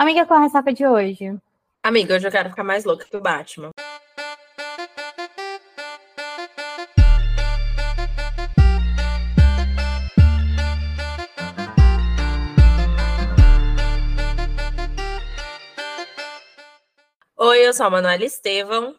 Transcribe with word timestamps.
Amiga, 0.00 0.24
qual 0.24 0.38
é 0.38 0.40
a 0.40 0.46
ressaca 0.46 0.72
de 0.72 0.86
hoje? 0.86 1.38
Amiga, 1.82 2.14
hoje 2.14 2.26
eu 2.26 2.30
quero 2.32 2.48
ficar 2.48 2.64
mais 2.64 2.86
louca 2.86 3.04
que 3.04 3.14
o 3.14 3.20
Batman. 3.20 3.68
Oi, 17.36 17.58
eu 17.66 17.74
sou 17.74 17.84
a 17.84 17.90
Manuela 17.90 18.24
Estevão. 18.24 18.96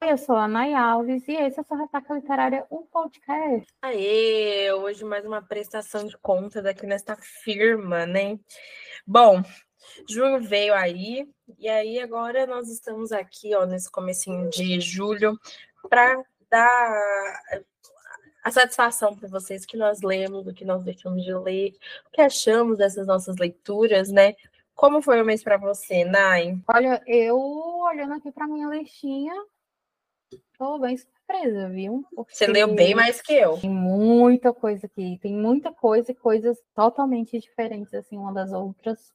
Eu 0.00 0.18
sou 0.18 0.34
a 0.34 0.48
Nay 0.48 0.74
Alves 0.74 1.22
e 1.28 1.36
esse 1.36 1.60
é 1.60 1.62
o 1.62 1.64
seu 1.64 1.76
Ressaca 1.76 2.14
Literária, 2.14 2.66
um 2.68 2.82
podcast. 2.82 3.72
Aê, 3.80 4.72
hoje 4.72 5.04
mais 5.04 5.24
uma 5.24 5.40
prestação 5.40 6.04
de 6.04 6.18
contas 6.18 6.66
aqui 6.66 6.84
nesta 6.84 7.16
firma, 7.16 8.04
né? 8.06 8.40
Bom, 9.06 9.40
junho 10.08 10.40
veio 10.42 10.74
aí, 10.74 11.28
e 11.58 11.68
aí 11.68 11.98
agora 12.00 12.46
nós 12.46 12.68
estamos 12.68 13.12
aqui, 13.12 13.54
ó, 13.54 13.66
nesse 13.66 13.90
comecinho 13.90 14.48
de 14.50 14.80
julho, 14.80 15.38
para 15.88 16.22
dar 16.50 17.62
a 18.42 18.50
satisfação 18.50 19.16
para 19.16 19.28
vocês 19.28 19.64
que 19.64 19.76
nós 19.76 20.02
lemos, 20.02 20.46
o 20.46 20.52
que 20.52 20.64
nós 20.64 20.82
deixamos 20.82 21.24
de 21.24 21.32
ler, 21.34 21.74
o 22.06 22.10
que 22.10 22.20
achamos 22.20 22.78
dessas 22.78 23.06
nossas 23.06 23.36
leituras, 23.36 24.10
né? 24.10 24.34
Como 24.74 25.00
foi 25.00 25.22
o 25.22 25.24
mês 25.24 25.42
para 25.42 25.56
você, 25.56 26.04
Nai? 26.04 26.58
Olha, 26.66 27.00
eu 27.06 27.38
olhando 27.38 28.14
aqui 28.14 28.32
para 28.32 28.48
minha 28.48 28.68
listinha, 28.68 29.34
tô 30.58 30.78
bem 30.78 30.96
surpresa, 30.96 31.68
viu? 31.68 32.04
Porque 32.14 32.34
Você 32.34 32.46
leu 32.46 32.74
bem 32.74 32.94
mais 32.94 33.20
que 33.20 33.32
eu. 33.32 33.58
Tem 33.58 33.70
muita 33.70 34.52
coisa 34.52 34.86
aqui, 34.86 35.18
tem 35.22 35.34
muita 35.34 35.72
coisa 35.72 36.10
e 36.10 36.14
coisas 36.14 36.58
totalmente 36.74 37.38
diferentes, 37.38 37.94
assim, 37.94 38.16
uma 38.16 38.32
das 38.32 38.52
outras. 38.52 39.12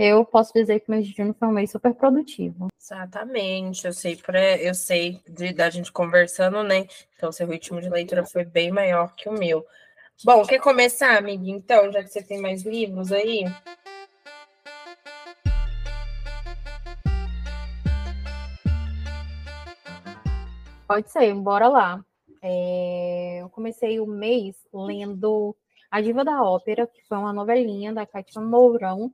Eu 0.00 0.24
posso 0.24 0.52
dizer 0.54 0.78
que 0.78 1.02
de 1.02 1.12
junho 1.12 1.34
foi 1.36 1.48
um 1.48 1.52
mês 1.52 1.72
super 1.72 1.92
produtivo. 1.92 2.68
Exatamente, 2.80 3.84
eu 3.84 3.92
sei, 3.92 4.14
pra, 4.14 4.56
eu 4.56 4.72
sei 4.72 5.20
de, 5.28 5.52
da 5.52 5.68
gente 5.68 5.90
conversando, 5.90 6.62
né? 6.62 6.86
Então, 7.16 7.32
seu 7.32 7.48
ritmo 7.48 7.80
de 7.80 7.88
leitura 7.88 8.24
foi 8.24 8.44
bem 8.44 8.70
maior 8.70 9.12
que 9.16 9.28
o 9.28 9.32
meu. 9.32 9.66
Bom, 10.24 10.46
quer 10.46 10.60
começar, 10.60 11.18
amiga? 11.18 11.50
Então, 11.50 11.90
já 11.90 12.00
que 12.04 12.10
você 12.10 12.22
tem 12.22 12.40
mais 12.40 12.62
livros 12.62 13.10
aí? 13.10 13.44
Pode 20.86 21.10
ser, 21.10 21.34
bora 21.34 21.66
lá. 21.66 22.04
É, 22.40 23.38
eu 23.42 23.48
comecei 23.50 23.98
o 23.98 24.06
mês 24.06 24.54
lendo 24.72 25.56
A 25.90 26.00
Diva 26.00 26.24
da 26.24 26.40
Ópera, 26.40 26.86
que 26.86 27.02
foi 27.08 27.18
uma 27.18 27.32
novelinha 27.32 27.92
da 27.92 28.06
Cátia 28.06 28.40
Mourão, 28.40 29.12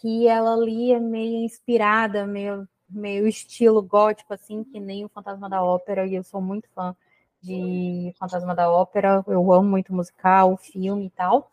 que 0.00 0.26
ela 0.28 0.56
lia 0.56 1.00
meio 1.00 1.44
inspirada, 1.44 2.26
meio, 2.26 2.68
meio 2.88 3.26
estilo 3.26 3.82
gótico, 3.82 4.34
assim, 4.34 4.64
que 4.64 4.80
nem 4.80 5.04
o 5.04 5.08
Fantasma 5.08 5.48
da 5.48 5.62
Ópera, 5.62 6.06
e 6.06 6.14
eu 6.14 6.24
sou 6.24 6.40
muito 6.40 6.68
fã 6.74 6.94
de 7.42 8.14
Fantasma 8.18 8.54
da 8.54 8.70
Ópera, 8.70 9.24
eu 9.26 9.52
amo 9.52 9.68
muito 9.68 9.94
musical, 9.94 10.56
filme 10.56 11.06
e 11.06 11.10
tal. 11.10 11.50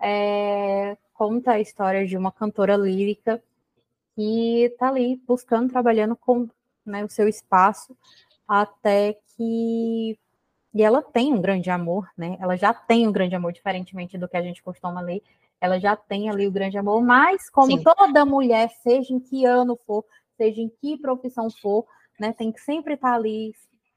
É, 0.00 0.96
conta 1.14 1.52
a 1.52 1.60
história 1.60 2.06
de 2.06 2.16
uma 2.16 2.32
cantora 2.32 2.76
lírica 2.76 3.42
que 4.14 4.64
está 4.64 4.88
ali 4.88 5.20
buscando, 5.26 5.70
trabalhando 5.70 6.16
com 6.16 6.48
né, 6.84 7.04
o 7.04 7.08
seu 7.08 7.28
espaço 7.28 7.96
até 8.46 9.16
que 9.36 10.18
e 10.74 10.82
ela 10.82 11.02
tem 11.02 11.32
um 11.32 11.40
grande 11.40 11.70
amor, 11.70 12.08
né? 12.16 12.36
Ela 12.40 12.56
já 12.56 12.72
tem 12.74 13.08
um 13.08 13.12
grande 13.12 13.34
amor, 13.34 13.52
diferentemente 13.52 14.18
do 14.18 14.28
que 14.28 14.36
a 14.36 14.42
gente 14.42 14.62
costuma 14.62 15.00
ler. 15.00 15.22
Ela 15.60 15.78
já 15.78 15.96
tem 15.96 16.30
ali 16.30 16.46
o 16.46 16.52
grande 16.52 16.78
amor, 16.78 17.02
mas 17.02 17.50
como 17.50 17.76
Sim. 17.76 17.82
toda 17.82 18.24
mulher, 18.24 18.70
seja 18.82 19.12
em 19.12 19.20
que 19.20 19.44
ano 19.44 19.76
for, 19.86 20.04
seja 20.36 20.60
em 20.60 20.68
que 20.68 20.96
profissão 20.96 21.48
for, 21.50 21.84
né, 22.18 22.32
tem 22.32 22.52
que 22.52 22.60
sempre 22.60 22.94
estar 22.94 23.14
ali 23.14 23.52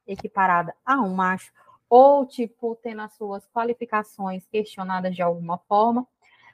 equiparada 0.07 0.73
a 0.85 0.99
um 1.01 1.13
macho, 1.13 1.51
ou 1.89 2.25
tipo, 2.25 2.75
tendo 2.81 3.01
as 3.01 3.13
suas 3.15 3.45
qualificações 3.53 4.45
questionadas 4.47 5.15
de 5.15 5.21
alguma 5.21 5.57
forma. 5.59 6.07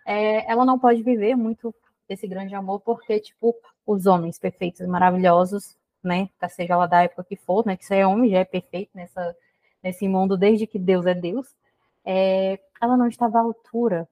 É, 0.05 0.49
ela 0.51 0.65
não 0.65 0.79
pode 0.79 1.03
viver 1.03 1.35
muito 1.35 1.73
desse 2.07 2.27
grande 2.27 2.55
amor, 2.55 2.79
porque, 2.81 3.19
tipo, 3.19 3.55
os 3.85 4.05
homens 4.05 4.39
perfeitos 4.39 4.81
e 4.81 4.87
maravilhosos 4.87 5.77
né? 6.07 6.29
Seja 6.49 6.73
ela 6.73 6.87
da 6.87 7.03
época 7.03 7.23
que 7.23 7.35
for, 7.35 7.65
né? 7.65 7.75
Que 7.75 7.85
você 7.85 7.97
é 7.97 8.07
homem, 8.07 8.31
já 8.31 8.39
é 8.39 8.45
perfeito 8.45 8.91
nessa, 8.95 9.35
nesse 9.83 10.07
mundo 10.07 10.37
desde 10.37 10.65
que 10.65 10.79
Deus 10.79 11.05
é 11.05 11.13
Deus. 11.13 11.47
É, 12.05 12.59
ela 12.81 12.95
não 12.97 13.07
estava 13.07 13.37
à 13.37 13.41
altura. 13.41 14.07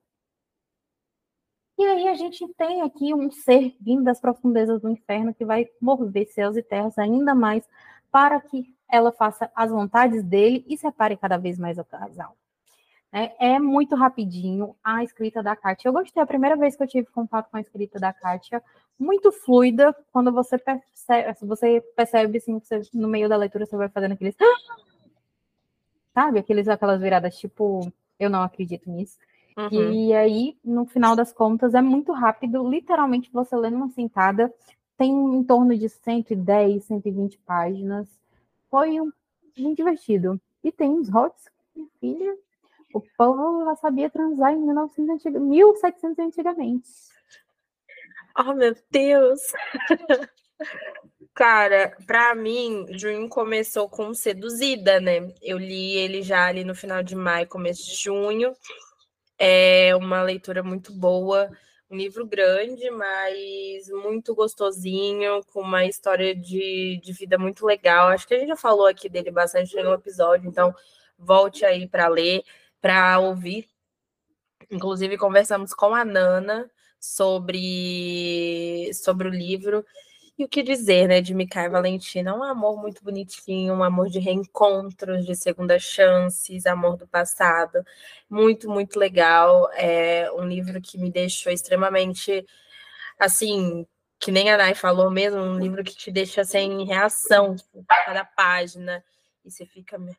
E 1.77 1.83
aí 1.83 2.07
a 2.07 2.13
gente 2.13 2.47
tem 2.57 2.81
aqui 2.81 3.13
um 3.13 3.29
ser 3.29 3.75
vindo 3.81 4.03
das 4.03 4.19
profundezas 4.19 4.81
do 4.81 4.89
inferno 4.89 5.33
que 5.33 5.43
vai 5.43 5.67
mover 5.81 6.27
céus 6.27 6.55
e 6.55 6.63
terras 6.63 6.97
ainda 6.97 7.35
mais 7.35 7.67
para 8.11 8.39
que 8.39 8.73
ela 8.89 9.11
faça 9.11 9.51
as 9.53 9.71
vontades 9.71 10.23
dele 10.23 10.65
e 10.67 10.77
separe 10.77 11.17
cada 11.17 11.37
vez 11.37 11.59
mais 11.59 11.77
o 11.77 11.83
casal. 11.83 12.37
É, 13.11 13.53
é 13.53 13.59
muito 13.59 13.95
rapidinho 13.95 14.75
a 14.83 15.03
escrita 15.03 15.41
da 15.41 15.55
Kátia. 15.55 15.87
Eu 15.87 15.93
gostei, 15.93 16.21
a 16.21 16.25
primeira 16.25 16.55
vez 16.55 16.75
que 16.75 16.83
eu 16.83 16.87
tive 16.87 17.07
contato 17.07 17.49
com 17.49 17.57
a 17.57 17.61
escrita 17.61 17.99
da 17.99 18.11
Kátia, 18.11 18.61
muito 18.99 19.31
fluida, 19.31 19.95
quando 20.11 20.31
você 20.31 20.57
percebe, 20.57 21.33
você 21.41 21.81
percebe 21.95 22.37
assim, 22.37 22.59
você, 22.59 22.81
no 22.93 23.07
meio 23.07 23.29
da 23.29 23.37
leitura 23.37 23.65
você 23.65 23.75
vai 23.75 23.89
fazendo 23.89 24.13
aqueles. 24.13 24.35
Sabe? 26.13 26.39
Aqueles, 26.39 26.67
aquelas 26.67 27.01
viradas 27.01 27.37
tipo, 27.37 27.91
eu 28.19 28.29
não 28.29 28.41
acredito 28.41 28.89
nisso. 28.89 29.17
Uhum. 29.57 29.91
E 29.93 30.13
aí, 30.13 30.57
no 30.63 30.85
final 30.85 31.16
das 31.16 31.31
contas, 31.31 31.73
é 31.73 31.81
muito 31.81 32.11
rápido, 32.11 32.67
literalmente 32.67 33.29
você 33.31 33.55
lendo 33.55 33.77
uma 33.77 33.89
sentada, 33.89 34.53
tem 34.97 35.11
em 35.11 35.43
torno 35.43 35.77
de 35.77 35.88
110, 35.88 36.83
120 36.83 37.38
páginas. 37.39 38.07
Foi 38.69 38.99
um, 38.99 39.11
muito 39.57 39.77
divertido. 39.77 40.39
E 40.63 40.71
tem 40.71 40.89
uns 40.89 41.09
hots, 41.09 41.45
minha 41.75 41.88
filha, 41.99 42.38
o 42.93 43.01
povo 43.17 43.63
já 43.66 43.75
sabia 43.75 44.09
transar 44.09 44.53
em 44.53 44.57
1900 44.57 45.16
antig... 45.16 45.39
1700 45.39 46.19
antigamente. 46.19 46.89
Oh, 48.37 48.53
meu 48.53 48.75
Deus! 48.91 49.39
Cara, 51.33 51.95
para 52.07 52.33
mim, 52.33 52.85
junho 52.91 53.27
começou 53.27 53.89
com 53.89 54.13
Seduzida, 54.13 55.01
né? 55.01 55.33
Eu 55.41 55.57
li 55.57 55.97
ele 55.97 56.22
já 56.22 56.47
ali 56.47 56.63
no 56.63 56.73
final 56.73 57.03
de 57.03 57.13
maio, 57.13 57.47
começo 57.47 57.85
de 57.85 57.95
junho. 57.95 58.53
É 59.38 59.96
uma 59.96 60.22
leitura 60.22 60.63
muito 60.63 60.94
boa, 60.94 61.50
um 61.90 61.97
livro 61.97 62.25
grande, 62.25 62.90
mas 62.91 63.90
muito 63.90 64.34
gostosinho, 64.34 65.44
com 65.51 65.62
uma 65.62 65.85
história 65.85 66.35
de, 66.35 67.00
de 67.03 67.13
vida 67.13 67.38
muito 67.38 67.66
legal. 67.66 68.07
Acho 68.09 68.28
que 68.28 68.34
a 68.34 68.40
gente 68.40 68.50
já 68.50 68.56
falou 68.56 68.88
aqui 68.88 69.09
dele 69.09 69.31
bastante 69.31 69.75
no 69.81 69.94
episódio, 69.94 70.50
então 70.50 70.73
volte 71.18 71.66
aí 71.66 71.88
para 71.88 72.07
ler 72.07 72.44
para 72.85 73.18
ouvir. 73.18 73.68
Inclusive, 74.69 75.18
conversamos 75.18 75.73
com 75.73 75.96
a 75.96 76.06
Nana 76.06 76.69
sobre, 77.00 78.91
sobre 78.94 79.28
o 79.28 79.31
livro. 79.31 79.84
E 80.38 80.44
o 80.44 80.50
que 80.50 80.62
dizer, 80.62 81.07
né, 81.07 81.22
de 81.22 81.34
Mikai 81.34 81.69
Valentina? 81.69 82.35
Um 82.35 82.44
amor 82.44 82.78
muito 82.81 83.01
bonitinho, 83.01 83.73
um 83.73 83.84
amor 83.84 84.09
de 84.09 84.19
reencontros, 84.19 85.25
de 85.25 85.34
segundas 85.34 85.81
chances, 85.81 86.66
amor 86.66 86.97
do 86.97 87.07
passado. 87.07 87.81
Muito, 88.29 88.69
muito 88.69 89.00
legal. 89.00 89.69
É 89.73 90.29
um 90.34 90.46
livro 90.46 90.81
que 90.81 90.97
me 90.97 91.09
deixou 91.09 91.53
extremamente, 91.53 92.46
assim, 93.19 93.88
que 94.19 94.31
nem 94.31 94.51
a 94.51 94.57
Nai 94.57 94.75
falou 94.75 95.09
mesmo, 95.12 95.40
um 95.41 95.59
livro 95.59 95.84
que 95.84 95.96
te 95.96 96.12
deixa 96.12 96.44
sem 96.44 96.85
reação 96.85 97.56
a 97.88 98.06
cada 98.06 98.25
página 98.25 99.03
e 99.46 99.52
você 99.52 99.66
fica, 99.66 99.97
meu 99.97 100.16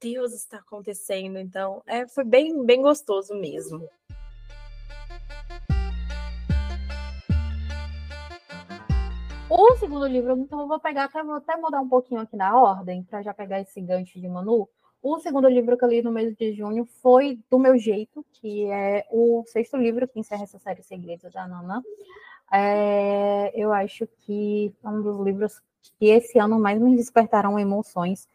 Deus, 0.00 0.32
está 0.32 0.58
acontecendo. 0.58 1.38
Então, 1.38 1.82
é, 1.86 2.08
foi 2.08 2.24
bem, 2.24 2.64
bem 2.64 2.82
gostoso 2.82 3.34
mesmo. 3.34 3.88
O 9.54 9.76
segundo 9.76 10.06
livro, 10.06 10.34
então 10.38 10.62
eu 10.62 10.66
vou 10.66 10.80
pegar, 10.80 11.04
até, 11.04 11.22
vou 11.22 11.34
até 11.34 11.54
mudar 11.58 11.82
um 11.82 11.88
pouquinho 11.88 12.22
aqui 12.22 12.34
na 12.34 12.58
ordem, 12.58 13.02
para 13.02 13.20
já 13.20 13.34
pegar 13.34 13.60
esse 13.60 13.82
gancho 13.82 14.18
de 14.18 14.26
Manu. 14.26 14.66
O 15.02 15.18
segundo 15.18 15.46
livro 15.46 15.76
que 15.76 15.84
eu 15.84 15.90
li 15.90 16.00
no 16.00 16.10
mês 16.10 16.34
de 16.34 16.54
junho 16.54 16.86
foi 17.02 17.38
Do 17.50 17.58
Meu 17.58 17.76
Jeito, 17.76 18.24
que 18.32 18.64
é 18.70 19.04
o 19.10 19.44
sexto 19.46 19.76
livro 19.76 20.08
que 20.08 20.18
encerra 20.18 20.44
essa 20.44 20.58
série 20.58 20.82
Segredos 20.82 21.30
da 21.34 21.46
Nana. 21.46 21.82
É, 22.50 23.52
eu 23.54 23.74
acho 23.74 24.08
que 24.20 24.74
é 24.82 24.88
um 24.88 25.02
dos 25.02 25.20
livros 25.20 25.60
que 25.98 26.06
esse 26.06 26.38
ano 26.38 26.58
mais 26.58 26.80
me 26.80 26.96
despertaram 26.96 27.58
emoções 27.58 28.26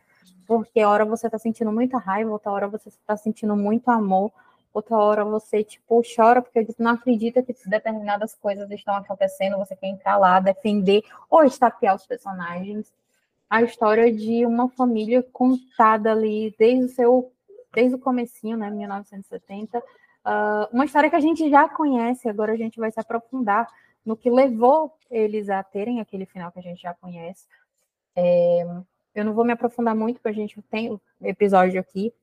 porque 0.46 0.84
hora 0.84 1.04
você 1.04 1.28
tá 1.28 1.40
sentindo 1.40 1.72
muita 1.72 1.98
raiva, 1.98 2.32
outra 2.32 2.52
hora 2.52 2.68
você 2.68 2.92
tá 3.08 3.18
sentindo 3.18 3.56
muito 3.56 3.90
amor, 3.90 4.32
outra 4.78 4.96
hora 4.98 5.26
você, 5.26 5.64
tipo, 5.64 6.02
chora 6.16 6.42
porque 6.42 6.68
não 6.78 6.92
acredita 6.92 7.42
que 7.42 7.54
determinadas 7.66 8.36
coisas 8.36 8.70
estão 8.70 8.96
acontecendo, 8.96 9.58
você 9.58 9.76
quer 9.76 9.88
entrar 9.88 10.18
lá, 10.18 10.40
defender 10.40 11.04
ou 11.30 11.44
estapear 11.44 11.96
os 11.96 12.06
personagens. 12.06 12.94
A 13.50 13.62
história 13.64 14.14
de 14.14 14.46
uma 14.46 14.70
família 14.70 15.24
contada 15.34 16.12
ali 16.12 16.54
desde 16.60 16.86
o 16.86 16.90
seu, 16.90 17.32
desde 17.74 17.96
o 17.96 18.00
comecinho, 18.00 18.58
né, 18.58 18.70
1970, 18.70 19.80
uh, 19.80 19.82
uma 20.72 20.86
história 20.86 21.10
que 21.10 21.16
a 21.16 21.22
gente 21.22 21.50
já 21.50 21.68
conhece, 21.68 22.30
agora 22.30 22.54
a 22.54 22.58
gente 22.58 22.80
vai 22.80 22.92
se 22.92 23.00
aprofundar 23.00 23.68
no 24.06 24.16
que 24.16 24.30
levou 24.30 24.94
eles 25.10 25.50
a 25.50 25.64
terem 25.64 26.00
aquele 26.00 26.26
final 26.26 26.52
que 26.52 26.60
a 26.60 26.64
gente 26.64 26.82
já 26.82 26.94
conhece. 26.94 27.48
É, 28.16 28.66
eu 29.16 29.26
não 29.26 29.34
vou 29.34 29.44
me 29.44 29.54
aprofundar 29.54 29.96
muito, 29.96 30.18
porque 30.18 30.30
a 30.30 30.34
gente 30.34 30.62
tem 30.64 31.00
episódio 31.22 31.80
aqui 31.80 32.14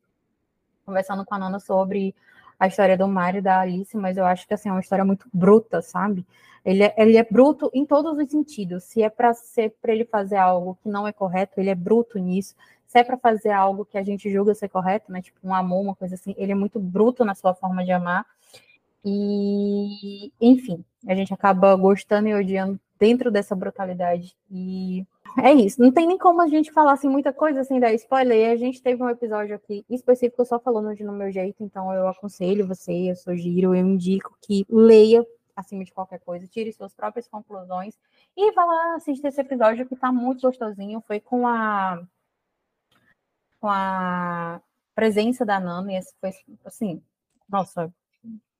conversando 0.84 1.24
com 1.24 1.34
a 1.34 1.38
Nana 1.38 1.58
sobre 1.58 2.14
a 2.58 2.66
história 2.66 2.96
do 2.96 3.08
Mario 3.08 3.38
e 3.38 3.42
da 3.42 3.60
Alice, 3.60 3.96
mas 3.96 4.16
eu 4.16 4.24
acho 4.24 4.46
que 4.46 4.54
assim, 4.54 4.68
é 4.68 4.72
uma 4.72 4.80
história 4.80 5.04
muito 5.04 5.26
bruta, 5.32 5.82
sabe? 5.82 6.24
Ele 6.64 6.82
é, 6.82 6.94
ele 6.96 7.16
é 7.16 7.24
bruto 7.24 7.70
em 7.74 7.84
todos 7.84 8.16
os 8.16 8.30
sentidos. 8.30 8.84
Se 8.84 9.02
é 9.02 9.10
para 9.10 9.34
ser 9.34 9.74
para 9.82 9.92
ele 9.92 10.04
fazer 10.04 10.36
algo 10.36 10.78
que 10.82 10.88
não 10.88 11.06
é 11.06 11.12
correto, 11.12 11.60
ele 11.60 11.70
é 11.70 11.74
bruto 11.74 12.18
nisso. 12.18 12.54
Se 12.86 12.98
é 12.98 13.04
para 13.04 13.18
fazer 13.18 13.50
algo 13.50 13.84
que 13.84 13.98
a 13.98 14.02
gente 14.02 14.30
julga 14.30 14.54
ser 14.54 14.68
correto, 14.68 15.12
né? 15.12 15.20
Tipo 15.20 15.38
um 15.44 15.54
amor, 15.54 15.82
uma 15.82 15.94
coisa 15.94 16.14
assim, 16.14 16.34
ele 16.38 16.52
é 16.52 16.54
muito 16.54 16.80
bruto 16.80 17.24
na 17.24 17.34
sua 17.34 17.54
forma 17.54 17.84
de 17.84 17.92
amar. 17.92 18.24
E, 19.04 20.32
enfim, 20.40 20.82
a 21.06 21.14
gente 21.14 21.34
acaba 21.34 21.74
gostando 21.76 22.28
e 22.28 22.34
odiando 22.34 22.80
dentro 23.04 23.30
dessa 23.30 23.54
brutalidade. 23.54 24.34
E 24.50 25.06
é 25.38 25.52
isso. 25.52 25.78
Não 25.78 25.92
tem 25.92 26.06
nem 26.06 26.16
como 26.16 26.40
a 26.40 26.48
gente 26.48 26.72
falar 26.72 26.92
assim, 26.92 27.06
muita 27.06 27.34
coisa 27.34 27.60
assim 27.60 27.78
da 27.78 27.92
spoiler. 27.92 28.38
E 28.38 28.52
a 28.52 28.56
gente 28.56 28.82
teve 28.82 29.02
um 29.02 29.10
episódio 29.10 29.54
aqui 29.54 29.84
específico 29.90 30.42
só 30.42 30.58
falando 30.58 30.94
de 30.96 31.04
no 31.04 31.12
meu 31.12 31.30
jeito, 31.30 31.62
então 31.62 31.92
eu 31.92 32.08
aconselho 32.08 32.66
você, 32.66 33.10
eu 33.10 33.16
sugiro, 33.16 33.74
eu 33.74 33.86
indico 33.86 34.34
que 34.40 34.64
leia 34.70 35.22
acima 35.54 35.84
de 35.84 35.92
qualquer 35.92 36.18
coisa, 36.20 36.48
tire 36.48 36.72
suas 36.72 36.94
próprias 36.94 37.28
conclusões 37.28 37.94
e 38.34 38.50
vá 38.52 38.64
lá 38.64 38.94
assistir 38.96 39.26
esse 39.26 39.40
episódio 39.40 39.86
que 39.86 39.94
tá 39.94 40.10
muito 40.10 40.40
gostosinho. 40.40 41.02
Foi 41.06 41.20
com 41.20 41.46
a 41.46 42.02
com 43.60 43.68
a 43.68 44.62
presença 44.94 45.44
da 45.44 45.60
Nana 45.60 45.92
e 45.92 46.00
foi 46.20 46.30
assim, 46.64 47.02
nossa, 47.48 47.92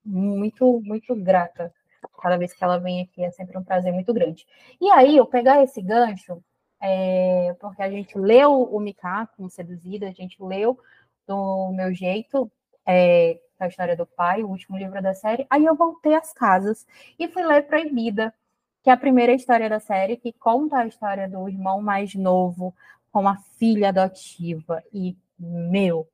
muito 0.05 0.83
muito 0.83 1.17
grata 1.17 1.73
cada 2.21 2.37
vez 2.37 2.53
que 2.53 2.63
ela 2.63 2.79
vem 2.79 3.03
aqui, 3.03 3.25
é 3.25 3.31
sempre 3.31 3.57
um 3.59 3.65
prazer 3.65 3.93
muito 3.93 4.13
grande. 4.13 4.47
E 4.81 4.91
aí, 4.91 5.17
eu 5.17 5.27
pegar 5.27 5.63
esse 5.63 5.81
gancho, 5.83 6.43
é, 6.81 7.55
porque 7.61 7.83
a 7.83 7.91
gente 7.91 8.19
leu 8.19 8.63
o 8.63 8.81
Mika 8.81 9.29
como 9.37 9.49
seduzida, 9.51 10.09
a 10.09 10.13
gente 10.13 10.43
leu 10.43 10.79
do 11.27 11.73
meu 11.73 11.95
jeito, 11.95 12.51
é, 12.87 13.39
a 13.59 13.69
história 13.69 13.97
do 13.97 14.07
pai, 14.07 14.43
o 14.43 14.49
último 14.49 14.77
livro 14.77 15.01
da 15.03 15.15
série, 15.15 15.47
aí 15.49 15.65
eu 15.65 15.75
voltei 15.75 16.15
às 16.15 16.33
casas 16.33 16.87
e 17.19 17.29
fui 17.29 17.43
ler 17.43 17.63
Proibida, 17.63 18.35
que 18.83 18.91
é 18.91 18.93
a 18.93 18.97
primeira 18.97 19.33
história 19.33 19.69
da 19.69 19.81
série, 19.81 20.17
que 20.17 20.33
conta 20.33 20.79
a 20.79 20.87
história 20.87 21.29
do 21.29 21.49
irmão 21.49 21.81
mais 21.81 22.15
novo 22.15 22.75
com 23.11 23.27
a 23.27 23.37
filha 23.37 23.89
adotiva. 23.89 24.83
E, 24.93 25.17
meu 25.39 26.07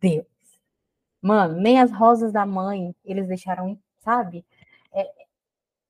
Deus, 0.00 0.26
mano, 1.20 1.60
nem 1.60 1.80
as 1.80 1.90
rosas 1.90 2.32
da 2.32 2.46
mãe 2.46 2.94
eles 3.04 3.26
deixaram, 3.26 3.78
sabe? 4.00 4.44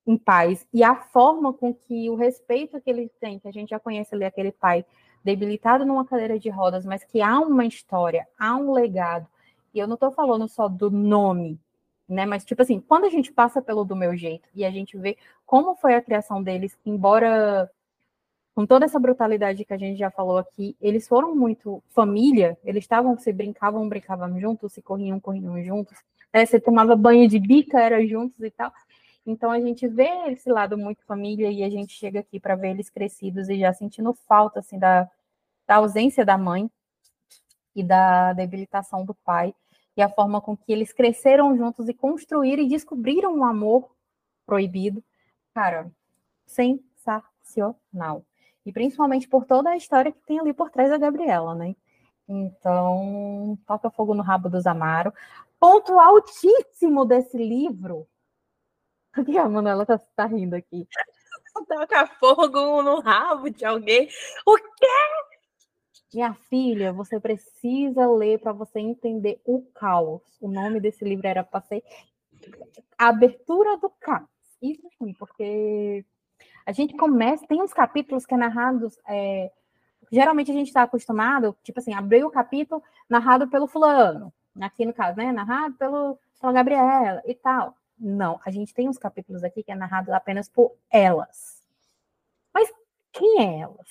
Em 0.08 0.16
paz. 0.16 0.66
E 0.72 0.82
a 0.82 0.94
forma 0.94 1.52
com 1.52 1.74
que 1.74 2.08
o 2.08 2.14
respeito 2.14 2.80
que 2.80 2.88
ele 2.88 3.10
tem, 3.20 3.38
que 3.38 3.46
a 3.46 3.52
gente 3.52 3.68
já 3.68 3.78
conhece 3.78 4.14
ali, 4.14 4.24
aquele 4.24 4.50
pai 4.50 4.82
debilitado 5.22 5.84
numa 5.84 6.06
cadeira 6.06 6.38
de 6.38 6.48
rodas, 6.48 6.86
mas 6.86 7.04
que 7.04 7.20
há 7.20 7.38
uma 7.38 7.66
história, 7.66 8.26
há 8.38 8.56
um 8.56 8.72
legado. 8.72 9.26
E 9.74 9.78
eu 9.78 9.86
não 9.86 9.94
estou 9.94 10.10
falando 10.10 10.48
só 10.48 10.66
do 10.66 10.90
nome, 10.90 11.60
né? 12.08 12.24
Mas, 12.24 12.42
tipo 12.42 12.62
assim, 12.62 12.80
quando 12.80 13.04
a 13.04 13.10
gente 13.10 13.30
passa 13.30 13.60
pelo 13.60 13.84
do 13.84 13.94
meu 13.94 14.16
jeito 14.16 14.48
e 14.54 14.64
a 14.64 14.70
gente 14.70 14.96
vê 14.96 15.18
como 15.44 15.76
foi 15.76 15.94
a 15.94 16.00
criação 16.00 16.42
deles, 16.42 16.78
embora 16.86 17.70
com 18.54 18.66
toda 18.66 18.86
essa 18.86 18.98
brutalidade 18.98 19.64
que 19.64 19.74
a 19.74 19.78
gente 19.78 19.98
já 19.98 20.10
falou 20.10 20.38
aqui, 20.38 20.74
eles 20.80 21.06
foram 21.06 21.36
muito 21.36 21.82
família, 21.90 22.58
eles 22.64 22.84
estavam, 22.84 23.16
se 23.18 23.30
brincavam, 23.30 23.88
brincavam 23.88 24.40
juntos, 24.40 24.72
se 24.72 24.80
corriam, 24.82 25.20
corriam 25.20 25.62
juntos, 25.62 25.96
né? 26.32 26.44
você 26.44 26.58
tomava 26.58 26.96
banho 26.96 27.28
de 27.28 27.38
bica, 27.38 27.78
era 27.78 28.04
juntos 28.06 28.42
e 28.42 28.50
tal. 28.50 28.72
Então 29.28 29.50
a 29.50 29.60
gente 29.60 29.86
vê 29.86 30.08
esse 30.28 30.50
lado 30.50 30.78
muito 30.78 31.04
família 31.04 31.50
e 31.52 31.62
a 31.62 31.68
gente 31.68 31.92
chega 31.92 32.20
aqui 32.20 32.40
para 32.40 32.56
ver 32.56 32.70
eles 32.70 32.88
crescidos 32.88 33.50
e 33.50 33.58
já 33.58 33.74
sentindo 33.74 34.14
falta 34.14 34.60
assim 34.60 34.78
da, 34.78 35.06
da 35.66 35.74
ausência 35.76 36.24
da 36.24 36.38
mãe 36.38 36.70
e 37.76 37.84
da 37.84 38.32
debilitação 38.32 39.04
do 39.04 39.12
pai 39.12 39.54
e 39.94 40.00
a 40.00 40.08
forma 40.08 40.40
com 40.40 40.56
que 40.56 40.72
eles 40.72 40.94
cresceram 40.94 41.54
juntos 41.58 41.90
e 41.90 41.92
construíram 41.92 42.62
e 42.62 42.70
descobriram 42.70 43.36
um 43.36 43.44
amor 43.44 43.94
proibido. 44.46 45.04
Cara, 45.52 45.92
sensacional. 46.46 48.24
E 48.64 48.72
principalmente 48.72 49.28
por 49.28 49.44
toda 49.44 49.68
a 49.68 49.76
história 49.76 50.10
que 50.10 50.22
tem 50.22 50.40
ali 50.40 50.54
por 50.54 50.70
trás 50.70 50.88
da 50.88 50.96
Gabriela, 50.96 51.54
né? 51.54 51.76
Então, 52.26 53.58
toca 53.66 53.90
fogo 53.90 54.14
no 54.14 54.22
rabo 54.22 54.48
dos 54.48 54.66
Amaro. 54.66 55.12
Ponto 55.60 55.98
altíssimo 55.98 57.04
desse 57.04 57.36
livro 57.36 58.08
que 59.24 59.36
a 59.38 59.48
Manuela 59.48 59.84
tá, 59.86 59.98
tá 60.16 60.26
rindo 60.26 60.56
aqui. 60.56 60.86
Toca 61.66 62.06
fogo 62.06 62.82
no 62.82 63.00
rabo 63.00 63.50
de 63.50 63.64
alguém. 63.64 64.08
O 64.46 64.56
quê? 64.56 64.86
Minha 66.14 66.32
filha, 66.34 66.92
você 66.92 67.20
precisa 67.20 68.06
ler 68.06 68.38
para 68.38 68.52
você 68.52 68.78
entender 68.80 69.40
o 69.44 69.62
caos. 69.74 70.22
O 70.40 70.48
nome 70.48 70.80
desse 70.80 71.04
livro 71.04 71.26
era 71.26 71.44
para 71.44 71.60
ser 71.62 71.82
a 72.96 73.08
abertura 73.08 73.76
do 73.76 73.90
caos. 73.90 74.28
Isso 74.62 74.88
sim, 74.98 75.12
porque 75.14 76.04
a 76.64 76.72
gente 76.72 76.96
começa, 76.96 77.46
tem 77.46 77.62
uns 77.62 77.72
capítulos 77.72 78.24
que 78.24 78.34
é 78.34 78.36
narrados. 78.36 78.98
É, 79.06 79.50
geralmente 80.10 80.50
a 80.50 80.54
gente 80.54 80.68
está 80.68 80.82
acostumado, 80.82 81.56
tipo 81.62 81.78
assim, 81.78 81.94
abrir 81.94 82.24
o 82.24 82.30
capítulo 82.30 82.82
narrado 83.08 83.48
pelo 83.48 83.66
fulano. 83.66 84.32
Aqui 84.60 84.84
no 84.84 84.92
caso, 84.92 85.16
né? 85.16 85.30
Narrado 85.30 85.74
pelo, 85.76 86.18
pela 86.40 86.52
Gabriela 86.52 87.22
e 87.26 87.34
tal. 87.34 87.76
Não, 88.00 88.40
a 88.44 88.50
gente 88.50 88.72
tem 88.72 88.88
uns 88.88 88.98
capítulos 88.98 89.42
aqui 89.42 89.62
que 89.62 89.72
é 89.72 89.74
narrado 89.74 90.12
apenas 90.12 90.48
por 90.48 90.74
elas. 90.90 91.62
Mas 92.54 92.72
quem 93.12 93.40
é 93.40 93.60
elas? 93.60 93.88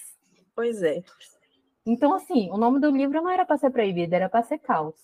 Pois 0.55 0.81
é. 0.81 1.03
Então, 1.85 2.13
assim, 2.13 2.49
o 2.51 2.57
nome 2.57 2.79
do 2.79 2.89
livro 2.89 3.21
não 3.21 3.29
era 3.29 3.45
para 3.45 3.57
ser 3.57 3.69
proibido, 3.69 4.13
era 4.13 4.29
para 4.29 4.43
ser 4.43 4.59
caos. 4.59 4.95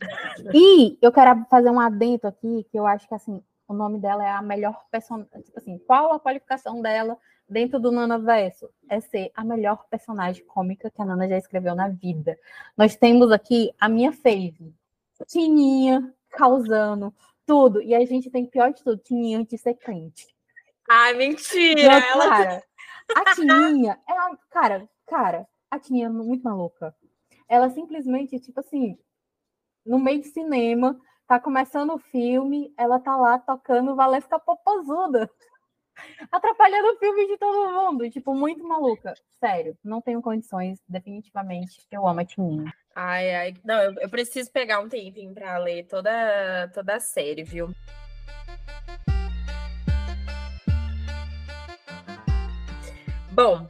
E 0.54 0.98
eu 1.02 1.12
quero 1.12 1.44
fazer 1.50 1.70
um 1.70 1.78
adento 1.78 2.26
aqui, 2.26 2.66
que 2.70 2.78
eu 2.78 2.86
acho 2.86 3.06
que 3.06 3.14
assim, 3.14 3.42
o 3.68 3.74
nome 3.74 3.98
dela 4.00 4.24
é 4.24 4.30
a 4.30 4.42
melhor 4.42 4.84
personagem. 4.90 5.42
Tipo 5.42 5.58
assim, 5.58 5.78
qual 5.78 6.12
a 6.12 6.18
qualificação 6.18 6.80
dela 6.80 7.16
dentro 7.48 7.78
do 7.78 7.92
Nana 7.92 8.18
Verso? 8.18 8.68
É 8.88 8.98
ser 9.00 9.30
a 9.34 9.44
melhor 9.44 9.84
personagem 9.88 10.44
cômica 10.44 10.90
que 10.90 11.00
a 11.00 11.04
Nana 11.04 11.28
já 11.28 11.36
escreveu 11.36 11.74
na 11.74 11.88
vida. 11.88 12.38
Nós 12.76 12.96
temos 12.96 13.30
aqui 13.30 13.72
a 13.78 13.88
minha 13.88 14.12
fave, 14.12 14.74
Tininha, 15.26 16.12
causando, 16.30 17.14
tudo. 17.50 17.82
E 17.82 17.92
a 17.92 18.04
gente 18.04 18.30
tem 18.30 18.46
pior 18.46 18.72
de 18.72 18.84
tudo, 18.84 18.96
Tininha 18.96 19.44
de 19.44 19.58
ser 19.58 19.74
crente. 19.74 20.24
Ai, 20.88 21.14
mentira! 21.14 21.82
Não, 21.82 22.08
ela... 22.08 22.28
Cara, 22.28 22.64
a 23.16 23.34
Tininha, 23.34 24.00
ela, 24.08 24.38
cara, 24.48 24.88
cara, 25.04 25.48
a 25.68 25.76
Tininha 25.76 26.06
é 26.06 26.08
muito 26.08 26.44
maluca. 26.44 26.94
Ela 27.48 27.68
simplesmente, 27.70 28.38
tipo 28.38 28.60
assim, 28.60 28.96
no 29.84 29.98
meio 29.98 30.20
de 30.20 30.28
cinema, 30.28 30.96
tá 31.26 31.40
começando 31.40 31.92
o 31.92 31.98
filme, 31.98 32.72
ela 32.78 33.00
tá 33.00 33.16
lá 33.16 33.36
tocando 33.36 33.96
Valesca 33.96 34.38
Popozuda. 34.38 35.28
Atrapalhando 36.30 36.92
o 36.92 36.98
filme 36.98 37.26
de 37.26 37.36
todo 37.36 37.72
mundo. 37.72 38.08
Tipo, 38.08 38.32
muito 38.32 38.62
maluca. 38.62 39.12
Sério, 39.40 39.76
não 39.82 40.00
tenho 40.00 40.22
condições, 40.22 40.80
definitivamente. 40.88 41.84
Eu 41.90 42.06
amo 42.06 42.20
a 42.20 42.24
Tininha. 42.24 42.72
Ai, 42.94 43.34
ai. 43.34 43.54
Não, 43.64 43.80
eu, 43.82 43.94
eu 44.00 44.10
preciso 44.10 44.50
pegar 44.50 44.80
um 44.80 44.88
tempinho 44.88 45.32
para 45.32 45.58
ler 45.58 45.84
toda, 45.86 46.68
toda 46.74 46.96
a 46.96 47.00
série, 47.00 47.44
viu? 47.44 47.70
Bom, 53.32 53.68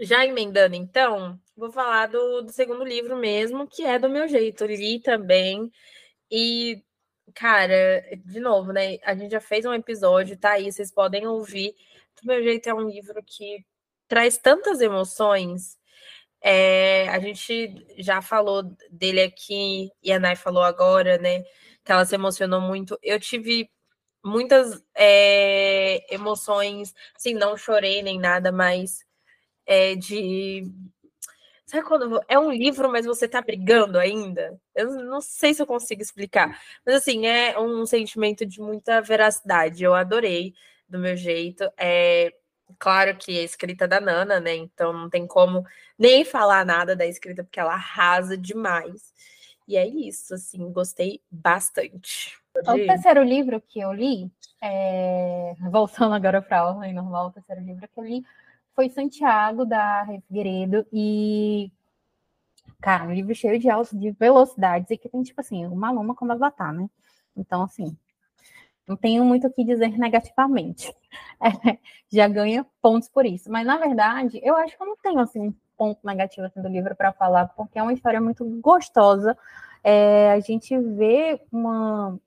já 0.00 0.24
emendando 0.24 0.74
então, 0.74 1.38
vou 1.56 1.70
falar 1.70 2.06
do, 2.08 2.42
do 2.42 2.52
segundo 2.52 2.82
livro 2.84 3.16
mesmo, 3.16 3.68
que 3.68 3.84
é 3.84 3.98
do 3.98 4.08
meu 4.08 4.26
jeito. 4.26 4.64
li 4.64 5.00
também. 5.00 5.70
E, 6.30 6.82
cara, 7.34 8.02
de 8.24 8.40
novo, 8.40 8.72
né? 8.72 8.98
A 9.04 9.14
gente 9.14 9.32
já 9.32 9.40
fez 9.40 9.64
um 9.66 9.74
episódio, 9.74 10.36
tá 10.36 10.52
aí, 10.52 10.72
vocês 10.72 10.90
podem 10.92 11.26
ouvir. 11.26 11.74
Do 12.22 12.26
meu 12.26 12.42
jeito 12.42 12.68
é 12.68 12.74
um 12.74 12.88
livro 12.88 13.22
que 13.22 13.64
traz 14.08 14.38
tantas 14.38 14.80
emoções 14.80 15.78
é, 16.44 17.08
a 17.08 17.18
gente 17.20 17.86
já 17.98 18.20
falou 18.20 18.62
dele 18.90 19.22
aqui, 19.22 19.90
e 20.02 20.12
a 20.12 20.18
Nai 20.20 20.36
falou 20.36 20.62
agora, 20.62 21.16
né? 21.18 21.42
Que 21.82 21.90
ela 21.92 22.04
se 22.04 22.14
emocionou 22.14 22.60
muito. 22.60 22.98
Eu 23.02 23.18
tive 23.18 23.70
muitas 24.24 24.82
é, 24.94 26.04
emoções, 26.14 26.94
assim, 27.16 27.34
não 27.34 27.56
chorei 27.56 28.02
nem 28.02 28.18
nada, 28.20 28.52
mas 28.52 29.00
é, 29.66 29.94
de. 29.96 30.64
Sabe 31.66 31.84
quando 31.86 32.20
é 32.28 32.38
um 32.38 32.52
livro, 32.52 32.90
mas 32.92 33.06
você 33.06 33.26
tá 33.28 33.40
brigando 33.42 33.98
ainda? 33.98 34.60
Eu 34.74 34.90
não 35.04 35.20
sei 35.20 35.54
se 35.54 35.62
eu 35.62 35.66
consigo 35.66 36.02
explicar, 36.02 36.60
mas 36.86 36.96
assim, 36.96 37.26
é 37.26 37.58
um 37.58 37.86
sentimento 37.86 38.44
de 38.46 38.60
muita 38.60 39.00
veracidade. 39.00 39.82
Eu 39.82 39.94
adorei 39.94 40.54
do 40.88 40.98
meu 40.98 41.16
jeito. 41.16 41.64
É, 41.78 42.32
Claro 42.78 43.16
que 43.16 43.38
é 43.38 43.42
escrita 43.42 43.86
da 43.86 44.00
Nana, 44.00 44.40
né? 44.40 44.54
Então 44.56 44.92
não 44.92 45.10
tem 45.10 45.26
como 45.26 45.64
nem 45.98 46.24
falar 46.24 46.64
nada 46.64 46.96
da 46.96 47.06
escrita, 47.06 47.44
porque 47.44 47.60
ela 47.60 47.74
arrasa 47.74 48.36
demais. 48.36 49.12
E 49.66 49.76
é 49.76 49.86
isso, 49.86 50.34
assim, 50.34 50.70
gostei 50.72 51.20
bastante. 51.30 52.36
O 52.56 52.74
terceiro 52.74 53.22
livro 53.22 53.60
que 53.60 53.80
eu 53.80 53.92
li, 53.92 54.30
é... 54.60 55.54
voltando 55.70 56.14
agora 56.14 56.40
para 56.40 56.60
a 56.60 56.70
ordem 56.70 56.92
normal, 56.92 57.28
o 57.28 57.32
terceiro 57.32 57.62
livro 57.62 57.88
que 57.88 57.98
eu 57.98 58.04
li 58.04 58.24
foi 58.74 58.90
Santiago, 58.90 59.64
da 59.64 60.06
Figueiredo, 60.28 60.86
e 60.92 61.70
Cara, 62.80 63.04
um 63.04 63.12
livro 63.12 63.34
cheio 63.34 63.58
de 63.58 63.70
altos 63.70 63.98
de 63.98 64.10
velocidades 64.10 64.90
e 64.90 64.98
que 64.98 65.08
tem, 65.08 65.22
tipo 65.22 65.40
assim, 65.40 65.64
uma 65.66 65.90
loma 65.90 66.14
como 66.14 66.32
Avatar, 66.32 66.72
né? 66.72 66.88
Então, 67.34 67.62
assim, 67.62 67.96
não 68.86 68.96
tenho 68.96 69.24
muito 69.24 69.46
o 69.46 69.50
que 69.52 69.64
dizer 69.64 69.96
negativamente. 69.98 70.92
É, 71.42 71.78
já 72.10 72.26
ganha 72.26 72.64
pontos 72.80 73.08
por 73.08 73.26
isso. 73.26 73.50
Mas, 73.50 73.66
na 73.66 73.76
verdade, 73.76 74.40
eu 74.42 74.56
acho 74.56 74.76
que 74.76 74.82
eu 74.82 74.86
não 74.86 74.96
tenho, 74.96 75.18
assim, 75.18 75.40
um 75.40 75.54
ponto 75.76 76.00
negativo 76.04 76.46
assim, 76.46 76.62
do 76.62 76.68
livro 76.68 76.96
para 76.96 77.12
falar, 77.12 77.48
porque 77.48 77.78
é 77.78 77.82
uma 77.82 77.92
história 77.92 78.20
muito 78.20 78.44
gostosa. 78.60 79.36
É, 79.82 80.32
a 80.32 80.40
gente 80.40 80.76
vê 80.78 81.40
uma, 81.52 82.18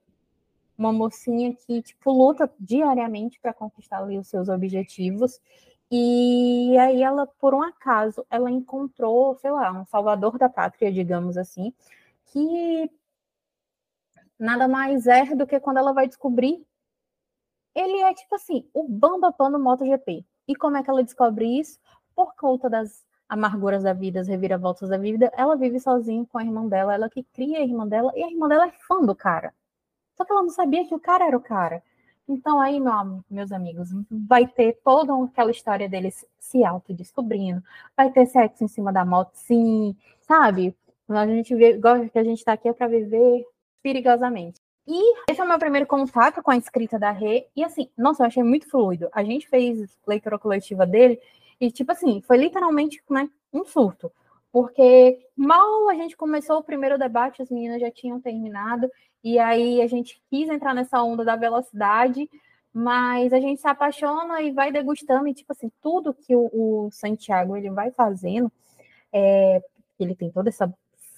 uma 0.78 0.94
mocinha 0.94 1.54
que, 1.54 1.82
tipo, 1.82 2.12
luta 2.12 2.50
diariamente 2.60 3.40
para 3.40 3.54
conquistar 3.54 4.00
ali 4.00 4.20
os 4.20 4.28
seus 4.28 4.50
objetivos 4.50 5.40
e 5.90 6.78
aí 6.80 7.02
ela, 7.02 7.26
por 7.26 7.54
um 7.54 7.62
acaso, 7.62 8.26
ela 8.30 8.52
encontrou, 8.52 9.36
sei 9.38 9.52
lá, 9.52 9.72
um 9.72 9.86
salvador 9.86 10.38
da 10.38 10.50
pátria, 10.50 10.92
digamos 10.92 11.38
assim, 11.38 11.74
que 12.26 12.92
nada 14.40 14.68
mais 14.68 15.08
é 15.08 15.36
do 15.36 15.48
que 15.48 15.60
quando 15.60 15.78
ela 15.78 15.94
vai 15.94 16.08
descobrir. 16.08 16.66
Ele 17.76 18.02
é 18.02 18.14
tipo 18.14 18.36
assim, 18.36 18.68
o 18.74 18.88
Bamba 18.88 19.34
no 19.50 19.60
MotoGP. 19.60 20.26
E 20.48 20.56
como 20.56 20.78
é 20.78 20.84
que 20.84 20.90
ela 20.90 21.04
descobre 21.04 21.60
isso? 21.60 21.80
Por 22.16 22.36
conta 22.36 22.70
das 22.70 23.06
amarguras 23.30 23.84
da 23.84 23.94
vida, 23.94 24.22
as 24.22 24.28
reviravoltas 24.28 24.90
da 24.90 24.98
vida, 24.98 25.32
ela 25.36 25.56
vive 25.56 25.80
sozinha 25.80 26.26
com 26.26 26.38
a 26.38 26.44
irmã 26.44 26.66
dela, 26.66 26.94
ela 26.94 27.10
que 27.10 27.24
cria 27.24 27.60
a 27.60 27.62
irmã 27.62 27.86
dela, 27.86 28.12
e 28.16 28.24
a 28.24 28.32
irmã 28.32 28.48
dela 28.48 28.68
é 28.68 28.72
fã 28.88 29.02
do 29.02 29.14
cara. 29.14 29.54
Só 30.16 30.24
que 30.26 30.32
ela 30.32 30.42
não 30.42 30.50
sabia 30.50 30.88
que 30.88 30.96
o 30.96 31.00
cara 31.00 31.28
era 31.28 31.38
o 31.38 31.42
cara. 31.42 31.84
Então, 32.28 32.60
aí, 32.60 32.80
meu, 32.80 33.24
meus 33.30 33.52
amigos, 33.52 33.90
vai 34.10 34.48
ter 34.48 34.80
toda 34.84 35.14
aquela 35.26 35.52
história 35.52 35.88
deles 35.88 36.26
se 36.40 36.64
autodescobrindo, 36.64 37.64
vai 37.96 38.12
ter 38.12 38.26
sexo 38.26 38.64
em 38.64 38.68
cima 38.68 38.92
da 38.92 39.06
moto, 39.06 39.32
sim, 39.34 39.96
sabe? 40.22 40.76
A 41.08 41.26
gente 41.26 41.56
vê, 41.56 41.76
igual 41.76 42.10
que 42.10 42.20
a 42.20 42.24
gente 42.24 42.40
está 42.40 42.54
aqui 42.54 42.68
é 42.68 42.74
para 42.74 42.88
viver 42.88 43.46
perigosamente. 43.82 44.60
E 44.88 45.16
esse 45.30 45.42
é 45.42 45.44
o 45.44 45.48
meu 45.48 45.60
primeiro 45.60 45.86
contato 45.86 46.42
com 46.42 46.52
a 46.52 46.58
escrita 46.58 46.98
da 46.98 47.12
Rê, 47.12 47.48
e 47.56 47.64
assim, 47.64 47.90
nossa, 47.98 48.24
eu 48.24 48.28
achei 48.28 48.42
muito 48.42 48.70
fluido. 48.70 49.10
A 49.12 49.22
gente 49.24 49.48
fez 49.50 49.98
leitura 50.08 50.40
coletiva 50.40 50.86
dele, 50.86 51.20
e 51.60 51.70
tipo 51.70 51.92
assim, 51.92 52.22
foi 52.22 52.38
literalmente 52.38 53.04
né, 53.10 53.30
um 53.52 53.66
surto. 53.66 54.12
Porque 54.50 55.20
mal 55.36 55.90
a 55.90 55.94
gente 55.94 56.16
começou 56.16 56.58
o 56.60 56.64
primeiro 56.64 56.98
debate, 56.98 57.42
as 57.42 57.50
meninas 57.50 57.82
já 57.82 57.92
tinham 57.92 58.22
terminado, 58.22 58.90
e 59.22 59.38
aí 59.38 59.82
a 59.82 59.88
gente 59.88 60.22
quis 60.30 60.48
entrar 60.48 60.74
nessa 60.74 61.04
onda 61.04 61.26
da 61.26 61.36
velocidade, 61.36 62.30
mas 62.74 63.34
a 63.34 63.40
gente 63.42 63.60
se 63.60 63.68
apaixona 63.68 64.42
e 64.42 64.52
vai 64.52 64.72
degustando, 64.72 65.28
e 65.28 65.34
tipo 65.34 65.52
assim, 65.52 65.70
tudo 65.82 66.14
que 66.14 66.34
o, 66.34 66.50
o 66.54 66.90
Santiago 66.92 67.58
ele 67.58 67.70
vai 67.70 67.92
fazendo, 67.92 68.50
é, 69.12 69.62
ele 70.00 70.16
tem 70.16 70.32
toda 70.32 70.48
essa 70.48 70.74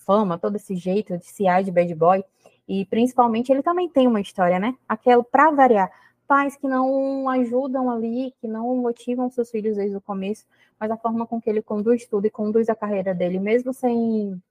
fama, 0.10 0.40
todo 0.40 0.56
esse 0.56 0.76
jeito 0.76 1.16
de 1.20 1.26
se 1.26 1.44
de 1.64 1.70
bad 1.72 1.94
boy, 1.94 2.26
e 2.68 2.84
principalmente 2.86 3.52
ele 3.52 3.62
também 3.62 3.88
tem 3.88 4.08
uma 4.08 4.20
história, 4.20 4.58
né? 4.58 4.76
Aquela, 4.88 5.24
para 5.24 5.52
variar, 5.52 5.92
pais 6.28 6.56
que 6.56 6.68
não 6.68 7.30
ajudam 7.30 7.92
ali, 7.92 8.34
que 8.42 8.48
não 8.48 8.76
motivam 8.78 9.30
seus 9.30 9.52
filhos 9.52 9.78
desde 9.78 9.96
o 9.96 10.02
começo, 10.02 10.48
mas 10.80 10.90
a 10.90 10.98
forma 10.98 11.28
com 11.28 11.40
que 11.40 11.48
ele 11.48 11.62
conduz 11.62 12.08
tudo 12.08 12.26
e 12.26 12.32
conduz 12.32 12.70
a 12.70 12.76
carreira 12.76 13.14
dele, 13.14 13.40
mesmo 13.40 13.72
sem 13.72 14.42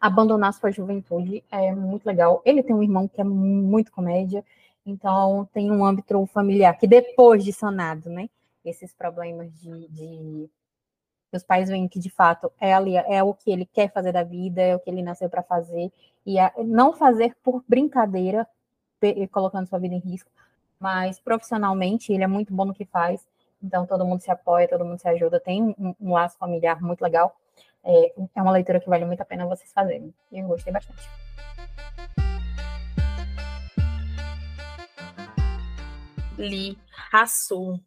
abandonar 0.00 0.54
sua 0.54 0.70
juventude, 0.70 1.42
é 1.50 1.74
muito 1.74 2.06
legal. 2.06 2.40
Ele 2.44 2.62
tem 2.62 2.74
um 2.74 2.84
irmão 2.84 3.08
que 3.08 3.20
é 3.20 3.24
muito 3.24 3.90
comédia, 3.90 4.44
então 4.86 5.48
tem 5.52 5.72
um 5.72 5.84
âmbito 5.84 6.24
familiar 6.26 6.78
que 6.78 6.86
depois 6.86 7.42
de 7.42 7.52
sanado, 7.52 8.08
né? 8.08 8.30
Esses 8.64 8.92
problemas 8.94 9.52
de, 9.60 9.88
de 9.88 10.50
os 11.36 11.42
pais 11.42 11.68
veem 11.68 11.88
que 11.88 11.98
de 11.98 12.10
fato 12.10 12.52
é 12.60 12.74
ali 12.74 12.96
é 12.96 13.22
o 13.22 13.34
que 13.34 13.50
ele 13.50 13.64
quer 13.66 13.92
fazer 13.92 14.12
da 14.12 14.22
vida, 14.22 14.60
é 14.60 14.74
o 14.74 14.80
que 14.80 14.90
ele 14.90 15.02
nasceu 15.02 15.28
para 15.28 15.42
fazer 15.42 15.92
e 16.26 16.38
a, 16.38 16.52
não 16.58 16.92
fazer 16.92 17.36
por 17.42 17.64
brincadeira, 17.68 18.46
colocando 19.30 19.66
sua 19.66 19.78
vida 19.78 19.94
em 19.94 19.98
risco, 19.98 20.30
mas 20.78 21.18
profissionalmente 21.18 22.12
ele 22.12 22.24
é 22.24 22.26
muito 22.26 22.54
bom 22.54 22.64
no 22.64 22.74
que 22.74 22.84
faz. 22.84 23.26
Então 23.62 23.86
todo 23.86 24.04
mundo 24.04 24.20
se 24.20 24.30
apoia, 24.30 24.68
todo 24.68 24.84
mundo 24.84 24.98
se 24.98 25.08
ajuda, 25.08 25.38
tem 25.38 25.74
um, 25.78 25.94
um 26.00 26.12
laço 26.12 26.38
familiar 26.38 26.80
muito 26.82 27.02
legal. 27.02 27.36
É, 27.84 28.12
é 28.34 28.42
uma 28.42 28.52
leitura 28.52 28.80
que 28.80 28.88
vale 28.88 29.04
muito 29.04 29.20
a 29.20 29.24
pena 29.24 29.46
vocês 29.46 29.72
fazerem. 29.72 30.14
Eu 30.32 30.48
gostei 30.48 30.72
bastante. 30.72 31.02
Li 36.38 36.78
Rasul. 37.10 37.80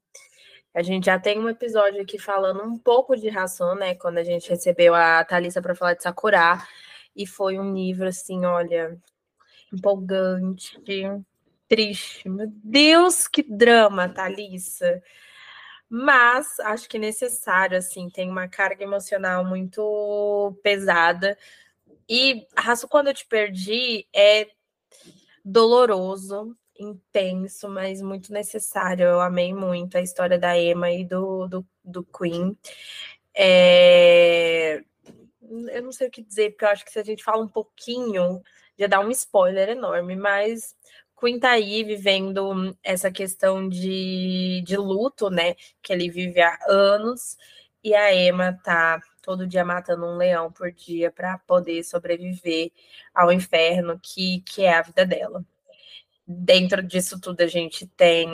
A 0.73 0.81
gente 0.81 1.05
já 1.05 1.19
tem 1.19 1.39
um 1.39 1.49
episódio 1.49 2.01
aqui 2.01 2.17
falando 2.17 2.63
um 2.63 2.77
pouco 2.77 3.15
de 3.15 3.29
Rasul, 3.29 3.75
né? 3.75 3.93
Quando 3.93 4.17
a 4.17 4.23
gente 4.23 4.49
recebeu 4.49 4.95
a 4.95 5.23
Thalissa 5.23 5.61
para 5.61 5.75
falar 5.75 5.93
de 5.93 6.01
Sakura. 6.01 6.65
E 7.15 7.27
foi 7.27 7.59
um 7.59 7.75
livro, 7.75 8.07
assim, 8.07 8.43
olha, 8.43 8.97
empolgante, 9.71 10.81
triste. 11.67 12.27
Meu 12.27 12.47
Deus, 12.63 13.27
que 13.27 13.43
drama, 13.43 14.09
Thalissa. 14.09 15.01
Mas 15.87 16.59
acho 16.61 16.89
que 16.89 16.97
necessário, 16.97 17.77
assim, 17.77 18.09
tem 18.09 18.27
uma 18.27 18.47
carga 18.47 18.83
emocional 18.83 19.45
muito 19.45 20.57
pesada. 20.63 21.37
E 22.09 22.47
Raço, 22.57 22.87
quando 22.87 23.09
eu 23.09 23.13
te 23.13 23.27
perdi, 23.27 24.07
é 24.11 24.47
doloroso, 25.45 26.57
intenso, 26.79 27.69
mas 27.69 28.01
muito 28.01 28.31
necessário. 28.33 29.05
Eu 29.05 29.21
amei 29.21 29.53
muito 29.53 29.97
a 29.97 30.01
história 30.01 30.37
da 30.39 30.57
Emma 30.57 30.91
e 30.91 31.05
do, 31.05 31.47
do, 31.47 31.67
do 31.83 32.03
Queen. 32.05 32.57
É... 33.35 34.83
Eu 35.41 35.83
não 35.83 35.91
sei 35.91 36.07
o 36.07 36.11
que 36.11 36.23
dizer, 36.23 36.51
porque 36.51 36.65
eu 36.65 36.69
acho 36.69 36.85
que 36.85 36.91
se 36.91 36.99
a 36.99 37.03
gente 37.03 37.23
fala 37.23 37.43
um 37.43 37.47
pouquinho, 37.47 38.41
já 38.77 38.87
dá 38.87 38.99
um 38.99 39.11
spoiler 39.11 39.69
enorme, 39.69 40.15
mas 40.15 40.75
Queen 41.19 41.39
tá 41.39 41.51
aí 41.51 41.83
vivendo 41.83 42.75
essa 42.83 43.11
questão 43.11 43.69
de, 43.69 44.61
de 44.65 44.77
luto, 44.77 45.29
né? 45.29 45.55
Que 45.81 45.93
ele 45.93 46.09
vive 46.09 46.41
há 46.41 46.57
anos, 46.67 47.37
e 47.83 47.93
a 47.95 48.13
Emma 48.15 48.59
tá 48.63 49.01
todo 49.21 49.47
dia 49.47 49.63
matando 49.65 50.05
um 50.05 50.17
leão 50.17 50.51
por 50.51 50.71
dia 50.71 51.11
para 51.11 51.37
poder 51.39 51.83
sobreviver 51.83 52.71
ao 53.13 53.31
inferno 53.31 53.99
que, 54.01 54.41
que 54.41 54.63
é 54.63 54.73
a 54.73 54.81
vida 54.81 55.05
dela. 55.05 55.45
Dentro 56.39 56.81
disso 56.81 57.19
tudo, 57.19 57.41
a 57.41 57.47
gente 57.47 57.87
tem 57.87 58.27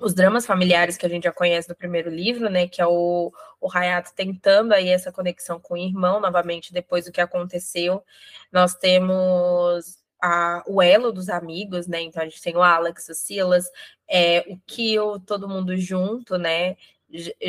os 0.00 0.14
dramas 0.14 0.44
familiares 0.44 0.96
que 0.96 1.06
a 1.06 1.08
gente 1.08 1.24
já 1.24 1.32
conhece 1.32 1.68
do 1.68 1.74
primeiro 1.74 2.10
livro, 2.10 2.50
né? 2.50 2.66
Que 2.68 2.82
é 2.82 2.86
o, 2.86 3.32
o 3.60 3.70
Hayato 3.72 4.12
tentando 4.14 4.72
aí 4.72 4.88
essa 4.88 5.12
conexão 5.12 5.60
com 5.60 5.74
o 5.74 5.78
irmão, 5.78 6.20
novamente, 6.20 6.72
depois 6.72 7.04
do 7.04 7.12
que 7.12 7.20
aconteceu. 7.20 8.02
Nós 8.50 8.74
temos 8.74 9.98
a, 10.20 10.62
o 10.66 10.82
elo 10.82 11.12
dos 11.12 11.28
amigos, 11.28 11.86
né? 11.86 12.02
Então 12.02 12.22
a 12.22 12.26
gente 12.26 12.42
tem 12.42 12.56
o 12.56 12.62
Alex, 12.62 13.08
o 13.08 13.14
Silas, 13.14 13.70
é, 14.08 14.44
o 14.48 14.58
Kill, 14.66 15.20
todo 15.20 15.48
mundo 15.48 15.76
junto, 15.76 16.36
né? 16.36 16.76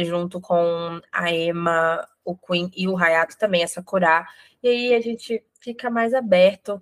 junto 0.04 0.42
com 0.42 1.02
a 1.12 1.32
Emma, 1.32 2.08
o 2.24 2.36
Queen 2.36 2.70
e 2.76 2.88
o 2.88 2.98
Hayato 2.98 3.38
também, 3.38 3.64
essa 3.64 3.82
curar. 3.82 4.28
E 4.62 4.68
aí 4.68 4.94
a 4.94 5.02
gente 5.02 5.44
fica 5.60 5.90
mais 5.90 6.14
aberto 6.14 6.82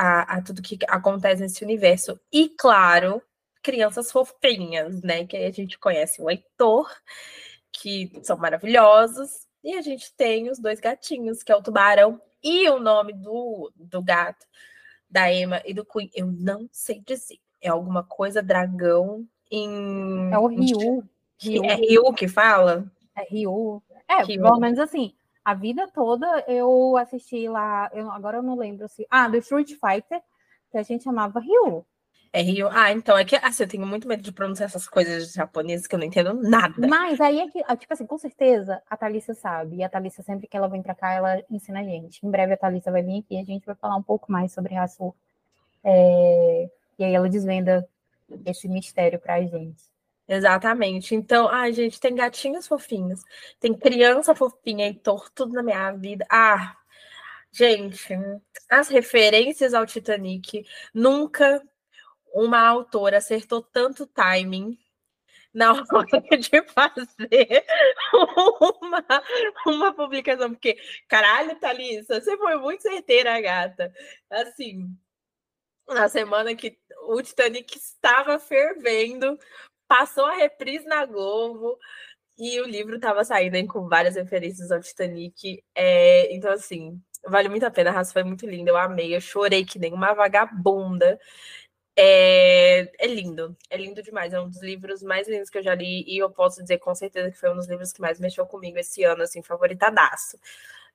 a, 0.00 0.36
a, 0.36 0.42
tudo 0.42 0.62
que 0.62 0.78
acontece 0.88 1.42
nesse 1.42 1.62
universo. 1.62 2.18
E, 2.32 2.48
claro, 2.48 3.22
crianças 3.62 4.10
fofinhas, 4.10 5.02
né? 5.02 5.26
Que 5.26 5.36
aí 5.36 5.44
a 5.44 5.50
gente 5.50 5.78
conhece 5.78 6.22
o 6.22 6.30
Heitor, 6.30 6.90
que 7.70 8.10
são 8.22 8.38
maravilhosos. 8.38 9.46
E 9.62 9.74
a 9.74 9.82
gente 9.82 10.10
tem 10.16 10.48
os 10.48 10.58
dois 10.58 10.80
gatinhos, 10.80 11.42
que 11.42 11.52
é 11.52 11.56
o 11.56 11.62
tubarão 11.62 12.18
e 12.42 12.66
o 12.70 12.80
nome 12.80 13.12
do, 13.12 13.70
do 13.76 14.02
gato 14.02 14.46
da 15.10 15.30
Emma 15.30 15.60
e 15.66 15.74
do 15.74 15.84
Queen, 15.84 16.10
eu 16.14 16.26
não 16.26 16.66
sei 16.72 17.02
dizer. 17.06 17.36
É 17.60 17.68
alguma 17.68 18.02
coisa 18.02 18.42
dragão 18.42 19.28
em. 19.50 20.32
É 20.32 20.38
o 20.38 20.46
Ryu. 20.46 21.04
Ryu. 21.38 21.64
É 21.64 21.74
Ryu 21.74 22.14
que 22.14 22.26
fala? 22.26 22.90
É 23.14 23.22
Ryu. 23.24 23.82
É, 24.08 24.22
Ryu. 24.22 24.40
pelo 24.40 24.58
menos 24.58 24.78
assim, 24.78 25.12
a 25.50 25.54
vida 25.54 25.88
toda 25.88 26.44
eu 26.46 26.96
assisti 26.96 27.48
lá, 27.48 27.90
eu, 27.92 28.10
agora 28.12 28.38
eu 28.38 28.42
não 28.42 28.56
lembro 28.56 28.88
se. 28.88 29.04
Ah, 29.10 29.28
do 29.28 29.36
Street 29.38 29.70
Fighter, 29.70 30.20
que 30.70 30.78
a 30.78 30.82
gente 30.82 31.02
chamava 31.02 31.40
Ryu. 31.40 31.84
É 32.32 32.40
Rio. 32.40 32.68
Ah, 32.70 32.92
então 32.92 33.18
é 33.18 33.24
que 33.24 33.34
assim, 33.34 33.64
eu 33.64 33.68
tenho 33.68 33.84
muito 33.84 34.06
medo 34.06 34.22
de 34.22 34.30
pronunciar 34.30 34.68
essas 34.68 34.86
coisas 34.86 35.32
japonesas 35.32 35.88
que 35.88 35.94
eu 35.96 35.98
não 35.98 36.06
entendo 36.06 36.32
nada. 36.34 36.86
Mas 36.86 37.20
aí 37.20 37.40
é 37.40 37.48
que, 37.48 37.60
ah, 37.66 37.76
tipo 37.76 37.92
assim, 37.92 38.06
com 38.06 38.16
certeza 38.16 38.80
a 38.88 38.96
Thalissa 38.96 39.34
sabe. 39.34 39.78
E 39.78 39.82
a 39.82 39.88
Thalissa, 39.88 40.22
sempre 40.22 40.46
que 40.46 40.56
ela 40.56 40.68
vem 40.68 40.80
pra 40.80 40.94
cá, 40.94 41.12
ela 41.12 41.42
ensina 41.50 41.80
a 41.80 41.82
gente. 41.82 42.24
Em 42.24 42.30
breve 42.30 42.52
a 42.52 42.56
Thalissa 42.56 42.92
vai 42.92 43.02
vir 43.02 43.18
aqui 43.18 43.34
e 43.34 43.40
a 43.40 43.44
gente 43.44 43.66
vai 43.66 43.74
falar 43.74 43.96
um 43.96 44.02
pouco 44.02 44.30
mais 44.30 44.52
sobre 44.52 44.74
Rasul. 44.74 45.12
É... 45.82 46.70
E 46.96 47.04
aí 47.04 47.12
ela 47.12 47.28
desvenda 47.28 47.88
esse 48.46 48.68
mistério 48.68 49.18
pra 49.18 49.42
gente. 49.42 49.82
Exatamente. 50.30 51.14
Então, 51.14 51.48
ai, 51.48 51.72
gente, 51.72 51.98
tem 51.98 52.14
gatinhos 52.14 52.66
fofinhos, 52.68 53.20
tem 53.58 53.74
criança 53.74 54.34
fofinha 54.34 54.88
e 54.88 54.94
tudo 55.34 55.52
na 55.52 55.62
minha 55.62 55.90
vida. 55.92 56.24
Ah, 56.30 56.76
Gente, 57.52 58.14
as 58.70 58.88
referências 58.88 59.74
ao 59.74 59.84
Titanic, 59.86 60.64
nunca 60.94 61.62
uma 62.32 62.60
autora 62.60 63.18
acertou 63.18 63.62
tanto 63.62 64.06
timing 64.06 64.78
na 65.52 65.72
hora 65.92 66.20
de 66.38 66.62
fazer 66.74 67.64
uma, 68.82 69.04
uma 69.66 69.92
publicação, 69.94 70.50
porque, 70.52 70.76
caralho, 71.08 71.58
Thalissa, 71.58 72.20
você 72.20 72.36
foi 72.36 72.56
muito 72.56 72.82
certeira, 72.82 73.40
gata. 73.40 73.92
Assim, 74.30 74.96
na 75.88 76.08
semana 76.08 76.54
que 76.54 76.78
o 77.08 77.20
Titanic 77.22 77.76
estava 77.76 78.38
fervendo, 78.38 79.38
passou 79.90 80.24
a 80.24 80.36
reprise 80.36 80.86
na 80.86 81.04
Globo 81.04 81.76
e 82.38 82.60
o 82.60 82.64
livro 82.64 82.94
estava 82.94 83.24
saindo 83.24 83.56
hein, 83.56 83.66
com 83.66 83.88
várias 83.88 84.14
referências 84.14 84.70
ao 84.70 84.80
Titanic. 84.80 85.60
É, 85.74 86.32
então, 86.32 86.52
assim, 86.52 87.02
vale 87.26 87.48
muito 87.48 87.66
a 87.66 87.70
pena. 87.72 87.90
A 87.90 87.94
raça 87.94 88.12
foi 88.12 88.22
muito 88.22 88.46
linda, 88.46 88.70
eu 88.70 88.76
amei, 88.76 89.16
eu 89.16 89.20
chorei 89.20 89.64
que 89.64 89.80
nem 89.80 89.92
uma 89.92 90.14
vagabunda. 90.14 91.18
É, 91.96 92.88
é, 93.04 93.06
lindo, 93.08 93.56
é 93.68 93.76
lindo 93.76 94.00
demais. 94.00 94.32
É 94.32 94.40
um 94.40 94.48
dos 94.48 94.62
livros 94.62 95.02
mais 95.02 95.26
lindos 95.26 95.50
que 95.50 95.58
eu 95.58 95.62
já 95.62 95.74
li 95.74 96.04
e 96.06 96.18
eu 96.18 96.30
posso 96.30 96.62
dizer 96.62 96.78
com 96.78 96.94
certeza 96.94 97.32
que 97.32 97.38
foi 97.38 97.50
um 97.50 97.56
dos 97.56 97.68
livros 97.68 97.92
que 97.92 98.00
mais 98.00 98.20
mexeu 98.20 98.46
comigo 98.46 98.78
esse 98.78 99.02
ano, 99.02 99.24
assim, 99.24 99.42
favoritadaço. 99.42 100.38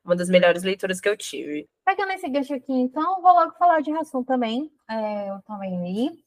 Uma 0.06 0.16
das 0.16 0.30
melhores 0.30 0.64
leituras 0.64 1.02
que 1.02 1.10
eu 1.10 1.18
tive. 1.18 1.68
Pegando 1.84 2.14
esse 2.14 2.30
gancho 2.30 2.54
aqui, 2.54 2.72
então, 2.72 3.22
vou 3.22 3.34
logo 3.34 3.52
falar 3.58 3.82
de 3.82 3.92
Rassum 3.92 4.24
também. 4.24 4.72
É, 4.90 5.30
eu 5.32 5.42
também 5.46 5.84
li. 5.84 6.25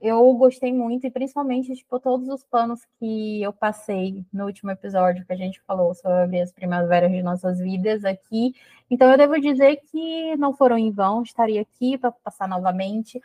Eu 0.00 0.32
gostei 0.34 0.72
muito, 0.72 1.06
e 1.06 1.10
principalmente, 1.10 1.74
tipo, 1.74 2.00
todos 2.00 2.28
os 2.28 2.42
planos 2.42 2.80
que 2.98 3.42
eu 3.42 3.52
passei 3.52 4.24
no 4.32 4.46
último 4.46 4.70
episódio 4.70 5.26
que 5.26 5.32
a 5.32 5.36
gente 5.36 5.60
falou 5.66 5.94
sobre 5.94 6.40
as 6.40 6.50
primaveras 6.52 7.10
de 7.10 7.22
nossas 7.22 7.58
vidas 7.58 8.04
aqui. 8.04 8.54
Então, 8.90 9.10
eu 9.10 9.18
devo 9.18 9.38
dizer 9.40 9.76
que 9.90 10.36
não 10.36 10.54
foram 10.54 10.78
em 10.78 10.90
vão, 10.90 11.22
estaria 11.22 11.60
aqui 11.60 11.98
para 11.98 12.10
passar 12.12 12.48
novamente 12.48 13.20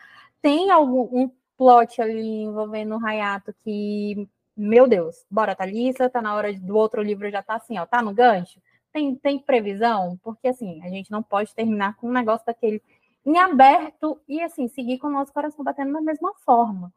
tem 0.45 0.69
algum 0.69 1.09
um 1.11 1.31
plot 1.57 1.99
ali 1.99 2.43
envolvendo 2.43 2.95
o 2.95 3.03
Hayato 3.03 3.51
que, 3.63 4.29
meu 4.55 4.87
Deus, 4.87 5.25
bora, 5.27 5.55
Thalissa, 5.55 6.07
tá 6.07 6.21
na 6.21 6.35
hora 6.35 6.53
do 6.53 6.77
outro 6.77 7.01
livro 7.01 7.31
já 7.31 7.41
tá 7.41 7.55
assim, 7.55 7.79
ó, 7.79 7.85
tá 7.87 7.99
no 7.99 8.13
gancho? 8.13 8.61
Tem, 8.93 9.15
tem 9.15 9.39
previsão? 9.39 10.19
Porque, 10.21 10.47
assim, 10.47 10.79
a 10.83 10.89
gente 10.89 11.09
não 11.09 11.23
pode 11.23 11.51
terminar 11.55 11.95
com 11.95 12.07
um 12.09 12.11
negócio 12.11 12.45
daquele 12.45 12.79
em 13.25 13.37
aberto 13.37 14.19
e, 14.27 14.41
assim, 14.41 14.67
seguir 14.67 14.99
com 14.99 15.07
o 15.07 15.11
nosso 15.11 15.33
coração 15.33 15.63
batendo 15.63 15.93
da 15.93 16.01
mesma 16.01 16.33
forma, 16.45 16.93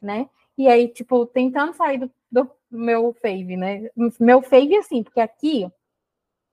né? 0.00 0.28
E 0.56 0.68
aí, 0.68 0.88
tipo, 0.88 1.24
tentando 1.26 1.72
sair 1.72 1.98
do, 1.98 2.10
do 2.30 2.50
meu 2.70 3.14
fave, 3.14 3.56
né? 3.56 3.88
Meu 4.20 4.42
fave, 4.42 4.76
assim, 4.76 5.02
porque 5.02 5.20
aqui 5.20 5.70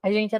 a 0.02 0.10
gente, 0.10 0.34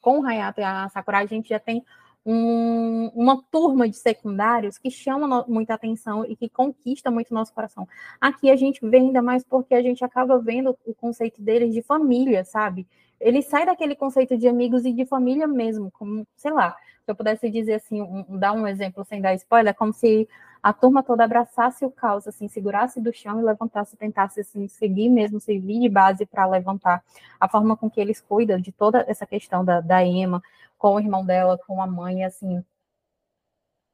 com 0.00 0.20
o 0.20 0.26
Hayato 0.26 0.60
e 0.60 0.64
a 0.64 0.88
Sakura, 0.88 1.18
a 1.18 1.26
gente 1.26 1.48
já 1.50 1.60
tem 1.60 1.84
um, 2.26 3.06
uma 3.14 3.42
turma 3.50 3.88
de 3.88 3.96
secundários 3.96 4.76
que 4.76 4.90
chama 4.90 5.44
muita 5.48 5.74
atenção 5.74 6.24
e 6.26 6.36
que 6.36 6.48
conquista 6.48 7.10
muito 7.10 7.32
nosso 7.32 7.54
coração. 7.54 7.88
Aqui 8.20 8.50
a 8.50 8.56
gente 8.56 8.84
vê 8.86 8.98
ainda 8.98 9.22
mais 9.22 9.44
porque 9.44 9.74
a 9.74 9.82
gente 9.82 10.04
acaba 10.04 10.38
vendo 10.38 10.76
o 10.84 10.94
conceito 10.94 11.40
deles 11.40 11.72
de 11.72 11.82
família, 11.82 12.44
sabe? 12.44 12.86
Ele 13.20 13.42
sai 13.42 13.66
daquele 13.66 13.94
conceito 13.94 14.36
de 14.38 14.48
amigos 14.48 14.84
e 14.84 14.92
de 14.92 15.04
família 15.04 15.46
mesmo, 15.46 15.90
como, 15.90 16.26
sei 16.36 16.52
lá, 16.52 16.76
se 17.04 17.10
eu 17.10 17.14
pudesse 17.14 17.50
dizer 17.50 17.74
assim, 17.74 18.00
um, 18.00 18.24
dar 18.38 18.52
um 18.52 18.66
exemplo 18.66 19.04
sem 19.04 19.20
dar 19.20 19.34
spoiler, 19.34 19.74
como 19.74 19.92
se 19.92 20.28
a 20.62 20.72
turma 20.72 21.02
toda 21.02 21.24
abraçasse 21.24 21.84
o 21.84 21.90
caos, 21.90 22.26
assim, 22.26 22.48
segurasse 22.48 23.00
do 23.00 23.12
chão 23.12 23.40
e 23.40 23.42
levantasse, 23.42 23.96
tentasse 23.96 24.40
assim, 24.40 24.68
seguir 24.68 25.08
mesmo, 25.08 25.40
servir 25.40 25.80
de 25.80 25.88
base 25.88 26.26
para 26.26 26.46
levantar. 26.46 27.02
A 27.38 27.48
forma 27.48 27.76
com 27.76 27.90
que 27.90 28.00
eles 28.00 28.20
cuidam 28.20 28.60
de 28.60 28.70
toda 28.72 29.04
essa 29.08 29.26
questão 29.26 29.64
da, 29.64 29.80
da 29.80 30.04
Emma, 30.04 30.42
com 30.78 30.94
o 30.94 31.00
irmão 31.00 31.24
dela, 31.24 31.58
com 31.66 31.80
a 31.82 31.86
mãe, 31.86 32.24
assim, 32.24 32.62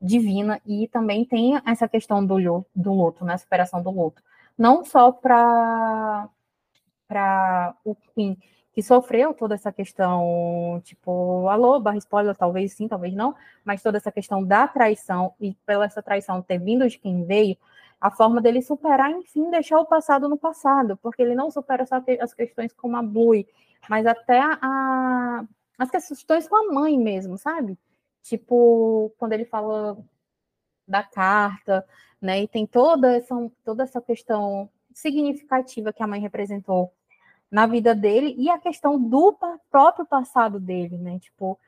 divina. 0.01 0.61
E 0.67 0.89
também 0.89 1.25
tem 1.25 1.61
essa 1.65 1.89
questão 1.89 2.25
do, 2.25 2.37
do 2.75 2.93
luto, 2.93 3.25
né? 3.25 3.37
Superação 3.37 3.83
do 3.83 3.91
luto. 3.91 4.23
Não 4.59 4.85
só 4.85 5.13
para 5.13 6.29
o 7.85 7.95
Kim, 7.95 8.37
que 8.77 8.83
sofreu 8.83 9.33
toda 9.33 9.55
essa 9.55 9.73
questão, 9.73 10.83
tipo, 10.85 11.49
alô, 11.49 11.81
barra 11.81 11.97
spoiler, 11.97 12.37
talvez 12.37 12.75
sim, 12.75 12.87
talvez 12.87 13.15
não, 13.15 13.35
mas 13.65 13.83
toda 13.83 13.97
essa 13.97 14.13
questão 14.13 14.45
da 14.45 14.69
traição, 14.69 15.33
e 15.41 15.55
pela 15.65 15.87
essa 15.87 16.03
traição 16.03 16.43
ter 16.43 16.59
vindo 16.59 16.87
de 16.87 16.99
quem 16.99 17.25
veio, 17.25 17.57
a 17.99 18.11
forma 18.11 18.39
dele 18.39 18.61
superar, 18.61 19.11
enfim, 19.13 19.49
deixar 19.49 19.81
o 19.81 19.87
passado 19.87 20.29
no 20.29 20.37
passado, 20.37 20.95
porque 20.99 21.23
ele 21.23 21.35
não 21.35 21.51
supera 21.51 21.87
só 21.87 22.03
as 22.21 22.35
questões 22.35 22.71
como 22.75 22.99
a 22.99 23.03
Blue, 23.03 23.47
mas 23.89 24.05
até 24.05 24.41
a, 24.43 25.43
as 25.79 25.91
questões 25.91 26.47
com 26.47 26.57
a 26.57 26.71
mãe 26.71 26.99
mesmo, 26.99 27.39
sabe? 27.39 27.79
Tipo, 28.23 29.11
quando 29.17 29.33
ele 29.33 29.47
fala 29.47 29.97
da 30.87 31.03
carta, 31.03 31.83
né? 32.21 32.43
E 32.43 32.49
tem 32.49 32.67
toda 32.67 33.17
essa, 33.17 33.35
toda 33.65 33.85
essa 33.85 34.03
questão 34.03 34.69
significativa 34.93 35.95
que 35.95 36.03
a 36.03 36.07
mãe 36.07 36.21
representou 36.21 36.93
na 37.51 37.67
vida 37.67 37.95
dele 37.95 38.35
e 38.39 38.51
a 38.51 38.59
questão 38.59 39.01
do 39.01 39.37
próprio 39.71 40.07
passado 40.07 40.59
dele, 40.59 40.99
né? 40.99 41.19
Tipo, 41.19 41.59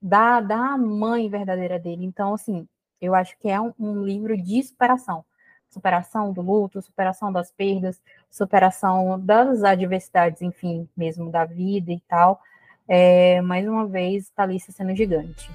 da, 0.00 0.40
da 0.40 0.76
mãe 0.76 1.28
verdadeira 1.28 1.78
dele. 1.78 2.04
Então, 2.04 2.34
assim, 2.34 2.66
eu 3.00 3.14
acho 3.14 3.38
que 3.38 3.48
é 3.48 3.60
um, 3.60 3.72
um 3.78 4.04
livro 4.04 4.36
de 4.36 4.62
superação. 4.62 5.24
Superação 5.68 6.32
do 6.32 6.42
luto, 6.42 6.82
superação 6.82 7.32
das 7.32 7.52
perdas, 7.52 8.00
superação 8.28 9.20
das 9.20 9.62
adversidades, 9.62 10.42
enfim, 10.42 10.88
mesmo 10.96 11.30
da 11.30 11.44
vida 11.44 11.92
e 11.92 12.00
tal. 12.08 12.40
É, 12.88 13.40
mais 13.40 13.66
uma 13.68 13.86
vez, 13.86 14.30
Thalissa 14.30 14.72
sendo 14.72 14.94
gigante. 14.96 15.48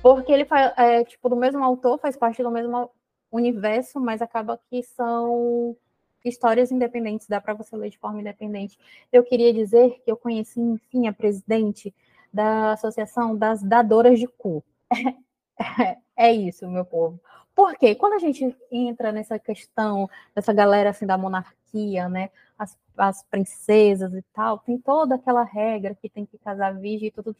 Porque 0.00 0.32
ele 0.32 0.46
faz, 0.46 0.72
é, 0.78 1.04
tipo, 1.04 1.28
do 1.28 1.36
mesmo 1.36 1.62
autor, 1.62 1.98
faz 1.98 2.16
parte 2.16 2.42
do 2.42 2.50
mesmo 2.50 2.90
universo, 3.30 4.00
mas 4.00 4.22
acaba 4.22 4.60
que 4.70 4.82
são 4.82 5.76
histórias 6.24 6.70
independentes, 6.70 7.28
dá 7.28 7.40
para 7.40 7.54
você 7.54 7.76
ler 7.76 7.90
de 7.90 7.98
forma 7.98 8.20
independente. 8.20 8.78
Eu 9.12 9.22
queria 9.22 9.52
dizer 9.52 10.00
que 10.04 10.10
eu 10.10 10.16
conheci, 10.16 10.60
enfim, 10.60 11.06
a 11.06 11.12
presidente 11.12 11.94
da 12.32 12.72
Associação 12.72 13.36
das 13.36 13.62
Dadoras 13.62 14.18
de 14.18 14.26
Cu. 14.26 14.62
é 16.16 16.32
isso, 16.32 16.68
meu 16.68 16.84
povo. 16.84 17.20
Porque 17.54 17.94
quando 17.94 18.14
a 18.14 18.18
gente 18.18 18.54
entra 18.70 19.10
nessa 19.10 19.38
questão 19.38 20.08
dessa 20.34 20.52
galera 20.52 20.90
assim 20.90 21.06
da 21.06 21.18
monarquia, 21.18 22.08
né, 22.08 22.30
as, 22.56 22.78
as 22.96 23.22
princesas 23.24 24.12
e 24.14 24.22
tal, 24.32 24.58
tem 24.60 24.78
toda 24.78 25.16
aquela 25.16 25.42
regra 25.42 25.94
que 25.94 26.08
tem 26.08 26.24
que 26.24 26.38
casar 26.38 26.78
virgem 26.78 27.08
e 27.08 27.10
tudo. 27.10 27.36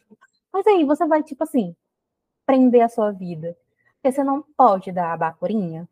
Mas 0.51 0.67
aí 0.67 0.83
você 0.83 1.05
vai 1.05 1.23
tipo 1.23 1.43
assim 1.43 1.75
prender 2.45 2.81
a 2.81 2.89
sua 2.89 3.11
vida, 3.11 3.55
você 4.03 4.23
não 4.23 4.43
pode 4.55 4.91
dar 4.91 5.13
a 5.13 5.17
bacurinha. 5.17 5.87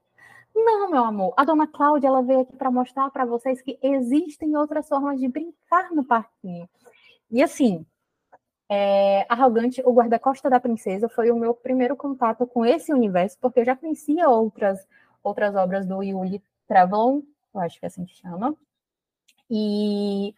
Não, 0.56 0.90
meu 0.90 1.04
amor. 1.04 1.34
A 1.38 1.44
dona 1.44 1.68
Cláudia 1.68 2.08
ela 2.08 2.24
veio 2.24 2.42
aqui 2.42 2.56
para 2.56 2.72
mostrar 2.72 3.10
para 3.12 3.26
vocês 3.26 3.62
que 3.62 3.78
existem 3.82 4.56
outras 4.56 4.88
formas 4.88 5.20
de 5.20 5.28
brincar 5.28 5.92
no 5.92 6.04
parquinho. 6.04 6.68
E 7.30 7.44
assim, 7.44 7.86
é, 8.70 9.26
Arrogante, 9.30 9.82
o 9.86 9.94
guarda-costa 9.94 10.50
da 10.50 10.60
princesa 10.60 11.08
foi 11.08 11.32
o 11.32 11.38
meu 11.38 11.54
primeiro 11.54 11.96
contato 11.96 12.46
com 12.48 12.66
esse 12.66 12.92
universo, 12.92 13.38
porque 13.40 13.60
eu 13.60 13.66
já 13.66 13.76
conhecia 13.76 14.30
outras, 14.30 14.86
outras 15.24 15.56
obras 15.56 15.86
do 15.86 16.02
Yuli 16.04 16.42
Travon, 16.68 17.22
eu 17.54 17.62
acho 17.62 17.80
que 17.80 17.86
é 17.86 17.88
assim 17.88 18.06
que 18.06 18.16
chama. 18.16 18.56
E 19.50 20.34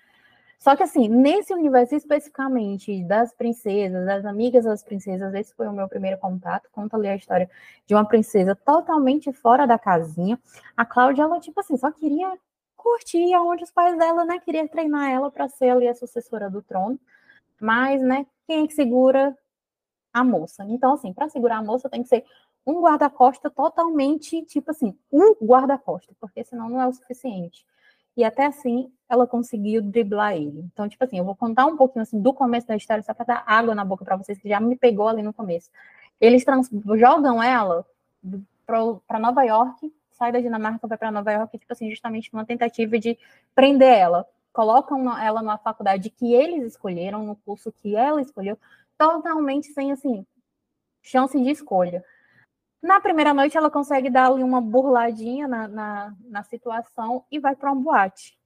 só 0.60 0.76
que 0.76 0.84
assim, 0.84 1.08
nesse 1.08 1.54
universo 1.54 1.95
especificamente 1.95 3.02
das 3.06 3.34
princesas, 3.34 4.06
das 4.06 4.26
amigas 4.26 4.65
das 4.65 4.84
princesas, 4.84 5.34
esse 5.34 5.56
foi 5.56 5.67
o 5.67 5.74
meu 5.74 5.88
primeiro 5.88 6.17
contato. 6.17 6.69
Conta 6.72 6.98
ali 6.98 7.08
a 7.08 7.15
história 7.15 7.50
de 7.88 7.95
uma 7.95 8.06
princesa 8.06 8.54
totalmente 8.56 9.32
fora 9.32 9.65
da 9.65 9.80
casinha. 9.80 10.38
A 10.76 10.86
Cláudia, 10.86 11.24
ela 11.24 11.39
tipo 11.39 11.60
assim, 11.62 11.78
só 11.78 11.89
queria 11.91 12.38
curtir 12.76 13.34
aonde 13.34 13.63
os 13.63 13.72
pais 13.72 13.98
dela, 13.98 14.26
né, 14.26 14.39
queria 14.39 14.67
treinar 14.67 15.10
ela 15.10 15.32
para 15.32 15.48
ser 15.48 15.69
ali 15.69 15.88
a 15.88 15.95
sucessora 15.95 16.50
do 16.50 16.62
trono. 16.62 17.00
Mas, 17.60 18.02
né, 18.02 18.26
quem 18.45 18.63
é 18.63 18.67
que 18.67 18.74
segura 18.74 19.38
a 20.13 20.24
moça? 20.24 20.65
Então, 20.67 20.93
assim, 20.93 21.13
para 21.13 21.30
segurar 21.30 21.58
a 21.58 21.63
moça 21.63 21.89
tem 21.89 22.04
que 22.04 22.10
ser 22.10 22.26
um 22.65 22.82
guarda-costa 22.82 23.50
totalmente, 23.50 24.43
tipo 24.45 24.72
assim, 24.72 24.98
um 25.12 25.34
guarda-costa, 25.41 26.13
porque 26.19 26.43
senão 26.43 26.69
não 26.69 26.82
é 26.82 26.88
o 26.88 26.93
suficiente. 26.93 27.65
E 28.19 28.23
até 28.25 28.47
assim, 28.47 28.91
ela 29.08 29.25
conseguiu 29.25 29.82
driblar 29.82 30.34
ele. 30.34 30.60
Então, 30.73 30.89
tipo 30.89 31.01
assim, 31.01 31.17
eu 31.17 31.23
vou 31.23 31.38
contar 31.38 31.65
um 31.65 31.77
pouquinho 31.77 32.03
assim, 32.03 32.19
do 32.21 32.34
começo 32.34 32.67
da 32.67 32.75
história, 32.75 33.01
só 33.01 33.13
para 33.13 33.25
dar 33.25 33.43
água 33.47 33.73
na 33.73 33.86
boca 33.86 34.03
para 34.03 34.17
vocês, 34.17 34.38
que 34.38 34.49
já 34.49 34.60
me 34.60 34.75
pegou 34.75 35.08
ali 35.08 35.21
no 35.21 35.32
começo. 35.32 35.69
Eles 36.19 36.43
jogam 36.97 37.41
ela 37.41 37.86
para 38.67 39.19
Nova 39.19 39.41
York, 39.43 39.89
sai 40.12 40.34
da 40.34 40.41
Dinamarca, 40.41 40.86
vai 40.86 40.97
para 40.97 41.12
Nova 41.12 41.32
York, 41.32 41.58
tipo 41.58 41.71
assim, 41.71 41.89
justamente 41.89 42.29
uma 42.34 42.43
tentativa 42.45 42.99
de 42.99 43.17
prender 43.55 43.97
ela 43.97 44.27
colocam 44.51 45.17
ela 45.17 45.41
numa 45.41 45.58
faculdade 45.58 46.10
que 46.10 46.34
eles 46.34 46.65
escolheram, 46.73 47.25
no 47.25 47.38
curso 47.38 47.71
que 47.71 47.95
ela 47.95 48.21
escolheu, 48.21 48.60
totalmente 48.97 49.67
sem, 49.67 49.93
assim, 49.93 50.25
chance 51.01 51.41
de 51.41 51.49
escolha. 51.49 52.03
Na 52.81 53.01
primeira 53.01 53.33
noite, 53.33 53.57
ela 53.57 53.69
consegue 53.69 54.09
dar 54.09 54.31
ali 54.31 54.41
uma 54.41 54.61
burladinha 54.61 55.47
na, 55.47 55.67
na, 55.67 56.15
na 56.21 56.43
situação 56.43 57.25
e 57.29 57.39
vai 57.39 57.55
para 57.55 57.71
um 57.71 57.81
boate. 57.81 58.37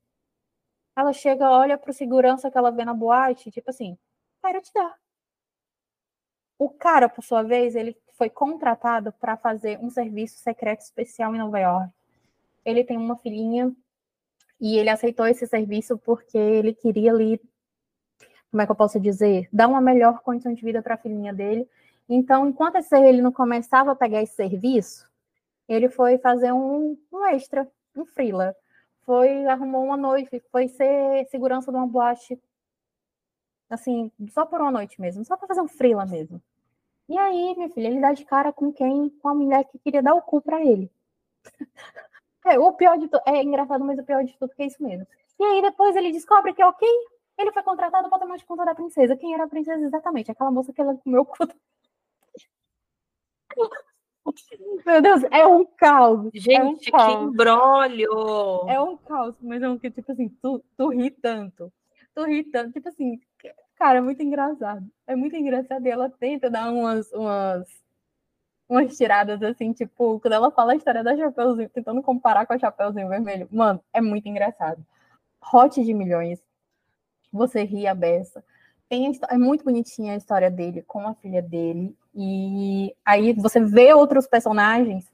Ela 0.95 1.13
chega, 1.13 1.49
olha 1.49 1.77
pro 1.77 1.93
segurança 1.93 2.49
que 2.49 2.57
ela 2.57 2.71
vê 2.71 2.83
na 2.85 2.93
boate, 2.93 3.51
tipo 3.51 3.69
assim, 3.69 3.97
quero 4.41 4.61
te 4.61 4.71
dar. 4.73 4.95
O 6.57 6.69
cara, 6.69 7.09
por 7.09 7.23
sua 7.23 7.43
vez, 7.43 7.75
ele 7.75 7.95
foi 8.13 8.29
contratado 8.29 9.11
para 9.13 9.35
fazer 9.37 9.79
um 9.79 9.89
serviço 9.89 10.39
secreto 10.39 10.81
especial 10.81 11.33
em 11.35 11.39
Nova 11.39 11.59
York. 11.59 11.91
Ele 12.63 12.83
tem 12.83 12.97
uma 12.97 13.17
filhinha 13.17 13.73
e 14.59 14.77
ele 14.77 14.89
aceitou 14.89 15.27
esse 15.27 15.45
serviço 15.47 15.97
porque 15.97 16.37
ele 16.37 16.73
queria 16.73 17.11
ali, 17.11 17.41
como 18.49 18.61
é 18.61 18.65
que 18.65 18.71
eu 18.71 18.75
posso 18.75 18.99
dizer, 18.99 19.49
dar 19.51 19.67
uma 19.67 19.81
melhor 19.81 20.21
condição 20.21 20.53
de 20.53 20.63
vida 20.63 20.81
para 20.81 20.93
a 20.93 20.97
filhinha 20.97 21.33
dele. 21.33 21.67
Então, 22.09 22.47
enquanto 22.47 22.77
ele 22.93 23.21
não 23.21 23.31
começava 23.31 23.91
a 23.91 23.95
pegar 23.95 24.21
esse 24.21 24.35
serviço, 24.35 25.09
ele 25.67 25.89
foi 25.89 26.17
fazer 26.17 26.51
um, 26.51 26.97
um 27.11 27.25
extra, 27.27 27.69
um 27.95 28.05
freela. 28.05 28.55
Foi, 29.05 29.45
arrumou 29.45 29.85
uma 29.85 29.97
noite, 29.97 30.41
foi 30.51 30.67
ser 30.67 31.25
segurança 31.27 31.71
de 31.71 31.77
uma 31.77 31.87
boate, 31.87 32.39
assim, 33.69 34.11
só 34.29 34.45
por 34.45 34.61
uma 34.61 34.71
noite 34.71 34.99
mesmo, 34.99 35.25
só 35.25 35.35
para 35.37 35.47
fazer 35.47 35.61
um 35.61 35.67
freela 35.67 36.05
mesmo. 36.05 36.41
E 37.09 37.17
aí, 37.17 37.55
minha 37.55 37.69
filha, 37.69 37.87
ele 37.87 37.99
dá 37.99 38.13
de 38.13 38.25
cara 38.25 38.53
com 38.53 38.71
quem? 38.71 39.09
Com 39.21 39.29
a 39.29 39.35
mulher 39.35 39.65
que 39.65 39.79
queria 39.79 40.01
dar 40.01 40.13
o 40.13 40.21
cu 40.21 40.41
para 40.41 40.63
ele. 40.63 40.89
É, 42.45 42.59
o 42.59 42.73
pior 42.73 42.97
de 42.97 43.07
tudo, 43.07 43.21
é 43.25 43.41
engraçado, 43.41 43.85
mas 43.85 43.97
o 43.97 44.03
pior 44.03 44.21
de 44.21 44.37
tudo 44.37 44.51
é 44.57 44.65
isso 44.65 44.83
mesmo. 44.83 45.07
E 45.39 45.43
aí 45.45 45.61
depois 45.61 45.95
ele 45.95 46.11
descobre 46.11 46.53
que, 46.53 46.61
ok, 46.61 46.85
ele 47.37 47.53
foi 47.53 47.63
contratado 47.63 48.09
para 48.09 48.19
tomar 48.19 48.37
de 48.37 48.45
conta 48.45 48.65
da 48.65 48.75
princesa. 48.75 49.15
Quem 49.15 49.33
era 49.33 49.45
a 49.45 49.47
princesa 49.47 49.85
exatamente? 49.85 50.29
Aquela 50.29 50.51
moça 50.51 50.73
que 50.73 50.81
ela 50.81 50.95
comeu 50.97 51.21
o 51.21 51.25
cu. 51.25 51.37
Meu 54.85 55.01
Deus, 55.01 55.23
é 55.31 55.45
um 55.45 55.65
caos. 55.65 56.29
Gente, 56.33 56.89
é 56.93 56.97
um 56.97 57.05
que 57.05 57.11
embrólio! 57.11 58.69
É 58.69 58.79
um 58.79 58.95
caos, 58.95 59.35
mas 59.41 59.61
é 59.61 59.67
um 59.67 59.77
que, 59.77 59.91
tipo 59.91 60.11
assim, 60.11 60.29
tu, 60.41 60.63
tu 60.77 60.89
ri 60.89 61.11
tanto. 61.11 61.71
Tu 62.15 62.23
ri 62.23 62.43
tanto. 62.45 62.71
Tipo 62.71 62.87
assim, 62.87 63.19
cara, 63.75 63.97
é 63.97 64.01
muito 64.01 64.23
engraçado. 64.23 64.85
É 65.05 65.15
muito 65.15 65.35
engraçado. 65.35 65.85
E 65.85 65.89
ela 65.89 66.09
tenta 66.09 66.49
dar 66.49 66.71
umas, 66.71 67.11
umas 67.11 67.67
umas 68.67 68.97
tiradas 68.97 69.41
assim, 69.43 69.71
tipo, 69.73 70.19
quando 70.19 70.33
ela 70.33 70.51
fala 70.51 70.73
a 70.73 70.75
história 70.75 71.03
da 71.03 71.15
Chapeuzinho, 71.15 71.69
tentando 71.69 72.01
comparar 72.01 72.45
com 72.45 72.53
a 72.53 72.59
Chapeuzinho 72.59 73.07
Vermelho, 73.07 73.47
mano, 73.51 73.83
é 73.93 74.01
muito 74.01 74.27
engraçado. 74.27 74.83
Hot 75.53 75.83
de 75.83 75.93
milhões. 75.93 76.41
Você 77.31 77.63
ri 77.63 77.85
a 77.87 77.93
beça. 77.93 78.43
Tem 78.93 79.11
é 79.27 79.37
muito 79.39 79.65
bonitinha 79.65 80.13
a 80.13 80.17
história 80.17 80.51
dele 80.51 80.83
com 80.83 81.07
a 81.07 81.15
filha 81.15 81.41
dele. 81.41 81.97
E 82.13 82.95
aí 83.03 83.33
você 83.33 83.59
vê 83.59 83.91
outros 83.91 84.27
personagens 84.27 85.11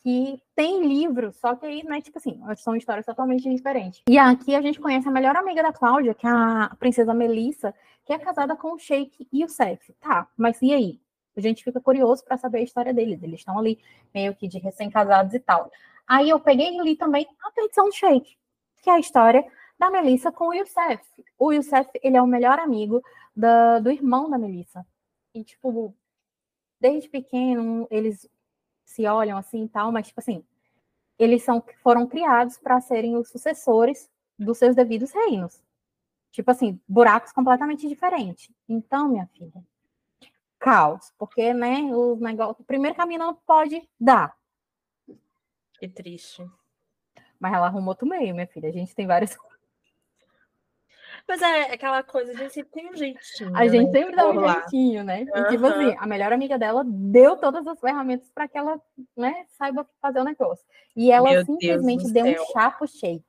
que 0.00 0.40
tem 0.54 0.86
livros, 0.86 1.34
só 1.34 1.56
que 1.56 1.66
aí, 1.66 1.82
né, 1.82 2.00
tipo 2.00 2.18
assim, 2.18 2.40
são 2.56 2.76
histórias 2.76 3.04
totalmente 3.04 3.50
diferentes. 3.50 4.02
E 4.08 4.16
aqui 4.16 4.54
a 4.54 4.62
gente 4.62 4.78
conhece 4.78 5.08
a 5.08 5.10
melhor 5.10 5.34
amiga 5.34 5.60
da 5.60 5.72
Cláudia, 5.72 6.14
que 6.14 6.24
é 6.24 6.30
a 6.30 6.70
princesa 6.78 7.12
Melissa, 7.12 7.74
que 8.04 8.12
é 8.12 8.18
casada 8.18 8.54
com 8.54 8.74
o 8.74 8.78
Sheik 8.78 9.26
e 9.32 9.44
o 9.44 9.48
Seth. 9.48 9.90
Tá, 10.00 10.28
mas 10.36 10.62
e 10.62 10.72
aí? 10.72 11.00
a 11.36 11.40
gente 11.40 11.64
fica 11.64 11.80
curioso 11.80 12.24
para 12.24 12.38
saber 12.38 12.58
a 12.58 12.62
história 12.62 12.94
deles. 12.94 13.20
Eles 13.24 13.40
estão 13.40 13.58
ali 13.58 13.80
meio 14.14 14.36
que 14.36 14.46
de 14.46 14.58
recém-casados 14.58 15.34
e 15.34 15.40
tal. 15.40 15.68
Aí 16.06 16.30
eu 16.30 16.38
peguei 16.38 16.68
e 16.68 16.80
li 16.80 16.94
também 16.94 17.26
a 17.42 17.50
petição 17.50 17.86
do 17.86 17.92
Shake, 17.92 18.36
que 18.82 18.88
é 18.88 18.92
a 18.94 19.00
história 19.00 19.44
da 19.78 19.90
Melissa 19.90 20.32
com 20.32 20.48
o 20.48 20.54
Youssef. 20.54 21.02
O 21.38 21.52
Youssef, 21.52 21.90
ele 22.02 22.16
é 22.16 22.22
o 22.22 22.26
melhor 22.26 22.58
amigo 22.58 23.02
da, 23.34 23.78
do 23.78 23.90
irmão 23.90 24.30
da 24.30 24.38
Melissa. 24.38 24.86
E, 25.34 25.44
tipo, 25.44 25.94
desde 26.80 27.08
pequeno, 27.08 27.86
eles 27.90 28.28
se 28.84 29.06
olham 29.06 29.36
assim 29.36 29.64
e 29.64 29.68
tal, 29.68 29.92
mas, 29.92 30.06
tipo 30.08 30.20
assim, 30.20 30.44
eles 31.18 31.42
são, 31.42 31.62
foram 31.82 32.06
criados 32.06 32.58
para 32.58 32.80
serem 32.80 33.16
os 33.16 33.28
sucessores 33.28 34.10
dos 34.38 34.58
seus 34.58 34.74
devidos 34.74 35.12
reinos. 35.12 35.62
Tipo 36.30 36.50
assim, 36.50 36.80
buracos 36.86 37.32
completamente 37.32 37.88
diferentes. 37.88 38.50
Então, 38.68 39.08
minha 39.08 39.26
filha, 39.28 39.64
caos, 40.58 41.12
porque, 41.18 41.54
né, 41.54 41.82
o 41.94 42.16
negócio, 42.16 42.62
o 42.62 42.64
primeiro 42.64 42.96
caminho 42.96 43.20
não 43.20 43.34
pode 43.34 43.88
dar. 43.98 44.36
Que 45.78 45.88
triste. 45.88 46.46
Mas 47.38 47.52
ela 47.52 47.66
arrumou 47.66 47.90
outro 47.90 48.06
meio, 48.06 48.34
minha 48.34 48.46
filha. 48.46 48.68
A 48.68 48.72
gente 48.72 48.94
tem 48.94 49.06
várias. 49.06 49.36
Mas 51.28 51.42
é 51.42 51.72
aquela 51.72 52.02
coisa, 52.04 52.30
a 52.30 52.34
gente 52.36 52.54
sempre 52.54 52.70
tem 52.70 52.88
um 52.88 52.96
jeitinho. 52.96 53.56
A 53.56 53.66
gente 53.66 53.86
né? 53.86 53.92
sempre 53.92 54.14
dá 54.14 54.28
um 54.28 54.48
jeitinho, 54.48 55.02
né? 55.02 55.22
E 55.22 55.38
uhum. 55.38 55.48
tipo 55.48 55.66
assim, 55.66 55.96
a 55.98 56.06
melhor 56.06 56.32
amiga 56.32 56.56
dela 56.56 56.84
deu 56.86 57.36
todas 57.36 57.66
as 57.66 57.80
ferramentas 57.80 58.30
para 58.30 58.46
que 58.46 58.56
ela, 58.56 58.80
né, 59.16 59.44
saiba 59.48 59.84
fazer 60.00 60.20
o 60.20 60.24
negócio. 60.24 60.64
E 60.94 61.10
ela 61.10 61.28
Meu 61.28 61.44
simplesmente 61.44 62.12
deu 62.12 62.24
céu. 62.24 62.42
um 62.42 62.46
chapo 62.52 62.86
shake. 62.86 63.24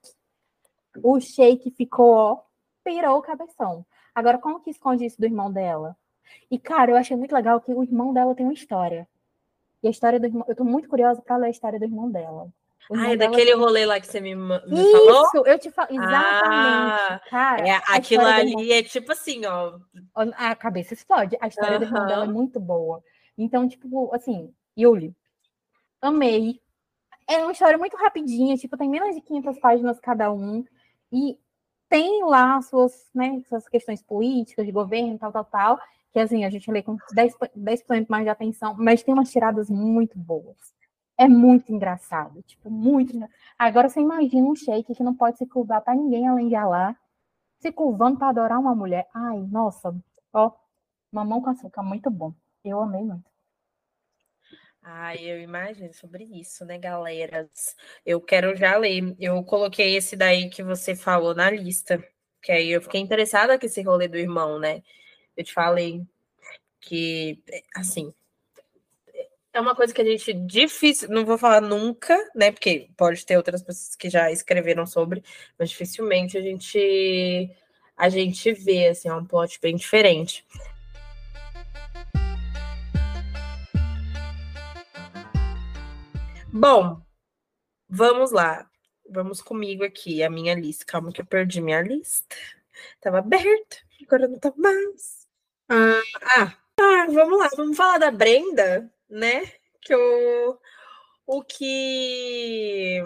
O 1.01 1.19
shake 1.19 1.71
ficou, 1.71 2.11
ó, 2.11 2.43
pirou 2.83 3.17
o 3.17 3.21
cabeção. 3.21 3.83
Agora, 4.13 4.37
como 4.37 4.59
que 4.59 4.69
esconde 4.69 5.05
isso 5.05 5.19
do 5.19 5.25
irmão 5.25 5.51
dela? 5.51 5.95
E, 6.51 6.59
cara, 6.59 6.91
eu 6.91 6.97
achei 6.97 7.17
muito 7.17 7.33
legal 7.33 7.59
que 7.59 7.73
o 7.73 7.83
irmão 7.83 8.13
dela 8.13 8.35
tem 8.35 8.45
uma 8.45 8.53
história. 8.53 9.07
E 9.81 9.87
a 9.87 9.91
história 9.91 10.19
do 10.19 10.25
irmão. 10.25 10.45
Eu 10.47 10.55
tô 10.55 10.63
muito 10.63 10.87
curiosa 10.87 11.21
para 11.21 11.37
ler 11.37 11.47
a 11.47 11.51
história 11.51 11.79
do 11.79 11.85
irmão 11.85 12.09
dela. 12.09 12.51
Ah, 12.91 13.11
é 13.11 13.17
daquele 13.17 13.51
tem... 13.51 13.55
rolê 13.55 13.85
lá 13.85 13.99
que 13.99 14.07
você 14.07 14.19
me, 14.19 14.33
me 14.33 14.55
Isso, 14.67 14.91
falou? 14.91 15.23
Isso, 15.23 15.43
eu 15.45 15.59
te 15.59 15.71
falo. 15.71 15.89
Exatamente. 15.91 16.45
Ah, 16.45 17.21
cara, 17.29 17.67
é, 17.67 17.81
aquilo 17.89 18.25
ali 18.25 18.71
é 18.71 18.81
tipo 18.81 19.11
assim, 19.11 19.45
ó. 19.45 19.77
A 20.15 20.55
cabeça 20.55 20.93
explode. 20.93 21.37
A 21.41 21.47
história 21.47 21.77
do 21.77 21.85
irmão 21.85 22.05
dela 22.05 22.25
é 22.25 22.27
muito 22.27 22.59
boa. 22.59 23.03
Então, 23.37 23.67
tipo, 23.67 24.13
assim, 24.13 24.53
Yuli, 24.77 25.13
amei. 26.01 26.61
É 27.27 27.37
uma 27.39 27.51
história 27.51 27.77
muito 27.77 27.97
rapidinha, 27.97 28.55
tipo, 28.55 28.77
tem 28.77 28.89
menos 28.89 29.13
de 29.13 29.21
500 29.21 29.59
páginas 29.59 29.99
cada 29.99 30.31
um. 30.31 30.63
E 31.11 31.37
tem 31.89 32.23
lá 32.23 32.61
suas, 32.61 33.09
né, 33.13 33.41
suas 33.49 33.67
questões 33.67 34.01
políticas, 34.01 34.65
de 34.65 34.71
governo, 34.71 35.19
tal, 35.19 35.31
tal, 35.31 35.45
tal 35.45 35.79
que 36.17 36.21
assim, 36.21 36.43
a 36.45 36.49
gente 36.49 36.71
lê 36.71 36.81
com 36.81 36.97
10%, 37.15 37.51
10 37.55 37.83
mais 38.07 38.23
de 38.23 38.29
atenção, 38.29 38.75
mas 38.77 39.03
tem 39.03 39.13
umas 39.13 39.31
tiradas 39.31 39.69
muito 39.69 40.17
boas. 40.17 40.57
É 41.17 41.27
muito 41.27 41.71
engraçado, 41.73 42.43
tipo, 42.43 42.69
muito. 42.69 43.13
Agora 43.57 43.89
você 43.89 43.99
imagina 43.99 44.47
um 44.47 44.55
shake 44.55 44.93
que 44.93 45.03
não 45.03 45.15
pode 45.15 45.37
se 45.37 45.47
curvar 45.47 45.81
para 45.81 45.95
ninguém 45.95 46.27
além 46.27 46.47
de 46.47 46.55
Alá, 46.55 46.95
se 47.59 47.71
curvando 47.71 48.17
para 48.19 48.29
adorar 48.29 48.59
uma 48.59 48.75
mulher. 48.75 49.07
Ai, 49.13 49.39
nossa, 49.51 49.95
ó, 50.31 50.51
mamão 51.11 51.41
com 51.41 51.49
açúcar, 51.49 51.81
muito 51.83 52.11
bom. 52.11 52.33
Eu 52.63 52.79
amei 52.81 53.03
muito. 53.03 53.25
Ai, 54.81 55.17
eu 55.19 55.41
imagino 55.41 55.93
sobre 55.93 56.23
isso, 56.23 56.63
né, 56.65 56.77
galera? 56.77 57.49
Eu 58.05 58.21
quero 58.21 58.55
já 58.55 58.77
ler. 58.77 59.15
Eu 59.19 59.43
coloquei 59.43 59.97
esse 59.97 60.15
daí 60.15 60.49
que 60.49 60.63
você 60.63 60.95
falou 60.95 61.35
na 61.35 61.49
lista, 61.49 62.01
que 62.41 62.51
aí 62.51 62.69
eu 62.69 62.81
fiquei 62.81 63.01
interessada 63.01 63.59
com 63.59 63.65
esse 63.65 63.81
rolê 63.81 64.07
do 64.07 64.17
irmão, 64.17 64.59
né? 64.59 64.81
Eu 65.35 65.43
te 65.43 65.53
falei 65.53 66.05
que, 66.79 67.43
assim, 67.75 68.13
é 69.53 69.59
uma 69.59 69.75
coisa 69.75 69.93
que 69.93 70.01
a 70.01 70.05
gente 70.05 70.33
difícil, 70.33 71.09
não 71.09 71.25
vou 71.25 71.37
falar 71.37 71.61
nunca, 71.61 72.15
né? 72.35 72.51
Porque 72.51 72.89
pode 72.95 73.25
ter 73.25 73.37
outras 73.37 73.61
pessoas 73.61 73.95
que 73.95 74.09
já 74.09 74.31
escreveram 74.31 74.85
sobre, 74.85 75.23
mas 75.57 75.69
dificilmente 75.69 76.37
a 76.37 76.41
gente 76.41 77.49
a 77.95 78.09
gente 78.09 78.53
vê 78.53 78.89
assim, 78.89 79.09
é 79.09 79.13
um 79.13 79.25
plot 79.25 79.59
bem 79.59 79.75
diferente. 79.75 80.45
Bom, 86.53 87.01
vamos 87.89 88.31
lá. 88.31 88.69
Vamos 89.09 89.41
comigo 89.41 89.83
aqui, 89.83 90.21
a 90.23 90.29
minha 90.29 90.53
lista. 90.53 90.85
Calma 90.85 91.11
que 91.11 91.21
eu 91.21 91.25
perdi 91.25 91.61
minha 91.61 91.81
lista. 91.81 92.35
Tava 93.01 93.19
aberta, 93.19 93.77
agora 94.01 94.27
não 94.27 94.39
tá 94.39 94.53
mais. 94.57 95.27
Ah, 95.69 96.01
ah, 96.37 96.57
ah, 96.79 97.05
vamos 97.11 97.39
lá, 97.39 97.49
vamos 97.55 97.77
falar 97.77 97.97
da 97.97 98.11
Brenda, 98.11 98.91
né? 99.09 99.51
Que 99.81 99.95
o, 99.95 100.59
o 101.25 101.43
que. 101.43 103.01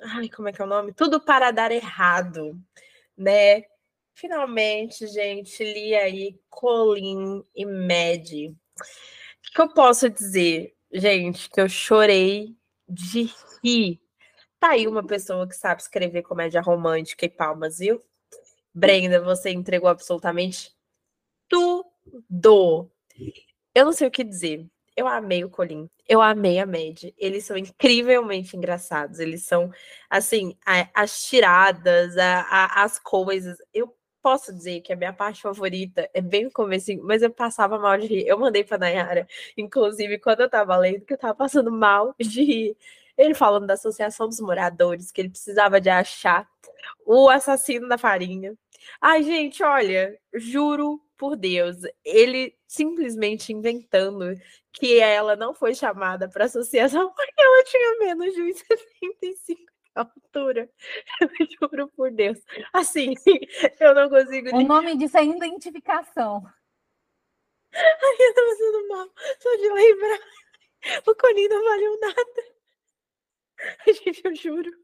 Ai, 0.00 0.28
como 0.28 0.48
é 0.48 0.52
que 0.52 0.60
é 0.62 0.64
o 0.64 0.68
nome? 0.68 0.92
Tudo 0.92 1.20
para 1.20 1.50
dar 1.50 1.72
errado, 1.72 2.58
né? 3.16 3.64
Finalmente, 4.14 5.06
gente, 5.06 5.64
li 5.64 5.94
aí 5.94 6.38
Colin 6.50 7.44
e 7.54 7.64
Mad. 7.64 8.54
O 9.48 9.54
que 9.54 9.60
eu 9.60 9.72
posso 9.72 10.08
dizer, 10.08 10.74
gente? 10.92 11.48
Que 11.50 11.60
eu 11.60 11.68
chorei 11.68 12.56
de 12.88 13.30
rir. 13.62 14.00
Tá 14.60 14.70
aí 14.70 14.86
uma 14.86 15.04
pessoa 15.04 15.48
que 15.48 15.56
sabe 15.56 15.80
escrever 15.80 16.22
comédia 16.22 16.60
romântica 16.60 17.26
e 17.26 17.28
palmas, 17.28 17.78
viu? 17.78 18.00
Brenda, 18.72 19.20
você 19.20 19.50
entregou 19.50 19.88
absolutamente 19.88 20.72
tudo 21.48 21.84
do. 22.28 22.88
Eu 23.74 23.86
não 23.86 23.92
sei 23.92 24.08
o 24.08 24.10
que 24.10 24.24
dizer. 24.24 24.66
Eu 24.96 25.08
amei 25.08 25.44
o 25.44 25.50
Colin. 25.50 25.88
Eu 26.08 26.20
amei 26.20 26.58
a 26.58 26.66
Mad. 26.66 27.04
Eles 27.16 27.44
são 27.44 27.56
incrivelmente 27.56 28.56
engraçados. 28.56 29.18
Eles 29.20 29.44
são, 29.44 29.70
assim, 30.10 30.56
as 30.94 31.24
tiradas, 31.24 32.14
as 32.18 32.98
coisas. 32.98 33.56
Eu 33.72 33.94
posso 34.22 34.52
dizer 34.54 34.82
que 34.82 34.92
a 34.92 34.96
minha 34.96 35.12
parte 35.12 35.42
favorita 35.42 36.08
é 36.14 36.20
bem 36.20 36.46
o 36.46 36.50
começo, 36.50 36.92
mas 37.02 37.22
eu 37.22 37.30
passava 37.30 37.78
mal 37.78 37.98
de 37.98 38.06
rir. 38.06 38.26
Eu 38.26 38.38
mandei 38.38 38.62
pra 38.62 38.78
Nayara, 38.78 39.26
inclusive, 39.56 40.18
quando 40.18 40.40
eu 40.40 40.50
tava 40.50 40.76
lendo, 40.76 41.04
que 41.04 41.14
eu 41.14 41.18
tava 41.18 41.34
passando 41.34 41.72
mal 41.72 42.14
de 42.20 42.42
rir. 42.44 42.76
Ele 43.16 43.34
falando 43.34 43.66
da 43.66 43.74
Associação 43.74 44.28
dos 44.28 44.40
Moradores, 44.40 45.10
que 45.10 45.20
ele 45.20 45.30
precisava 45.30 45.80
de 45.80 45.90
achar 45.90 46.48
o 47.06 47.28
assassino 47.28 47.88
da 47.88 47.98
farinha. 47.98 48.54
Ai, 49.00 49.22
gente, 49.22 49.62
olha, 49.62 50.18
juro 50.34 51.00
por 51.22 51.36
Deus, 51.36 51.76
ele 52.04 52.58
simplesmente 52.66 53.52
inventando 53.52 54.34
que 54.72 54.98
ela 54.98 55.36
não 55.36 55.54
foi 55.54 55.72
chamada 55.72 56.28
para 56.28 56.46
associação 56.46 57.12
porque 57.14 57.40
ela 57.40 57.62
tinha 57.62 57.98
menos 58.00 58.34
de 58.34 58.42
1,65 58.42 59.56
de 59.56 59.66
altura. 59.94 60.68
Eu 61.22 61.30
juro 61.60 61.88
por 61.96 62.10
Deus. 62.10 62.40
Assim, 62.72 63.14
eu 63.78 63.94
não 63.94 64.10
consigo. 64.10 64.48
O 64.56 64.64
nome 64.64 64.96
disso 64.96 65.16
é 65.16 65.24
identificação. 65.24 66.42
Ai, 67.72 68.16
eu 68.18 68.34
tô 68.34 68.44
passando 68.44 68.88
mal. 68.88 69.08
Só 69.38 69.56
de 69.56 69.68
lembrar. 69.72 70.18
O 71.06 71.14
Coninho 71.14 71.48
não 71.50 71.64
valeu 71.64 72.00
nada. 72.00 72.42
Gente, 73.86 74.22
eu 74.24 74.34
juro. 74.34 74.81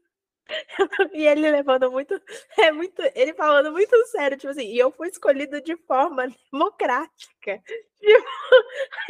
E 1.13 1.25
ele 1.25 1.49
levando 1.49 1.91
muito, 1.91 2.19
é 2.57 2.71
muito, 2.71 3.01
ele 3.15 3.33
falando 3.33 3.71
muito 3.71 3.95
sério, 4.07 4.37
tipo 4.37 4.49
assim, 4.49 4.65
e 4.65 4.77
eu 4.77 4.91
fui 4.91 5.07
escolhido 5.09 5.61
de 5.61 5.75
forma 5.77 6.27
democrática. 6.51 7.61
Tipo, 7.99 8.25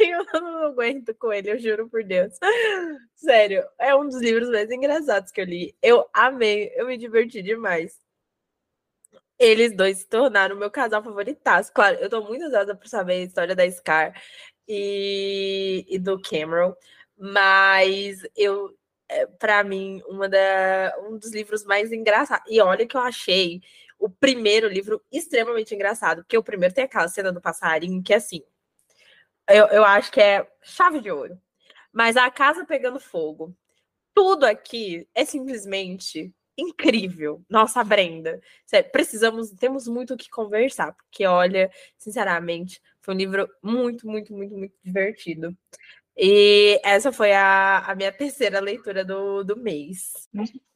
eu 0.34 0.42
não 0.42 0.66
aguento 0.66 1.14
com 1.14 1.32
ele, 1.32 1.52
eu 1.52 1.58
juro 1.60 1.88
por 1.88 2.02
Deus. 2.02 2.32
Sério, 3.14 3.64
é 3.78 3.94
um 3.94 4.04
dos 4.04 4.20
livros 4.20 4.50
mais 4.50 4.68
engraçados 4.68 5.30
que 5.30 5.40
eu 5.40 5.44
li. 5.44 5.76
Eu 5.80 6.08
amei, 6.12 6.72
eu 6.74 6.86
me 6.88 6.96
diverti 6.96 7.40
demais. 7.40 8.00
Eles 9.38 9.74
dois 9.76 9.98
se 9.98 10.08
tornaram 10.08 10.56
meu 10.56 10.70
casal 10.70 11.02
favoritaço. 11.02 11.72
Claro, 11.72 11.96
eu 12.00 12.10
tô 12.10 12.20
muito 12.22 12.44
ansiosa 12.44 12.74
por 12.74 12.88
saber 12.88 13.14
a 13.14 13.24
história 13.24 13.54
da 13.56 13.70
Scar 13.70 14.12
e, 14.68 15.86
e 15.88 15.98
do 15.98 16.20
Cameron, 16.20 16.74
mas 17.16 18.20
eu 18.36 18.76
é, 19.10 19.26
para 19.26 19.64
mim, 19.64 20.00
uma 20.06 20.28
da, 20.28 20.94
um 21.08 21.18
dos 21.18 21.32
livros 21.32 21.64
mais 21.64 21.92
engraçados. 21.92 22.44
E 22.50 22.60
olha 22.60 22.86
que 22.86 22.96
eu 22.96 23.00
achei 23.00 23.60
o 23.98 24.08
primeiro 24.08 24.68
livro 24.68 25.02
extremamente 25.12 25.74
engraçado, 25.74 26.22
porque 26.22 26.38
o 26.38 26.42
primeiro 26.42 26.74
tem 26.74 26.84
aquela 26.84 27.08
cena 27.08 27.32
do 27.32 27.40
passarinho 27.40 28.02
que, 28.02 28.14
assim, 28.14 28.42
eu, 29.48 29.66
eu 29.66 29.84
acho 29.84 30.12
que 30.12 30.20
é 30.20 30.48
chave 30.62 31.00
de 31.00 31.10
ouro. 31.10 31.38
Mas 31.92 32.16
a 32.16 32.30
casa 32.30 32.64
pegando 32.64 33.00
fogo, 33.00 33.54
tudo 34.14 34.44
aqui 34.44 35.08
é 35.14 35.24
simplesmente 35.24 36.32
incrível. 36.56 37.44
Nossa, 37.48 37.82
Brenda, 37.82 38.40
precisamos, 38.92 39.50
temos 39.50 39.88
muito 39.88 40.14
o 40.14 40.16
que 40.16 40.30
conversar, 40.30 40.92
porque 40.92 41.26
olha, 41.26 41.70
sinceramente, 41.98 42.80
foi 43.00 43.14
um 43.14 43.18
livro 43.18 43.48
muito, 43.62 44.06
muito, 44.06 44.32
muito, 44.32 44.56
muito 44.56 44.74
divertido. 44.84 45.56
E 46.16 46.80
essa 46.84 47.12
foi 47.12 47.32
a, 47.32 47.78
a 47.86 47.94
minha 47.94 48.12
terceira 48.12 48.60
leitura 48.60 49.04
do, 49.04 49.42
do 49.42 49.56
mês. 49.56 50.28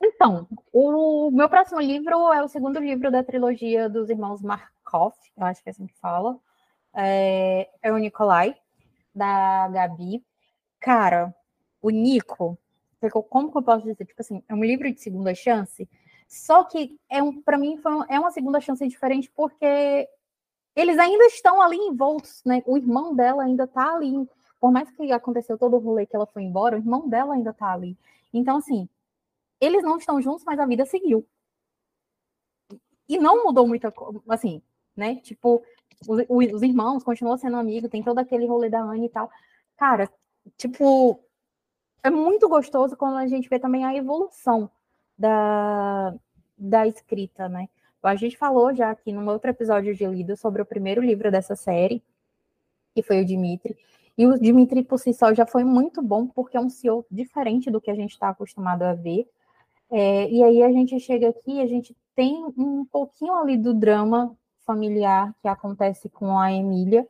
Então, 0.02 0.48
o 0.72 1.30
meu 1.30 1.48
próximo 1.48 1.80
livro 1.80 2.32
é 2.32 2.42
o 2.42 2.48
segundo 2.48 2.78
livro 2.78 3.10
da 3.10 3.22
trilogia 3.22 3.88
dos 3.88 4.08
irmãos 4.08 4.40
Markov, 4.40 5.14
eu 5.36 5.44
acho 5.44 5.62
que 5.62 5.68
é 5.68 5.72
assim 5.72 5.86
que 5.86 5.94
fala. 5.98 6.38
É, 6.94 7.68
é 7.82 7.92
o 7.92 7.98
Nikolai, 7.98 8.56
da 9.14 9.68
Gabi. 9.68 10.24
Cara, 10.80 11.34
o 11.82 11.90
Nico, 11.90 12.58
como 13.28 13.50
que 13.50 13.58
eu 13.58 13.62
posso 13.62 13.84
dizer? 13.84 14.04
Tipo 14.04 14.22
assim, 14.22 14.42
é 14.48 14.54
um 14.54 14.64
livro 14.64 14.90
de 14.90 15.00
segunda 15.00 15.34
chance, 15.34 15.88
só 16.26 16.64
que 16.64 16.98
é 17.10 17.22
um, 17.22 17.42
para 17.42 17.58
mim 17.58 17.76
foi 17.76 17.92
um, 17.92 18.04
é 18.04 18.18
uma 18.18 18.30
segunda 18.30 18.60
chance 18.60 18.86
diferente 18.86 19.30
porque 19.34 20.08
eles 20.74 20.98
ainda 20.98 21.26
estão 21.26 21.60
ali 21.60 21.76
envoltos, 21.76 22.42
né? 22.44 22.62
O 22.66 22.76
irmão 22.76 23.14
dela 23.14 23.44
ainda 23.44 23.64
está 23.64 23.94
ali 23.94 24.26
por 24.64 24.72
mais 24.72 24.90
que 24.92 25.12
aconteceu 25.12 25.58
todo 25.58 25.76
o 25.76 25.78
rolê 25.78 26.06
que 26.06 26.16
ela 26.16 26.24
foi 26.24 26.42
embora, 26.42 26.74
o 26.74 26.78
irmão 26.78 27.06
dela 27.06 27.34
ainda 27.34 27.52
tá 27.52 27.70
ali. 27.70 27.98
Então, 28.32 28.56
assim, 28.56 28.88
eles 29.60 29.82
não 29.82 29.98
estão 29.98 30.22
juntos, 30.22 30.42
mas 30.42 30.58
a 30.58 30.64
vida 30.64 30.86
seguiu. 30.86 31.28
E 33.06 33.18
não 33.18 33.44
mudou 33.44 33.68
muita 33.68 33.92
coisa, 33.92 34.22
assim, 34.26 34.62
né? 34.96 35.16
Tipo, 35.16 35.62
os, 36.08 36.24
os, 36.30 36.62
irmãos 36.62 37.04
continuam 37.04 37.36
sendo 37.36 37.58
amigos, 37.58 37.90
tem 37.90 38.02
todo 38.02 38.18
aquele 38.20 38.46
rolê 38.46 38.70
da 38.70 38.80
Anne 38.80 39.04
e 39.04 39.10
tal. 39.10 39.30
Cara, 39.76 40.10
tipo, 40.56 41.20
é 42.02 42.08
muito 42.08 42.48
gostoso 42.48 42.96
quando 42.96 43.18
a 43.18 43.26
gente 43.26 43.50
vê 43.50 43.58
também 43.58 43.84
a 43.84 43.94
evolução 43.94 44.70
da, 45.18 46.14
da 46.56 46.86
escrita, 46.86 47.50
né? 47.50 47.68
A 48.02 48.16
gente 48.16 48.38
falou 48.38 48.74
já 48.74 48.92
aqui 48.92 49.12
num 49.12 49.28
outro 49.28 49.50
episódio 49.50 49.94
de 49.94 50.06
Lido 50.06 50.38
sobre 50.38 50.62
o 50.62 50.66
primeiro 50.66 51.02
livro 51.02 51.30
dessa 51.30 51.54
série, 51.54 52.02
que 52.94 53.02
foi 53.02 53.20
o 53.20 53.26
Dimitri. 53.26 53.76
E 54.16 54.26
o 54.26 54.38
Dimitri 54.38 54.82
por 54.84 54.98
si 54.98 55.12
só 55.12 55.34
já 55.34 55.44
foi 55.44 55.64
muito 55.64 56.00
bom, 56.00 56.26
porque 56.26 56.56
é 56.56 56.60
um 56.60 56.70
CEO 56.70 57.04
diferente 57.10 57.70
do 57.70 57.80
que 57.80 57.90
a 57.90 57.94
gente 57.94 58.12
está 58.12 58.28
acostumado 58.28 58.82
a 58.82 58.94
ver. 58.94 59.26
É, 59.90 60.28
e 60.30 60.42
aí 60.42 60.62
a 60.62 60.70
gente 60.70 60.98
chega 61.00 61.28
aqui, 61.28 61.60
a 61.60 61.66
gente 61.66 61.96
tem 62.14 62.44
um 62.56 62.84
pouquinho 62.84 63.34
ali 63.34 63.56
do 63.56 63.74
drama 63.74 64.36
familiar 64.64 65.34
que 65.42 65.48
acontece 65.48 66.08
com 66.08 66.38
a 66.38 66.52
Emília, 66.52 67.06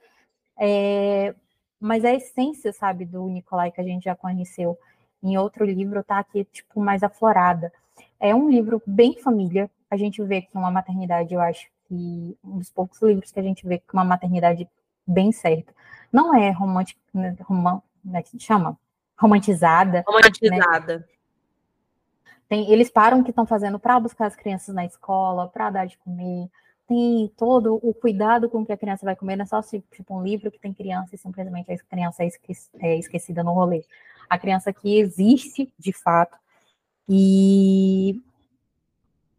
é, 0.58 1.34
mas 1.78 2.04
a 2.04 2.12
essência, 2.12 2.72
sabe, 2.72 3.04
do 3.04 3.26
Nicolai 3.28 3.70
que 3.70 3.80
a 3.80 3.84
gente 3.84 4.04
já 4.04 4.16
conheceu 4.16 4.78
em 5.22 5.38
outro 5.38 5.64
livro 5.64 6.02
tá 6.02 6.18
aqui, 6.18 6.44
tipo, 6.44 6.80
mais 6.80 7.02
aflorada. 7.02 7.72
É 8.18 8.34
um 8.34 8.50
livro 8.50 8.82
bem 8.86 9.20
família, 9.20 9.70
a 9.90 9.96
gente 9.96 10.22
vê 10.22 10.42
que 10.42 10.50
uma 10.54 10.70
maternidade, 10.70 11.34
eu 11.34 11.40
acho 11.40 11.68
que 11.86 12.36
um 12.42 12.58
dos 12.58 12.70
poucos 12.70 13.00
livros 13.02 13.30
que 13.30 13.40
a 13.40 13.42
gente 13.42 13.66
vê 13.66 13.78
que 13.78 13.92
uma 13.92 14.04
maternidade 14.04 14.68
bem 15.06 15.32
certa 15.32 15.72
não 16.14 16.32
é 16.32 16.50
romântica, 16.52 17.00
né, 17.12 17.36
rom, 17.40 17.80
como 18.02 18.16
é 18.16 18.22
que 18.22 18.30
se 18.30 18.38
chama? 18.38 18.78
Romantizada. 19.18 19.98
Né? 19.98 20.04
Romantizada. 20.06 20.98
Né? 20.98 21.04
Tem, 22.48 22.70
eles 22.70 22.88
param 22.88 23.18
o 23.18 23.24
que 23.24 23.30
estão 23.30 23.44
fazendo 23.44 23.80
para 23.80 23.98
buscar 23.98 24.26
as 24.26 24.36
crianças 24.36 24.72
na 24.72 24.84
escola, 24.84 25.48
para 25.48 25.70
dar 25.70 25.86
de 25.86 25.98
comer. 25.98 26.48
Tem 26.86 27.32
todo 27.36 27.80
o 27.82 27.92
cuidado 27.92 28.48
com 28.48 28.60
o 28.60 28.66
que 28.66 28.72
a 28.72 28.76
criança 28.76 29.04
vai 29.04 29.16
comer, 29.16 29.34
não 29.34 29.42
é 29.42 29.46
só 29.46 29.60
tipo 29.60 30.14
um 30.16 30.22
livro 30.22 30.52
que 30.52 30.60
tem 30.60 30.72
criança 30.72 31.16
e 31.16 31.18
simplesmente 31.18 31.72
a 31.72 31.78
criança 31.78 32.22
é, 32.22 32.28
é 32.78 32.96
esquecida 32.96 33.42
no 33.42 33.52
rolê. 33.52 33.84
A 34.30 34.38
criança 34.38 34.70
aqui 34.70 34.98
existe 34.98 35.72
de 35.76 35.92
fato 35.92 36.38
e 37.08 38.22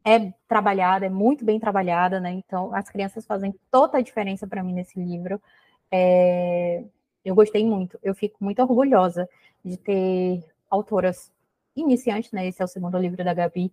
é 0.03 0.33
trabalhada, 0.47 1.05
é 1.05 1.09
muito 1.09 1.45
bem 1.45 1.59
trabalhada, 1.59 2.19
né? 2.19 2.31
Então, 2.31 2.75
as 2.75 2.89
crianças 2.89 3.25
fazem 3.25 3.55
toda 3.71 3.97
a 3.97 4.01
diferença 4.01 4.45
para 4.45 4.63
mim 4.63 4.73
nesse 4.73 4.99
livro. 4.99 5.41
É, 5.91 6.83
eu 7.23 7.33
gostei 7.35 7.65
muito, 7.65 7.99
eu 8.03 8.13
fico 8.13 8.43
muito 8.43 8.61
orgulhosa 8.61 9.27
de 9.63 9.77
ter 9.77 10.43
autoras 10.69 11.31
iniciantes, 11.75 12.31
né? 12.31 12.47
Esse 12.47 12.61
é 12.61 12.65
o 12.65 12.67
segundo 12.67 12.97
livro 12.97 13.23
da 13.23 13.33
Gabi, 13.33 13.71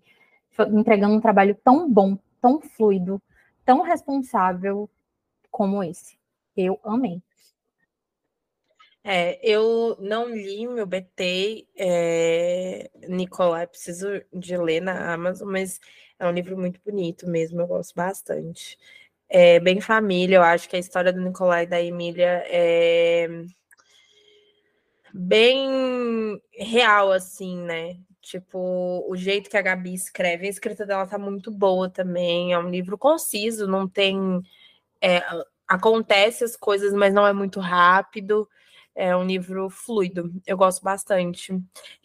entregando 0.72 1.14
um 1.14 1.20
trabalho 1.20 1.54
tão 1.62 1.90
bom, 1.90 2.18
tão 2.40 2.60
fluido, 2.60 3.20
tão 3.64 3.82
responsável 3.82 4.88
como 5.50 5.82
esse. 5.82 6.18
Eu 6.56 6.80
amei. 6.82 7.22
É, 9.04 9.38
eu 9.42 9.96
não 9.98 10.28
li 10.28 10.66
meu 10.66 10.86
BT, 10.86 11.66
é, 11.76 12.88
Nicolai, 13.08 13.66
preciso 13.66 14.06
de 14.32 14.56
ler 14.56 14.80
na 14.80 15.12
Amazon, 15.12 15.50
mas 15.50 15.80
é 16.20 16.26
um 16.26 16.30
livro 16.30 16.56
muito 16.56 16.80
bonito 16.84 17.28
mesmo, 17.28 17.60
eu 17.60 17.66
gosto 17.66 17.94
bastante 17.96 18.78
é 19.32 19.58
bem 19.58 19.80
família. 19.80 20.36
Eu 20.36 20.42
acho 20.42 20.68
que 20.68 20.76
a 20.76 20.78
história 20.78 21.10
do 21.10 21.20
Nicolai 21.20 21.64
e 21.64 21.66
da 21.66 21.80
Emília 21.80 22.44
é 22.46 23.28
bem 25.12 26.40
real, 26.52 27.10
assim, 27.10 27.56
né? 27.62 27.96
Tipo, 28.20 29.04
o 29.08 29.16
jeito 29.16 29.48
que 29.48 29.56
a 29.56 29.62
Gabi 29.62 29.94
escreve, 29.94 30.46
a 30.46 30.50
escrita 30.50 30.84
dela 30.84 31.06
tá 31.06 31.18
muito 31.18 31.50
boa 31.50 31.88
também. 31.88 32.52
É 32.52 32.58
um 32.58 32.68
livro 32.68 32.98
conciso, 32.98 33.66
não 33.66 33.88
tem. 33.88 34.42
É, 35.00 35.22
acontece 35.66 36.44
as 36.44 36.54
coisas, 36.54 36.92
mas 36.92 37.14
não 37.14 37.26
é 37.26 37.32
muito 37.32 37.58
rápido. 37.58 38.46
É 38.94 39.16
um 39.16 39.24
livro 39.24 39.70
fluido. 39.70 40.30
Eu 40.46 40.58
gosto 40.58 40.82
bastante. 40.82 41.58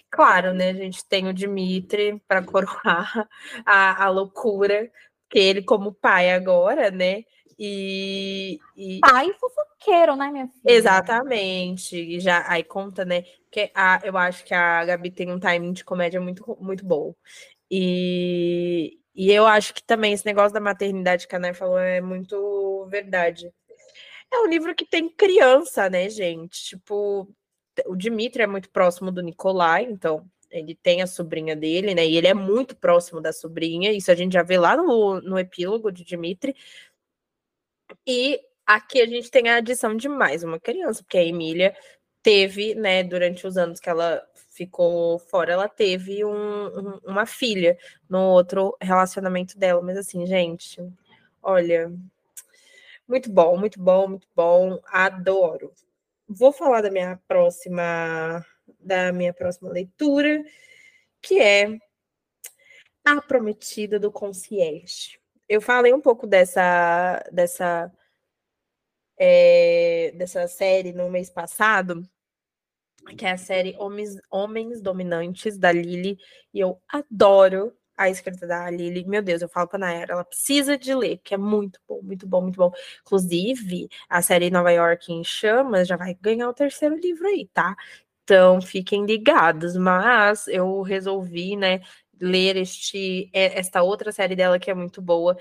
Claro, 0.09 0.53
né? 0.53 0.69
A 0.69 0.73
gente 0.73 1.05
tem 1.05 1.27
o 1.27 1.33
Dimitri 1.33 2.21
para 2.27 2.41
coroar 2.43 3.27
a, 3.65 4.05
a 4.05 4.09
loucura, 4.09 4.89
que 5.29 5.39
ele, 5.39 5.61
como 5.61 5.93
pai 5.93 6.31
agora, 6.31 6.91
né? 6.91 7.23
E, 7.59 8.59
e... 8.75 8.99
Pai 8.99 9.33
fofoqueiro, 9.39 10.15
né, 10.15 10.29
minha 10.31 10.47
filha? 10.47 10.61
Exatamente. 10.65 11.97
E 11.97 12.19
já 12.19 12.45
aí 12.47 12.63
conta, 12.63 13.03
né? 13.03 13.23
Que 13.51 13.71
a, 13.73 13.99
eu 14.03 14.15
acho 14.17 14.43
que 14.43 14.53
a 14.53 14.85
Gabi 14.85 15.09
tem 15.09 15.31
um 15.31 15.39
timing 15.39 15.73
de 15.73 15.83
comédia 15.83 16.21
muito, 16.21 16.57
muito 16.61 16.85
bom. 16.85 17.15
E, 17.69 18.99
e 19.15 19.31
eu 19.31 19.47
acho 19.47 19.73
que 19.73 19.83
também 19.83 20.13
esse 20.13 20.25
negócio 20.25 20.53
da 20.53 20.59
maternidade 20.59 21.27
que 21.27 21.35
a 21.35 21.39
Nay 21.39 21.53
falou 21.53 21.79
é 21.79 21.99
muito 21.99 22.87
verdade. 22.89 23.51
É 24.31 24.39
um 24.39 24.47
livro 24.47 24.75
que 24.75 24.85
tem 24.85 25.09
criança, 25.09 25.89
né, 25.89 26.09
gente? 26.09 26.63
Tipo, 26.63 27.27
o 27.85 27.95
Dimitri 27.95 28.43
é 28.43 28.47
muito 28.47 28.69
próximo 28.69 29.11
do 29.11 29.21
Nicolai, 29.21 29.83
então 29.83 30.25
ele 30.59 30.75
tem 30.75 31.01
a 31.01 31.07
sobrinha 31.07 31.55
dele, 31.55 31.95
né? 31.95 32.05
E 32.05 32.17
ele 32.17 32.27
é 32.27 32.33
muito 32.33 32.75
próximo 32.75 33.21
da 33.21 33.33
sobrinha, 33.33 33.91
isso 33.91 34.11
a 34.11 34.15
gente 34.15 34.33
já 34.33 34.43
vê 34.43 34.57
lá 34.57 34.75
no, 34.77 35.21
no 35.21 35.39
epílogo 35.39 35.91
de 35.91 36.03
Dimitri. 36.03 36.55
E 38.05 38.39
aqui 38.65 39.01
a 39.01 39.05
gente 39.05 39.31
tem 39.31 39.49
a 39.49 39.57
adição 39.57 39.95
de 39.95 40.09
mais 40.09 40.43
uma 40.43 40.59
criança, 40.59 41.03
porque 41.03 41.17
a 41.17 41.23
Emília 41.23 41.75
teve, 42.21 42.75
né, 42.75 43.03
durante 43.03 43.47
os 43.47 43.57
anos 43.57 43.79
que 43.79 43.89
ela 43.89 44.21
ficou 44.49 45.19
fora, 45.19 45.53
ela 45.53 45.69
teve 45.69 46.25
um, 46.25 46.67
um, 46.67 46.99
uma 47.05 47.25
filha 47.25 47.77
no 48.09 48.19
outro 48.19 48.75
relacionamento 48.81 49.57
dela. 49.57 49.81
Mas 49.81 49.97
assim, 49.97 50.25
gente, 50.25 50.81
olha, 51.41 51.91
muito 53.07 53.31
bom, 53.31 53.57
muito 53.57 53.79
bom, 53.79 54.07
muito 54.09 54.27
bom. 54.35 54.79
Adoro. 54.87 55.71
Vou 56.27 56.51
falar 56.51 56.81
da 56.81 56.91
minha 56.91 57.17
próxima 57.27 58.45
da 58.87 59.11
minha 59.11 59.33
próxima 59.33 59.69
leitura, 59.69 60.43
que 61.21 61.39
é 61.39 61.77
A 63.05 63.21
Prometida 63.21 63.99
do 63.99 64.11
Concierge. 64.11 65.19
Eu 65.47 65.61
falei 65.61 65.93
um 65.93 66.01
pouco 66.01 66.25
dessa 66.25 67.23
dessa 67.31 67.91
é, 69.17 70.11
dessa 70.15 70.47
série 70.47 70.93
no 70.93 71.09
mês 71.09 71.29
passado, 71.29 72.07
que 73.17 73.25
é 73.25 73.31
a 73.31 73.37
série 73.37 73.75
Homens, 73.79 74.17
Homens 74.29 74.81
Dominantes 74.81 75.57
da 75.57 75.71
Lily, 75.71 76.17
e 76.53 76.59
eu 76.59 76.81
adoro 76.87 77.75
a 77.97 78.09
escrita 78.09 78.45
da 78.45 78.69
Lily. 78.69 79.05
Meu 79.05 79.23
Deus, 79.23 79.41
eu 79.41 79.49
falo 79.49 79.67
pra 79.67 79.79
Nayara, 79.79 80.13
ela 80.13 80.23
precisa 80.23 80.77
de 80.77 80.93
ler, 80.93 81.17
que 81.23 81.33
é 81.33 81.37
muito 81.37 81.79
bom, 81.87 81.99
muito 82.03 82.27
bom, 82.27 82.41
muito 82.41 82.57
bom. 82.57 82.71
Inclusive, 83.01 83.89
a 84.07 84.21
série 84.21 84.51
Nova 84.51 84.71
York 84.71 85.11
em 85.11 85.23
Chamas 85.23 85.87
já 85.87 85.97
vai 85.97 86.13
ganhar 86.13 86.47
o 86.47 86.53
terceiro 86.53 86.95
livro 86.95 87.25
aí, 87.27 87.47
tá? 87.53 87.75
Então, 88.29 88.61
fiquem 88.61 89.05
ligados. 89.05 89.77
Mas 89.77 90.47
eu 90.49 90.81
resolvi, 90.81 91.55
né, 91.55 91.79
ler 92.19 92.57
este, 92.57 93.29
esta 93.33 93.81
outra 93.81 94.11
série 94.11 94.35
dela 94.35 94.59
que 94.59 94.69
é 94.69 94.73
muito 94.73 95.01
boa. 95.01 95.37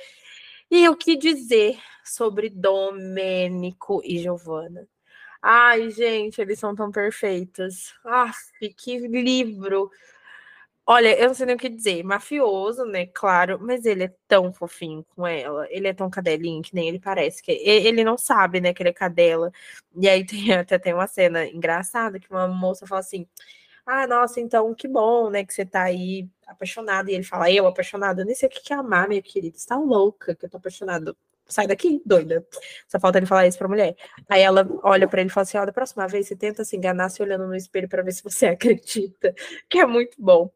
E 0.71 0.89
o 0.89 0.97
que 0.97 1.17
dizer 1.17 1.79
sobre 2.05 2.51
Domênico 2.51 4.03
e 4.05 4.19
Giovanna? 4.19 4.87
Ai, 5.43 5.91
gente, 5.91 6.41
eles 6.41 6.59
são 6.59 6.75
tão 6.75 6.91
perfeitos. 6.93 7.95
Ah, 8.05 8.33
que 8.79 8.99
livro! 9.09 9.91
Olha, 10.89 11.19
eu 11.21 11.27
não 11.29 11.35
sei 11.35 11.47
nem 11.47 11.57
o 11.57 11.59
que 11.59 11.69
dizer. 11.69 12.03
Mafioso, 12.05 12.85
né? 12.85 13.07
Claro, 13.07 13.59
mas 13.61 13.85
ele 13.85 14.05
é 14.05 14.15
tão 14.29 14.53
fofinho 14.53 15.05
com 15.17 15.27
ela. 15.27 15.67
Ele 15.71 15.89
é 15.89 15.93
tão 15.95 16.09
cadelinho 16.09 16.63
que 16.63 16.73
nem 16.75 16.89
ele 16.89 17.01
parece. 17.01 17.43
que 17.43 17.51
Ele 17.53 18.05
não 18.05 18.17
sabe, 18.17 18.61
né, 18.61 18.73
que 18.73 18.83
ele 18.83 18.91
é 18.91 18.93
cadela. 18.93 19.51
E 19.97 20.09
aí 20.09 20.25
tem, 20.25 20.53
até 20.55 20.79
tem 20.79 20.95
uma 20.95 21.07
cena 21.09 21.45
engraçada 21.47 22.21
que 22.21 22.31
uma 22.31 22.47
moça 22.47 22.87
fala 22.87 23.01
assim: 23.01 23.27
Ah, 23.87 24.07
nossa, 24.07 24.41
então 24.41 24.75
que 24.75 24.89
bom, 24.89 25.31
né, 25.31 25.45
que 25.45 25.55
você 25.55 25.67
tá 25.67 25.85
aí 25.85 26.29
apaixonado. 26.47 27.11
E 27.11 27.15
ele 27.15 27.25
fala: 27.25 27.51
Eu 27.51 27.67
apaixonado? 27.67 28.21
Eu 28.21 28.27
nem 28.27 28.35
sei 28.35 28.49
o 28.49 28.53
que 28.53 28.73
é 28.73 28.77
amar, 28.77 29.09
meu 29.09 29.23
querido. 29.23 29.59
Você 29.59 29.67
tá 29.69 29.77
louca 29.79 30.35
que 30.37 30.47
eu 30.47 30.51
tô 30.51 30.59
apaixonado 30.59 31.17
sai 31.49 31.67
daqui, 31.67 32.03
doida. 32.05 32.47
Só 32.89 32.99
falta 32.99 33.19
ele 33.19 33.27
falar 33.27 33.47
isso 33.47 33.59
pra 33.59 33.69
mulher. 33.69 33.97
Aí 34.29 34.43
ela 34.43 34.67
olha 34.83 35.09
para 35.09 35.21
ele 35.21 35.31
e 35.31 35.33
fala 35.33 35.43
assim: 35.43 35.59
ó, 35.59 35.65
da 35.65 35.73
próxima 35.73 36.07
vez 36.09 36.27
você 36.27 36.37
tenta 36.37 36.65
se 36.65 36.77
enganar 36.77 37.09
se 37.09 37.23
olhando 37.23 37.47
no 37.47 37.55
espelho 37.55 37.89
para 37.89 38.03
ver 38.03 38.13
se 38.13 38.23
você 38.23 38.47
acredita. 38.49 39.35
Que 39.69 39.79
é 39.79 39.87
muito 39.87 40.17
bom. 40.21 40.51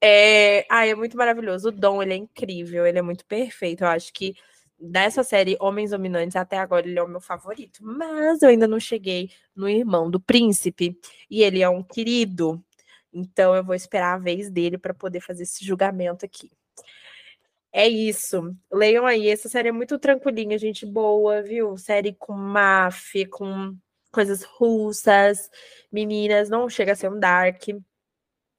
É... 0.00 0.66
Ah, 0.70 0.86
é 0.86 0.94
muito 0.94 1.16
maravilhoso. 1.16 1.68
O 1.68 1.72
Dom, 1.72 2.02
ele 2.02 2.14
é 2.14 2.16
incrível, 2.16 2.86
ele 2.86 2.98
é 2.98 3.02
muito 3.02 3.24
perfeito. 3.26 3.84
Eu 3.84 3.88
acho 3.88 4.12
que 4.12 4.34
dessa 4.78 5.22
série 5.22 5.56
Homens 5.60 5.90
Dominantes, 5.90 6.36
até 6.36 6.58
agora 6.58 6.86
ele 6.86 6.98
é 6.98 7.02
o 7.02 7.08
meu 7.08 7.20
favorito. 7.20 7.80
Mas 7.82 8.42
eu 8.42 8.48
ainda 8.48 8.66
não 8.66 8.80
cheguei 8.80 9.30
no 9.54 9.68
irmão 9.68 10.10
do 10.10 10.20
príncipe. 10.20 10.98
E 11.30 11.42
ele 11.42 11.62
é 11.62 11.68
um 11.68 11.82
querido. 11.82 12.62
Então 13.12 13.54
eu 13.54 13.64
vou 13.64 13.74
esperar 13.74 14.14
a 14.14 14.18
vez 14.18 14.50
dele 14.50 14.78
para 14.78 14.94
poder 14.94 15.20
fazer 15.20 15.44
esse 15.44 15.64
julgamento 15.64 16.24
aqui. 16.24 16.50
É 17.72 17.88
isso. 17.88 18.54
Leiam 18.70 19.06
aí. 19.06 19.28
Essa 19.28 19.48
série 19.48 19.68
é 19.70 19.72
muito 19.72 19.98
tranquilinha, 19.98 20.58
gente 20.58 20.84
boa, 20.84 21.42
viu? 21.42 21.76
Série 21.78 22.14
com 22.14 22.34
máfia, 22.34 23.26
com 23.28 23.74
coisas 24.12 24.42
russas, 24.42 25.50
meninas. 25.90 26.50
Não 26.50 26.68
chega 26.68 26.92
a 26.92 26.94
ser 26.96 27.10
um 27.10 27.18
dark, 27.18 27.62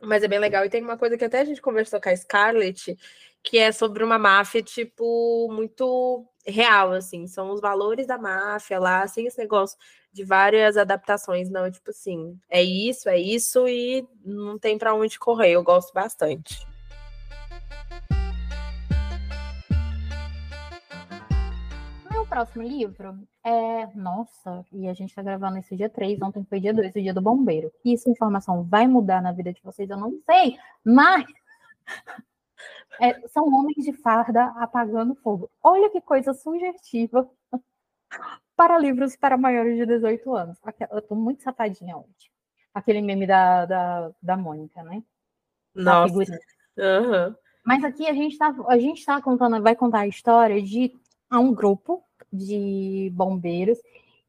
mas 0.02 0.24
é 0.24 0.28
bem 0.28 0.40
legal. 0.40 0.66
E 0.66 0.70
tem 0.70 0.82
uma 0.84 0.98
coisa 0.98 1.18
que 1.18 1.26
até 1.26 1.42
a 1.42 1.46
gente 1.46 1.62
conversou 1.62 2.02
com 2.02 2.10
a 2.10 2.16
Scarlett, 2.16 2.98
que 3.44 3.58
é 3.60 3.72
sobre 3.72 4.04
uma 4.04 4.18
máfia, 4.18 4.64
tipo, 4.64 5.48
muito 5.52 6.26
real, 6.46 6.92
assim. 6.94 7.28
São 7.28 7.52
os 7.52 7.62
valores 7.62 8.08
da 8.08 8.18
máfia 8.18 8.80
lá, 8.80 9.08
sem 9.08 9.28
esse 9.28 9.38
negócio 9.38 9.78
de 10.12 10.24
várias 10.24 10.76
adaptações. 10.76 11.50
Não, 11.50 11.70
tipo 11.70 11.92
assim, 11.92 12.38
é 12.50 12.64
isso, 12.64 13.08
é 13.10 13.20
isso 13.20 13.68
e 13.68 14.08
não 14.26 14.58
tem 14.58 14.78
para 14.78 14.96
onde 14.96 15.20
correr. 15.20 15.52
Eu 15.52 15.64
gosto 15.64 15.94
bastante. 15.94 16.73
Próximo 22.34 22.64
livro 22.64 23.28
é. 23.44 23.86
Nossa, 23.96 24.66
e 24.72 24.88
a 24.88 24.94
gente 24.94 25.10
está 25.10 25.22
gravando 25.22 25.60
esse 25.60 25.76
dia 25.76 25.90
3, 25.90 26.20
ontem 26.22 26.44
foi 26.46 26.60
dia 26.60 26.74
2, 26.74 26.96
o 26.96 27.02
dia 27.02 27.14
do 27.14 27.22
bombeiro. 27.22 27.72
E 27.86 27.94
essa 27.94 28.10
informação 28.10 28.64
vai 28.64 28.88
mudar 28.88 29.22
na 29.22 29.32
vida 29.32 29.54
de 29.54 29.62
vocês, 29.62 29.90
eu 29.90 29.98
não 29.98 30.20
sei, 30.26 30.58
mas. 30.84 31.26
É, 33.02 33.28
são 33.28 33.46
homens 33.48 33.84
de 33.84 33.92
farda 33.92 34.46
apagando 34.56 35.16
fogo. 35.16 35.50
Olha 35.64 35.90
que 35.90 36.00
coisa 36.00 36.32
sugestiva 36.32 37.28
para 38.56 38.78
livros 38.78 39.16
para 39.16 39.36
maiores 39.36 39.76
de 39.76 39.86
18 39.88 40.36
anos. 40.36 40.60
Eu 40.92 41.02
tô 41.02 41.16
muito 41.16 41.42
safadinha 41.42 41.98
hoje. 41.98 42.32
Aquele 42.72 43.02
meme 43.02 43.26
da, 43.26 43.66
da, 43.66 44.12
da 44.22 44.38
Mônica, 44.38 44.82
né? 44.84 45.04
Nossa. 45.74 46.14
Uhum. 46.14 47.36
Mas 47.66 47.84
aqui 47.84 48.08
a 48.08 48.14
gente 48.14 48.38
tá, 48.38 48.56
a 48.68 48.78
gente 48.78 49.04
tá 49.04 49.20
contando, 49.20 49.62
vai 49.62 49.76
contar 49.76 50.02
a 50.02 50.08
história 50.08 50.62
de 50.62 50.94
um 51.32 51.54
grupo 51.54 52.04
de 52.34 53.12
bombeiros 53.14 53.78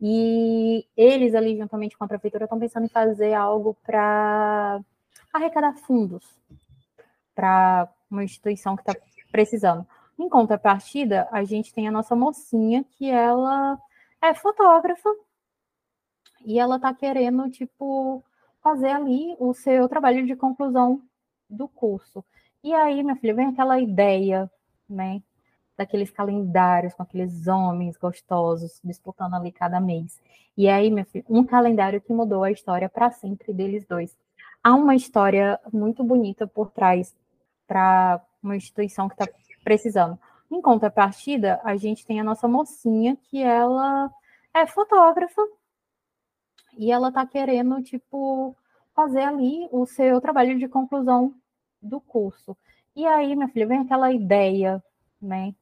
e 0.00 0.86
eles 0.96 1.34
ali, 1.34 1.56
juntamente 1.56 1.96
com 1.96 2.04
a 2.04 2.08
prefeitura, 2.08 2.44
estão 2.44 2.58
pensando 2.58 2.84
em 2.84 2.90
fazer 2.90 3.32
algo 3.32 3.74
para 3.82 4.80
arrecadar 5.32 5.74
fundos 5.74 6.24
para 7.34 7.88
uma 8.10 8.22
instituição 8.22 8.76
que 8.76 8.82
está 8.82 8.94
precisando. 9.32 9.86
Em 10.18 10.28
contrapartida, 10.28 11.26
a 11.32 11.42
gente 11.42 11.72
tem 11.72 11.88
a 11.88 11.90
nossa 11.90 12.14
mocinha, 12.14 12.84
que 12.92 13.10
ela 13.10 13.78
é 14.22 14.34
fotógrafa 14.34 15.10
e 16.44 16.58
ela 16.58 16.76
está 16.76 16.92
querendo, 16.94 17.50
tipo, 17.50 18.22
fazer 18.62 18.90
ali 18.90 19.34
o 19.38 19.52
seu 19.54 19.88
trabalho 19.88 20.26
de 20.26 20.36
conclusão 20.36 21.02
do 21.48 21.66
curso. 21.66 22.24
E 22.62 22.72
aí, 22.72 23.02
minha 23.02 23.16
filha, 23.16 23.34
vem 23.34 23.46
aquela 23.46 23.80
ideia, 23.80 24.50
né, 24.88 25.22
daqueles 25.76 26.10
calendários 26.10 26.94
com 26.94 27.02
aqueles 27.02 27.46
homens 27.46 27.96
gostosos 27.96 28.80
disputando 28.82 29.34
ali 29.34 29.50
cada 29.52 29.80
mês. 29.80 30.20
E 30.56 30.68
aí, 30.68 30.90
meu 30.90 31.04
filho, 31.04 31.24
um 31.28 31.44
calendário 31.44 32.00
que 32.00 32.12
mudou 32.12 32.44
a 32.44 32.50
história 32.50 32.88
para 32.88 33.10
sempre 33.10 33.52
deles 33.52 33.84
dois. 33.86 34.16
Há 34.62 34.74
uma 34.74 34.94
história 34.94 35.60
muito 35.72 36.02
bonita 36.04 36.46
por 36.46 36.70
trás 36.70 37.14
para 37.66 38.20
uma 38.42 38.56
instituição 38.56 39.08
que 39.08 39.14
está 39.14 39.26
precisando. 39.62 40.18
Em 40.50 40.60
contrapartida, 40.60 41.60
a 41.64 41.76
gente 41.76 42.06
tem 42.06 42.20
a 42.20 42.24
nossa 42.24 42.46
mocinha, 42.46 43.16
que 43.24 43.42
ela 43.42 44.10
é 44.54 44.66
fotógrafa 44.66 45.42
e 46.76 46.92
ela 46.92 47.08
está 47.08 47.26
querendo, 47.26 47.82
tipo, 47.82 48.56
fazer 48.94 49.22
ali 49.22 49.68
o 49.72 49.84
seu 49.86 50.20
trabalho 50.20 50.58
de 50.58 50.68
conclusão 50.68 51.34
do 51.82 52.00
curso. 52.00 52.56
E 52.94 53.04
aí, 53.06 53.34
minha 53.34 53.48
filha, 53.48 53.66
vem 53.66 53.80
aquela 53.80 54.12
ideia, 54.12 54.82
né, 55.20 55.54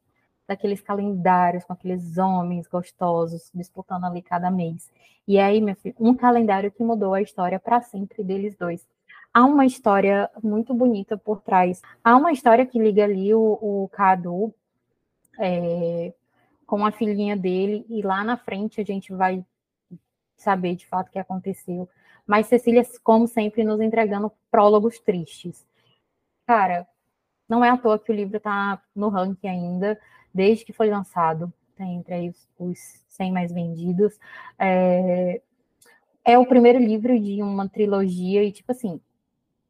daqueles 0.53 0.81
calendários 0.81 1.65
com 1.65 1.73
aqueles 1.73 2.19
homens 2.19 2.67
gostosos 2.67 3.51
disputando 3.55 4.05
ali 4.05 4.23
cada 4.23 4.51
mês. 4.51 4.93
E 5.27 5.39
aí, 5.39 5.61
meu 5.61 5.75
filho, 5.77 5.95
um 5.99 6.15
calendário 6.15 6.71
que 6.71 6.85
mudou 6.85 7.15
a 7.15 7.23
história 7.23 7.59
para 7.59 7.81
sempre 7.81 8.23
deles 8.23 8.55
dois. 8.57 8.87
Há 9.33 9.45
uma 9.45 9.65
história 9.65 10.31
muito 10.43 10.75
bonita 10.75 11.17
por 11.17 11.41
trás. 11.41 11.81
Há 12.05 12.17
uma 12.17 12.33
história 12.33 12.67
que 12.67 12.79
liga 12.79 13.05
ali 13.05 13.35
o, 13.35 13.59
o 13.61 13.89
Cadu 13.89 14.55
é, 15.39 16.13
com 16.67 16.85
a 16.85 16.93
filhinha 16.93 17.37
dele, 17.37 17.87
e 17.89 18.03
lá 18.03 18.23
na 18.23 18.37
frente 18.37 18.81
a 18.81 18.85
gente 18.85 19.13
vai 19.13 19.45
saber 20.37 20.75
de 20.75 20.87
fato 20.87 21.09
o 21.09 21.11
que 21.11 21.19
aconteceu. 21.19 21.89
Mas 22.27 22.47
Cecília, 22.47 22.83
como 23.03 23.27
sempre, 23.27 23.65
nos 23.65 23.81
entregando 23.81 24.31
prólogos 24.51 24.99
tristes. 24.99 25.67
Cara, 26.47 26.87
não 27.49 27.65
é 27.65 27.71
à 27.71 27.77
toa 27.77 27.99
que 27.99 28.13
o 28.13 28.15
livro 28.15 28.37
está 28.37 28.83
no 28.95 29.09
ranking 29.09 29.49
ainda 29.49 29.99
desde 30.33 30.65
que 30.65 30.73
foi 30.73 30.89
lançado, 30.89 31.53
tá 31.77 31.85
entre 31.85 32.29
os, 32.29 32.49
os 32.59 32.79
100 33.09 33.33
mais 33.33 33.53
vendidos. 33.53 34.19
É, 34.59 35.41
é 36.25 36.39
o 36.39 36.47
primeiro 36.47 36.79
livro 36.79 37.19
de 37.19 37.43
uma 37.43 37.69
trilogia, 37.69 38.45
e, 38.45 38.53
tipo 38.53 38.73
assim, 38.73 39.01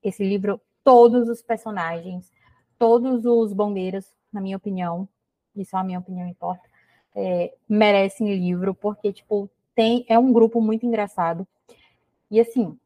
esse 0.03 0.23
livro, 0.23 0.61
todos 0.85 1.29
os 1.29 1.43
personagens, 1.43 2.31
todos 2.79 3.25
os 3.25 3.53
bombeiros, 3.53 4.13
na 4.33 4.41
minha 4.41 4.57
opinião, 4.57 5.09
e 5.55 5.65
só 5.65 5.79
a 5.79 5.85
minha 5.85 5.99
opinião 5.99 6.27
importa, 6.27 6.63
é, 7.15 7.55
merecem 7.69 8.35
livro, 8.35 8.75
porque, 8.75 9.13
tipo, 9.13 9.49
tem, 9.75 10.05
é 10.09 10.19
um 10.19 10.33
grupo 10.33 10.61
muito 10.61 10.85
engraçado. 10.87 11.47
E, 12.31 12.41
assim, 12.41 12.79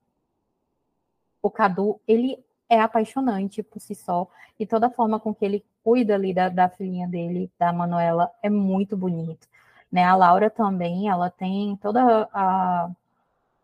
o 1.42 1.50
Cadu, 1.50 2.00
ele 2.06 2.44
é 2.68 2.80
apaixonante 2.80 3.62
por 3.62 3.80
si 3.80 3.94
só, 3.94 4.28
e 4.58 4.66
toda 4.66 4.86
a 4.88 4.90
forma 4.90 5.20
com 5.20 5.34
que 5.34 5.44
ele 5.44 5.64
cuida 5.82 6.14
ali 6.14 6.34
da, 6.34 6.48
da 6.48 6.68
filhinha 6.68 7.06
dele, 7.06 7.50
da 7.58 7.72
Manuela, 7.72 8.30
é 8.42 8.50
muito 8.50 8.96
bonito. 8.96 9.46
Né? 9.90 10.04
A 10.04 10.16
Laura 10.16 10.50
também, 10.50 11.08
ela 11.08 11.30
tem 11.30 11.76
toda 11.76 12.28
a, 12.32 12.90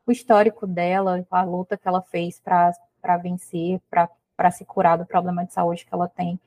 o 0.07 0.13
histórico 0.13 0.67
dela, 0.67 1.27
a 1.31 1.43
luta 1.43 1.77
que 1.77 1.89
ela 1.89 2.03
fez 2.03 2.41
para 2.41 3.17
vencer, 3.19 3.81
para 3.91 4.51
se 4.51 4.65
curar 4.65 4.99
do 4.99 5.07
problema 5.07 5.45
de 5.45 5.53
saúde 5.53 5.85
que 5.85 5.95
ela 5.95 6.09
tem. 6.09 6.39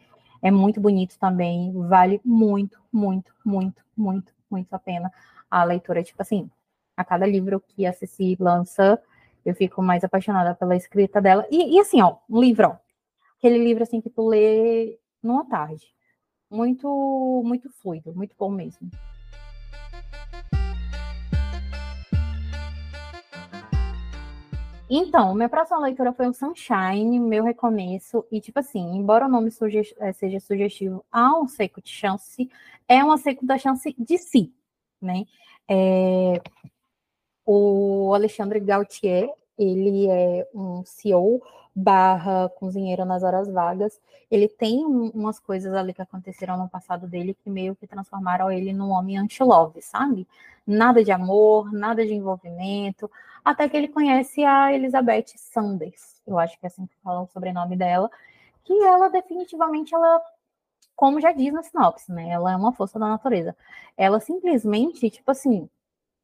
É 0.41 0.51
muito 0.51 0.79
bonito 0.79 1.17
também, 1.19 1.73
vale 1.87 2.21
muito, 2.23 2.79
muito, 2.91 3.33
muito, 3.43 3.83
muito, 3.97 4.33
muito 4.49 4.73
a 4.73 4.79
pena 4.79 5.11
a 5.49 5.63
leitura. 5.63 6.03
Tipo 6.03 6.21
assim, 6.21 6.49
a 6.95 7.03
cada 7.03 7.25
livro 7.25 7.59
que 7.59 7.85
a 7.85 7.93
Ceci 7.93 8.35
lança, 8.39 9.01
eu 9.45 9.53
fico 9.53 9.81
mais 9.81 10.03
apaixonada 10.03 10.55
pela 10.55 10.75
escrita 10.75 11.21
dela. 11.21 11.45
E, 11.51 11.75
e 11.75 11.79
assim, 11.79 12.01
ó, 12.01 12.17
um 12.29 12.41
livro, 12.41 12.69
ó, 12.69 12.75
aquele 13.37 13.57
livro 13.57 13.83
assim 13.83 14.01
que 14.01 14.09
tu 14.09 14.27
lê 14.27 14.97
numa 15.21 15.45
tarde. 15.45 15.85
Muito, 16.49 17.41
muito 17.45 17.69
fluido, 17.69 18.13
muito 18.15 18.35
bom 18.37 18.49
mesmo. 18.49 18.89
Então, 24.89 25.33
minha 25.33 25.49
próxima 25.49 25.79
leitura 25.79 26.13
foi 26.13 26.27
o 26.27 26.33
Sunshine, 26.33 27.19
meu 27.19 27.43
recomeço, 27.43 28.23
e 28.31 28.39
tipo 28.39 28.59
assim, 28.59 28.95
embora 28.95 29.25
o 29.25 29.29
nome 29.29 29.49
suge 29.49 29.81
eh, 29.97 30.13
seja 30.13 30.39
sugestivo 30.39 31.03
a 31.11 31.39
um 31.39 31.47
seco 31.47 31.81
de 31.81 31.89
chance, 31.89 32.49
é 32.87 33.03
uma 33.03 33.17
seco 33.17 33.43
da 33.45 33.57
chance 33.57 33.95
de 33.97 34.17
si, 34.19 34.53
né? 35.01 35.25
É... 35.67 36.39
O 37.45 38.13
Alexandre 38.13 38.59
Gautier, 38.59 39.29
ele 39.57 40.07
é 40.09 40.47
um 40.53 40.83
CEO 40.85 41.41
barra 41.75 42.49
cozinheiro 42.49 43.03
nas 43.05 43.21
horas 43.21 43.49
vagas. 43.51 43.99
Ele 44.31 44.47
tem 44.47 44.85
umas 44.85 45.39
coisas 45.39 45.73
ali 45.73 45.93
que 45.93 46.01
aconteceram 46.01 46.57
no 46.57 46.69
passado 46.69 47.05
dele 47.07 47.33
que 47.33 47.49
meio 47.49 47.75
que 47.75 47.85
transformaram 47.85 48.51
ele 48.51 48.73
num 48.73 48.89
homem 48.89 49.17
anti-love, 49.17 49.81
sabe? 49.81 50.27
Nada 50.65 51.03
de 51.03 51.11
amor, 51.11 51.71
nada 51.73 52.05
de 52.05 52.13
envolvimento, 52.13 53.09
até 53.45 53.69
que 53.69 53.77
ele 53.77 53.87
conhece 53.87 54.43
a 54.43 54.73
Elizabeth 54.73 55.25
Sanders, 55.35 56.19
eu 56.25 56.39
acho 56.39 56.59
que 56.59 56.65
é 56.65 56.67
assim 56.67 56.87
que 56.87 56.95
fala 57.03 57.21
o 57.21 57.27
sobrenome 57.27 57.77
dela, 57.77 58.09
que 58.63 58.73
ela 58.73 59.07
definitivamente, 59.07 59.93
ela, 59.93 60.19
como 60.95 61.21
já 61.21 61.31
diz 61.31 61.53
na 61.53 61.61
sinopse, 61.61 62.11
né? 62.11 62.29
Ela 62.29 62.53
é 62.53 62.55
uma 62.55 62.73
força 62.73 62.97
da 62.97 63.07
natureza. 63.07 63.55
Ela 63.95 64.19
simplesmente, 64.19 65.09
tipo 65.11 65.29
assim, 65.29 65.69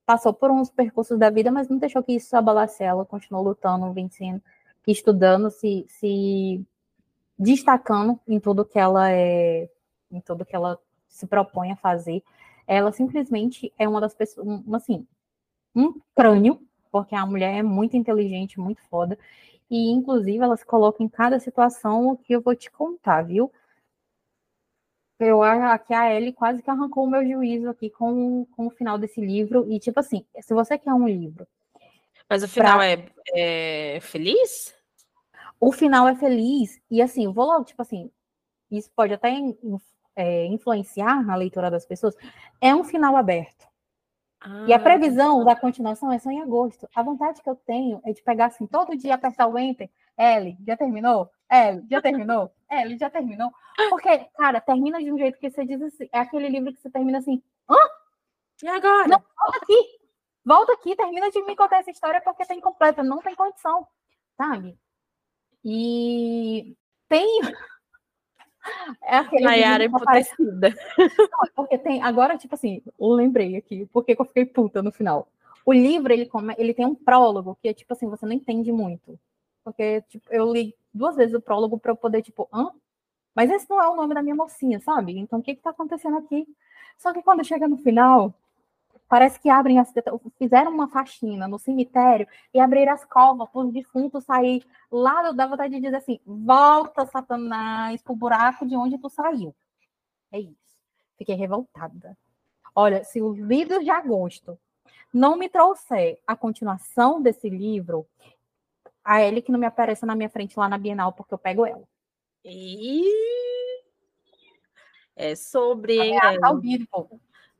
passou 0.05 0.33
por 0.33 0.51
uns 0.51 0.69
percursos 0.69 1.17
da 1.17 1.29
vida, 1.29 1.51
mas 1.51 1.69
não 1.69 1.77
deixou 1.77 2.03
que 2.03 2.13
isso 2.13 2.35
abalasse 2.35 2.83
ela, 2.83 3.05
continuou 3.05 3.43
lutando, 3.43 3.91
vencendo, 3.93 4.41
estudando, 4.87 5.49
se, 5.49 5.85
se 5.87 6.65
destacando 7.37 8.19
em 8.27 8.39
tudo 8.39 8.65
que 8.65 8.79
ela 8.79 9.11
é, 9.11 9.69
em 10.11 10.19
tudo 10.21 10.45
que 10.45 10.55
ela 10.55 10.79
se 11.07 11.27
propõe 11.27 11.71
a 11.71 11.75
fazer. 11.75 12.23
Ela 12.67 12.91
simplesmente 12.91 13.73
é 13.77 13.87
uma 13.87 14.01
das 14.01 14.13
pessoas, 14.13 14.47
um, 14.47 14.75
assim, 14.75 15.05
um 15.75 15.99
crânio 16.15 16.59
porque 16.91 17.15
a 17.15 17.25
mulher 17.25 17.55
é 17.55 17.63
muito 17.63 17.95
inteligente, 17.95 18.59
muito 18.59 18.81
foda. 18.83 19.17
E, 19.69 19.89
inclusive, 19.89 20.43
ela 20.43 20.57
se 20.57 20.65
coloca 20.65 21.01
em 21.01 21.07
cada 21.07 21.39
situação 21.39 22.09
o 22.09 22.17
que 22.17 22.33
eu 22.35 22.41
vou 22.41 22.53
te 22.53 22.69
contar, 22.69 23.23
viu? 23.23 23.51
Eu 25.25 25.43
acho 25.43 25.85
que 25.85 25.93
a 25.93 26.13
Ellie 26.13 26.33
quase 26.33 26.61
que 26.61 26.69
arrancou 26.69 27.05
o 27.05 27.09
meu 27.09 27.25
juízo 27.25 27.69
aqui 27.69 27.89
com, 27.89 28.45
com 28.55 28.67
o 28.67 28.71
final 28.71 28.97
desse 28.97 29.21
livro. 29.21 29.65
E, 29.71 29.79
tipo 29.79 29.99
assim, 29.99 30.25
se 30.39 30.53
você 30.53 30.77
quer 30.77 30.93
um 30.93 31.07
livro. 31.07 31.47
Mas 32.29 32.43
o 32.43 32.47
final 32.47 32.77
pra... 32.77 32.87
é, 32.87 33.95
é 33.95 33.99
feliz? 33.99 34.73
O 35.59 35.71
final 35.71 36.07
é 36.07 36.15
feliz. 36.15 36.81
E, 36.89 37.01
assim, 37.01 37.31
vou 37.31 37.45
logo, 37.45 37.65
tipo 37.65 37.81
assim, 37.81 38.09
isso 38.71 38.89
pode 38.95 39.13
até 39.13 39.31
é, 40.15 40.45
influenciar 40.45 41.23
na 41.23 41.35
leitura 41.35 41.69
das 41.69 41.85
pessoas. 41.85 42.15
É 42.59 42.73
um 42.73 42.83
final 42.83 43.15
aberto. 43.15 43.67
Ah, 44.39 44.65
e 44.67 44.73
a 44.73 44.79
previsão 44.79 45.43
da 45.43 45.55
continuação 45.55 46.11
é 46.11 46.17
só 46.17 46.31
em 46.31 46.41
agosto. 46.41 46.89
A 46.95 47.03
vontade 47.03 47.41
que 47.41 47.49
eu 47.49 47.55
tenho 47.55 48.01
é 48.03 48.11
de 48.11 48.23
pegar 48.23 48.47
assim, 48.47 48.65
todo 48.65 48.97
dia 48.97 49.13
apertar 49.13 49.47
o 49.47 49.57
enter. 49.57 49.89
L, 50.17 50.57
já 50.65 50.75
terminou? 50.75 51.29
L, 51.49 51.85
já 51.89 52.01
terminou? 52.01 52.51
L, 52.71 52.97
já 52.97 53.09
terminou? 53.09 53.51
Porque, 53.89 54.17
cara, 54.37 54.61
termina 54.61 54.99
de 54.99 55.11
um 55.11 55.17
jeito 55.17 55.37
que 55.37 55.49
você 55.49 55.65
diz 55.65 55.81
assim, 55.81 56.09
é 56.11 56.19
aquele 56.19 56.47
livro 56.47 56.73
que 56.73 56.81
você 56.81 56.89
termina 56.89 57.17
assim, 57.17 57.43
hã? 57.69 57.75
E 58.63 58.67
agora? 58.67 59.07
Não, 59.07 59.19
volta 59.19 59.57
aqui. 59.61 60.01
Volta 60.43 60.73
aqui, 60.73 60.95
termina 60.95 61.29
de 61.29 61.41
me 61.43 61.55
contar 61.55 61.79
essa 61.79 61.91
história 61.91 62.21
porque 62.21 62.45
tem 62.45 62.59
completa, 62.59 63.03
não 63.03 63.19
tem 63.19 63.35
condição, 63.35 63.87
sabe? 64.35 64.77
E 65.63 66.75
tem 67.07 67.41
é 69.03 69.17
aquele 69.17 69.43
Nayara 69.43 69.85
emputecida. 69.85 70.73
Não, 70.97 71.49
porque 71.55 71.77
tem, 71.77 72.01
agora, 72.01 72.37
tipo 72.37 72.55
assim, 72.55 72.81
eu 72.99 73.09
lembrei 73.09 73.55
aqui, 73.55 73.87
porque 73.91 74.15
eu 74.17 74.25
fiquei 74.25 74.45
puta 74.45 74.81
no 74.81 74.91
final. 74.91 75.27
O 75.63 75.73
livro, 75.73 76.11
ele, 76.11 76.25
come, 76.25 76.55
ele 76.57 76.73
tem 76.73 76.85
um 76.85 76.95
prólogo 76.95 77.57
que 77.61 77.67
é, 77.67 77.73
tipo 77.73 77.93
assim, 77.93 78.09
você 78.09 78.25
não 78.25 78.33
entende 78.33 78.71
muito. 78.71 79.19
Porque, 79.63 80.01
tipo, 80.09 80.25
eu 80.31 80.51
li 80.51 80.75
duas 80.93 81.15
vezes 81.15 81.35
o 81.35 81.41
prólogo 81.41 81.79
para 81.79 81.91
eu 81.91 81.95
poder, 81.95 82.21
tipo, 82.21 82.47
hã? 82.53 82.71
Mas 83.35 83.49
esse 83.49 83.69
não 83.69 83.81
é 83.81 83.89
o 83.89 83.95
nome 83.95 84.13
da 84.13 84.21
minha 84.21 84.35
mocinha, 84.35 84.79
sabe? 84.81 85.17
Então, 85.17 85.39
o 85.39 85.43
que 85.43 85.55
que 85.55 85.61
tá 85.61 85.69
acontecendo 85.71 86.17
aqui? 86.17 86.47
Só 86.97 87.13
que 87.13 87.23
quando 87.23 87.45
chega 87.45 87.67
no 87.67 87.77
final, 87.77 88.33
Parece 89.11 89.37
que 89.41 89.49
abrem 89.49 89.77
as 89.77 89.93
fizeram 90.37 90.71
uma 90.71 90.87
faxina 90.87 91.45
no 91.45 91.59
cemitério 91.59 92.25
e 92.53 92.61
abriram 92.61 92.93
as 92.93 93.03
covas 93.03 93.49
para 93.49 93.59
os 93.59 93.73
defuntos 93.73 94.23
sair 94.23 94.65
lá 94.89 95.33
da 95.33 95.47
vontade 95.47 95.75
de 95.75 95.81
dizer 95.81 95.97
assim: 95.97 96.17
volta, 96.25 97.05
Satanás, 97.05 98.01
pro 98.01 98.15
buraco 98.15 98.65
de 98.65 98.73
onde 98.73 98.97
tu 98.97 99.09
saiu. 99.09 99.53
É 100.31 100.39
isso. 100.39 100.55
Fiquei 101.17 101.35
revoltada. 101.35 102.17
Olha, 102.73 103.03
se 103.03 103.21
os 103.21 103.37
livros 103.37 103.83
de 103.83 103.89
agosto 103.89 104.57
não 105.13 105.35
me 105.35 105.49
trouxer 105.49 106.17
a 106.25 106.33
continuação 106.33 107.21
desse 107.21 107.49
livro, 107.49 108.07
a 109.03 109.21
ele 109.21 109.41
que 109.41 109.51
não 109.51 109.59
me 109.59 109.65
apareça 109.65 110.05
na 110.05 110.15
minha 110.15 110.29
frente 110.29 110.57
lá 110.57 110.69
na 110.69 110.77
Bienal, 110.77 111.13
porque 111.13 111.33
eu 111.33 111.37
pego 111.37 111.65
ela. 111.65 111.83
E... 112.43 113.03
É 115.15 115.35
sobre. 115.35 115.97
É, 116.11 116.37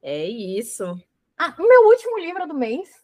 é 0.01 0.25
isso. 0.25 0.83
Ah, 1.37 1.53
o 1.57 1.67
meu 1.67 1.87
último 1.87 2.19
livro 2.19 2.47
do 2.47 2.53
mês. 2.53 3.01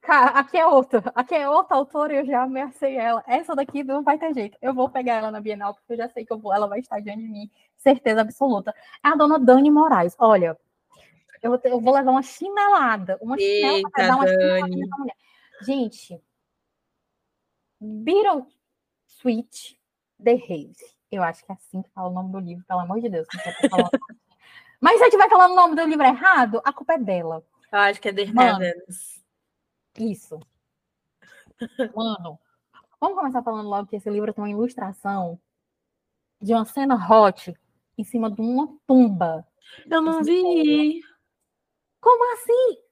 Cara, 0.00 0.30
aqui 0.38 0.58
é 0.58 0.66
outra. 0.66 1.12
Aqui 1.14 1.34
é 1.34 1.48
outra 1.48 1.76
autora 1.76 2.12
e 2.12 2.16
eu 2.18 2.26
já 2.26 2.42
ameacei 2.42 2.96
ela. 2.96 3.22
Essa 3.26 3.54
daqui 3.54 3.84
não 3.84 4.02
vai 4.02 4.18
ter 4.18 4.34
jeito. 4.34 4.58
Eu 4.60 4.74
vou 4.74 4.88
pegar 4.88 5.14
ela 5.14 5.30
na 5.30 5.40
Bienal, 5.40 5.74
porque 5.74 5.92
eu 5.92 5.96
já 5.96 6.08
sei 6.08 6.24
que 6.26 6.32
eu 6.32 6.38
vou, 6.38 6.52
ela 6.52 6.66
vai 6.66 6.80
estar 6.80 7.00
diante 7.00 7.22
de 7.22 7.28
mim. 7.28 7.50
Certeza 7.76 8.20
absoluta. 8.20 8.74
É 9.04 9.08
a 9.08 9.14
dona 9.14 9.38
Dani 9.38 9.70
Moraes. 9.70 10.16
Olha, 10.18 10.58
eu, 11.40 11.60
eu 11.62 11.80
vou 11.80 11.94
levar 11.94 12.10
uma 12.10 12.22
chinelada. 12.22 13.16
Uma 13.20 13.38
chinelada 13.38 13.90
pra 13.90 14.06
dar 14.08 14.16
uma 14.16 14.26
chinelada. 14.26 15.12
Gente, 15.62 16.20
Beetle 17.82 18.46
Sweet 19.06 19.76
The 20.22 20.34
Haze. 20.34 20.96
Eu 21.10 21.22
acho 21.22 21.44
que 21.44 21.50
é 21.50 21.54
assim 21.54 21.82
que 21.82 21.90
fala 21.90 22.08
o 22.08 22.12
nome 22.12 22.30
do 22.30 22.38
livro, 22.38 22.64
pelo 22.64 22.80
amor 22.80 23.00
de 23.00 23.08
Deus. 23.08 23.26
Mas 24.80 24.98
se 24.98 25.04
eu 25.04 25.08
estiver 25.08 25.28
falando 25.28 25.52
o 25.52 25.56
nome 25.56 25.74
do 25.74 25.84
livro 25.84 26.04
errado, 26.04 26.62
a 26.64 26.72
culpa 26.72 26.94
é 26.94 26.98
dela. 26.98 27.44
Eu 27.72 27.78
acho 27.78 28.00
que 28.00 28.08
é 28.08 28.12
The 28.12 28.22
Heavens. 28.22 29.22
Isso. 29.98 30.38
Mano, 31.94 32.38
vamos 33.00 33.18
começar 33.18 33.42
falando 33.42 33.68
logo 33.68 33.88
que 33.88 33.96
esse 33.96 34.08
livro 34.10 34.32
tem 34.32 34.42
uma 34.42 34.50
ilustração 34.50 35.38
de 36.40 36.54
uma 36.54 36.64
cena 36.64 36.94
hot 36.94 37.54
em 37.98 38.04
cima 38.04 38.30
de 38.30 38.40
uma 38.40 38.68
tumba. 38.86 39.46
Eu 39.90 40.00
não 40.00 40.22
vi. 40.22 41.00
Como 42.00 42.34
assim? 42.34 42.82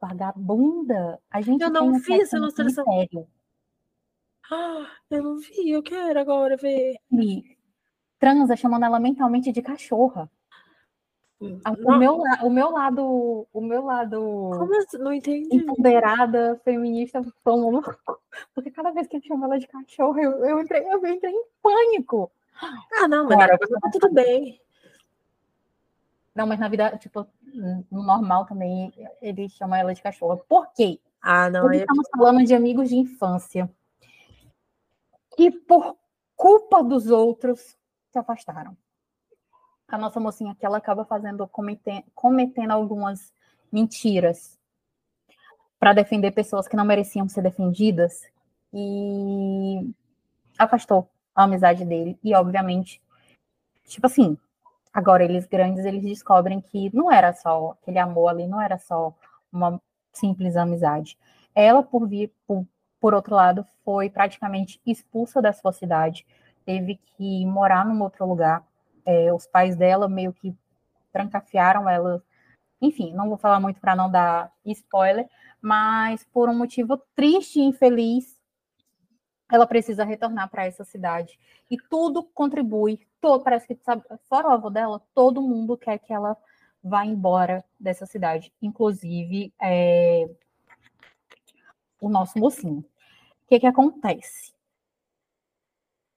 Vagabunda. 0.00 1.20
A 1.30 1.40
gente 1.40 1.62
eu 1.62 1.70
não 1.70 1.98
vi 1.98 2.20
essa 2.20 2.36
ilustração. 2.36 2.84
Ah, 4.50 4.86
eu 5.10 5.22
não 5.22 5.38
vi, 5.38 5.70
eu 5.70 5.82
quero 5.82 6.18
agora 6.18 6.56
ver. 6.56 6.96
E 7.12 7.56
transa 8.18 8.56
chamando 8.56 8.84
ela 8.84 8.98
mentalmente 8.98 9.52
de 9.52 9.62
cachorra. 9.62 10.30
O 11.40 11.96
meu, 11.96 12.18
o 12.42 12.50
meu 12.50 12.70
lado, 12.70 13.48
o 13.50 13.60
meu 13.62 13.82
lado 13.82 14.50
assim? 14.78 14.98
não 14.98 15.10
entendi. 15.10 15.56
empoderada, 15.56 16.60
feminista, 16.62 17.24
como 17.42 17.82
porque 18.54 18.70
cada 18.70 18.90
vez 18.90 19.06
que 19.06 19.16
ele 19.16 19.26
chama 19.26 19.46
ela 19.46 19.58
de 19.58 19.66
cachorro, 19.66 20.18
eu, 20.18 20.32
eu, 20.44 20.60
entrei, 20.60 20.84
eu 20.84 21.06
entrei 21.06 21.32
em 21.32 21.44
pânico. 21.62 22.30
Ah, 22.92 23.08
não, 23.08 23.24
mas 23.24 23.38
Cara, 23.38 23.58
tá 23.58 23.90
tudo 23.90 24.12
bem. 24.12 24.60
Não, 26.34 26.46
mas 26.46 26.60
na 26.60 26.68
vida, 26.68 26.98
tipo, 26.98 27.26
no 27.90 28.02
normal 28.02 28.44
também, 28.44 28.92
ele 29.22 29.48
chama 29.48 29.78
ela 29.78 29.94
de 29.94 30.02
cachorro. 30.02 30.44
Por 30.46 30.70
quê? 30.74 31.00
Ah, 31.22 31.48
não. 31.48 31.62
Porque 31.62 31.78
é... 31.78 31.80
estamos 31.80 32.06
falando 32.14 32.44
de 32.44 32.54
amigos 32.54 32.90
de 32.90 32.96
infância 32.96 33.70
que, 35.40 35.50
por 35.50 35.96
culpa 36.36 36.84
dos 36.84 37.06
outros, 37.06 37.78
se 38.10 38.18
afastaram 38.18 38.76
a 39.88 39.96
nossa 39.96 40.20
mocinha 40.20 40.52
aqui, 40.52 40.66
ela 40.66 40.76
acaba 40.76 41.02
fazendo, 41.06 41.48
cometendo, 41.48 42.04
cometendo 42.14 42.72
algumas 42.72 43.32
mentiras 43.72 44.58
para 45.78 45.94
defender 45.94 46.30
pessoas 46.32 46.68
que 46.68 46.76
não 46.76 46.84
mereciam 46.84 47.26
ser 47.26 47.40
defendidas 47.40 48.22
e 48.70 49.90
afastou 50.58 51.08
a 51.34 51.44
amizade 51.44 51.86
dele. 51.86 52.18
E, 52.22 52.34
obviamente, 52.34 53.02
tipo 53.86 54.06
assim, 54.06 54.36
agora 54.92 55.24
eles 55.24 55.46
grandes, 55.46 55.86
eles 55.86 56.02
descobrem 56.02 56.60
que 56.60 56.94
não 56.94 57.10
era 57.10 57.32
só 57.32 57.78
aquele 57.80 57.98
amor 57.98 58.28
ali, 58.28 58.46
não 58.46 58.60
era 58.60 58.78
só 58.78 59.16
uma 59.50 59.80
simples 60.12 60.54
amizade. 60.54 61.18
Ela, 61.54 61.82
por, 61.82 62.06
vir, 62.06 62.30
por, 62.46 62.66
por 63.00 63.14
outro 63.14 63.34
lado, 63.34 63.66
foi 63.84 64.10
praticamente 64.10 64.80
expulsa 64.86 65.40
da 65.40 65.52
sua 65.52 65.72
cidade, 65.72 66.26
teve 66.64 67.00
que 67.16 67.46
morar 67.46 67.84
num 67.84 68.02
outro 68.02 68.26
lugar. 68.26 68.62
É, 69.06 69.32
os 69.32 69.46
pais 69.46 69.74
dela 69.74 70.08
meio 70.08 70.32
que 70.32 70.54
trancafiaram 71.10 71.88
ela. 71.88 72.22
Enfim, 72.80 73.12
não 73.14 73.28
vou 73.28 73.38
falar 73.38 73.58
muito 73.58 73.80
para 73.80 73.96
não 73.96 74.10
dar 74.10 74.52
spoiler, 74.66 75.28
mas 75.60 76.24
por 76.32 76.48
um 76.48 76.56
motivo 76.56 76.98
triste 77.14 77.58
e 77.58 77.64
infeliz, 77.64 78.38
ela 79.50 79.66
precisa 79.66 80.04
retornar 80.04 80.48
para 80.50 80.66
essa 80.66 80.84
cidade. 80.84 81.38
E 81.70 81.76
tudo 81.76 82.22
contribui, 82.22 83.00
todo, 83.20 83.42
parece 83.42 83.66
que, 83.66 83.74
sabe, 83.82 84.02
fora 84.28 84.48
o 84.48 84.52
avô 84.52 84.70
dela, 84.70 85.02
todo 85.14 85.42
mundo 85.42 85.76
quer 85.76 85.98
que 85.98 86.12
ela 86.12 86.36
vá 86.82 87.04
embora 87.04 87.64
dessa 87.78 88.06
cidade, 88.06 88.52
inclusive 88.62 89.52
é, 89.60 90.28
o 92.00 92.08
nosso 92.08 92.38
mocinho. 92.38 92.84
Que, 93.50 93.58
que 93.58 93.66
acontece? 93.66 94.54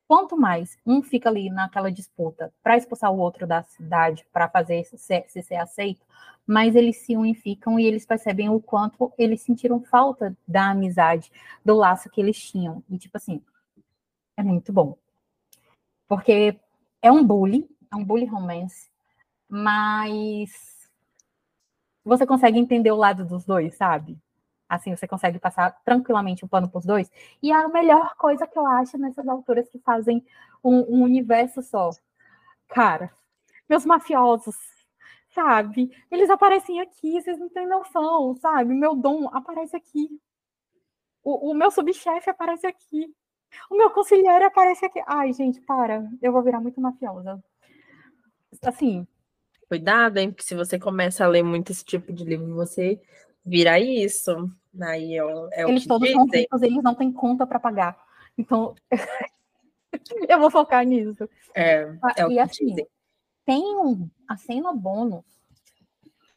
Quanto 0.07 0.37
mais 0.37 0.77
um 0.85 1.01
fica 1.01 1.29
ali 1.29 1.49
naquela 1.49 1.91
disputa 1.91 2.53
para 2.61 2.77
expulsar 2.77 3.11
o 3.11 3.17
outro 3.17 3.47
da 3.47 3.63
cidade, 3.63 4.23
para 4.31 4.47
fazer 4.47 4.83
se 4.85 4.99
ser, 4.99 5.25
se 5.27 5.41
ser 5.41 5.55
aceito, 5.55 6.05
mais 6.45 6.75
eles 6.75 6.97
se 6.97 7.17
unificam 7.17 7.79
e 7.79 7.87
eles 7.87 8.05
percebem 8.05 8.49
o 8.49 8.61
quanto 8.61 9.11
eles 9.17 9.41
sentiram 9.41 9.81
falta 9.81 10.37
da 10.47 10.69
amizade, 10.69 11.31
do 11.65 11.73
laço 11.73 12.07
que 12.07 12.21
eles 12.21 12.39
tinham. 12.39 12.83
E, 12.87 12.99
tipo 12.99 13.17
assim, 13.17 13.41
é 14.37 14.43
muito 14.43 14.71
bom. 14.71 14.95
Porque 16.07 16.59
é 17.01 17.11
um 17.11 17.25
bullying, 17.25 17.67
é 17.91 17.95
um 17.95 18.05
bully 18.05 18.25
romance, 18.25 18.91
mas 19.49 20.87
você 22.05 22.27
consegue 22.27 22.59
entender 22.59 22.91
o 22.91 22.97
lado 22.97 23.25
dos 23.25 23.43
dois, 23.43 23.73
sabe? 23.73 24.21
Assim, 24.73 24.95
você 24.95 25.07
consegue 25.07 25.37
passar 25.37 25.71
tranquilamente 25.83 26.43
o 26.43 26.47
pano 26.47 26.67
para 26.67 26.79
os 26.79 26.85
dois. 26.85 27.11
E 27.41 27.51
é 27.51 27.55
a 27.55 27.67
melhor 27.67 28.15
coisa 28.15 28.47
que 28.47 28.57
eu 28.57 28.65
acho 28.65 28.97
nessas 28.97 29.27
autoras 29.27 29.69
que 29.69 29.77
fazem 29.79 30.25
um, 30.63 30.79
um 30.97 31.03
universo 31.03 31.61
só. 31.61 31.91
Cara, 32.67 33.11
meus 33.69 33.85
mafiosos, 33.85 34.55
sabe? 35.29 35.91
Eles 36.09 36.29
aparecem 36.29 36.81
aqui, 36.81 37.21
vocês 37.21 37.37
não 37.37 37.49
têm 37.49 37.67
noção, 37.67 38.35
sabe? 38.37 38.73
Meu 38.73 38.95
dom 38.95 39.29
aparece 39.31 39.75
aqui. 39.75 40.09
O, 41.23 41.51
o 41.51 41.53
meu 41.53 41.69
subchefe 41.69 42.31
aparece 42.31 42.65
aqui. 42.65 43.13
O 43.69 43.77
meu 43.77 43.91
conselheiro 43.91 44.45
aparece 44.45 44.85
aqui. 44.85 45.01
Ai, 45.05 45.31
gente, 45.33 45.61
para. 45.61 46.09
Eu 46.19 46.31
vou 46.31 46.41
virar 46.41 46.59
muito 46.59 46.81
mafiosa. 46.81 47.41
Assim. 48.63 49.07
Cuidado, 49.67 50.17
hein? 50.17 50.31
Porque 50.31 50.43
se 50.43 50.55
você 50.55 50.79
começa 50.79 51.23
a 51.23 51.27
ler 51.27 51.43
muito 51.43 51.71
esse 51.71 51.85
tipo 51.85 52.11
de 52.11 52.23
livro, 52.23 52.55
você 52.55 52.99
vira 53.45 53.79
isso. 53.79 54.49
Aí 54.81 55.15
é, 55.15 55.23
o, 55.23 55.49
é 55.51 55.63
eles 55.63 55.85
todos 55.85 56.09
são 56.09 56.25
ricos, 56.25 56.61
eles 56.61 56.83
não 56.83 56.95
têm 56.95 57.11
conta 57.11 57.45
para 57.45 57.59
pagar. 57.59 57.97
Então, 58.37 58.73
eu 60.27 60.39
vou 60.39 60.49
focar 60.49 60.85
nisso. 60.85 61.29
É, 61.55 61.93
é 62.17 62.27
e 62.29 62.39
assim, 62.39 62.67
dizem. 62.67 62.87
tem 63.45 63.61
um, 63.77 64.09
a 64.27 64.37
cena 64.37 64.73
bônus. 64.73 65.23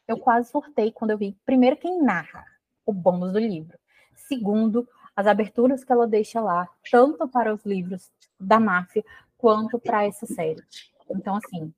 Eu 0.07 0.17
quase 0.17 0.49
surtei 0.49 0.91
quando 0.91 1.11
eu 1.11 1.17
vi. 1.17 1.35
Primeiro, 1.45 1.75
quem 1.75 2.01
narra 2.01 2.45
o 2.85 2.93
bônus 2.93 3.33
do 3.33 3.39
livro. 3.39 3.77
Segundo, 4.15 4.87
as 5.15 5.27
aberturas 5.27 5.83
que 5.83 5.91
ela 5.91 6.07
deixa 6.07 6.39
lá, 6.39 6.69
tanto 6.89 7.27
para 7.27 7.53
os 7.53 7.65
livros 7.65 8.11
da 8.39 8.59
máfia, 8.59 9.03
quanto 9.37 9.79
para 9.79 10.05
essa 10.05 10.25
série. 10.25 10.63
Então, 11.09 11.35
assim, 11.35 11.73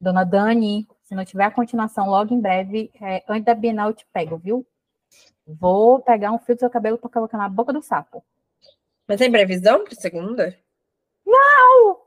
Dona 0.00 0.24
Dani, 0.24 0.86
se 1.04 1.14
não 1.14 1.24
tiver 1.24 1.44
a 1.44 1.50
continuação 1.50 2.08
logo 2.08 2.34
em 2.34 2.40
breve, 2.40 2.90
é, 3.00 3.22
antes 3.28 3.44
da 3.44 3.54
Bienal 3.54 3.90
eu 3.90 3.94
te 3.94 4.06
pego, 4.12 4.38
viu? 4.38 4.66
Vou 5.46 6.00
pegar 6.00 6.32
um 6.32 6.38
fio 6.38 6.54
do 6.54 6.60
seu 6.60 6.70
cabelo 6.70 6.98
para 6.98 7.10
colocar 7.10 7.36
na 7.36 7.48
boca 7.48 7.72
do 7.72 7.82
sapo. 7.82 8.24
Mas 9.06 9.18
tem 9.18 9.30
previsão 9.30 9.84
para 9.84 9.94
segunda? 9.94 10.58
Não! 11.26 12.00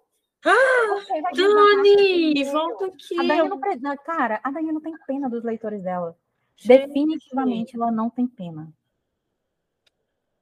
Ah, 0.43 1.31
Dani, 1.35 2.43
volta 2.45 2.85
aqui. 2.85 3.19
A 3.19 3.23
Dani 3.23 3.49
não, 3.81 3.97
cara, 3.97 4.39
a 4.43 4.51
Dani 4.51 4.71
não 4.71 4.81
tem 4.81 4.93
pena 5.05 5.29
dos 5.29 5.43
leitores 5.43 5.83
dela. 5.83 6.17
Gente. 6.55 6.87
Definitivamente 6.87 7.75
ela 7.75 7.91
não 7.91 8.09
tem 8.09 8.25
pena. 8.25 8.67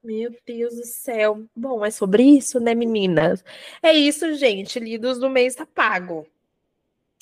Meu 0.01 0.33
Deus 0.45 0.75
do 0.75 0.85
céu. 0.85 1.43
Bom, 1.55 1.83
é 1.83 1.89
sobre 1.91 2.23
isso, 2.23 2.59
né, 2.59 2.75
meninas? 2.75 3.43
É 3.81 3.91
isso, 3.91 4.33
gente. 4.35 4.79
Lidos 4.79 5.19
do 5.19 5.29
mês 5.29 5.55
tá 5.55 5.65
pago. 5.65 6.25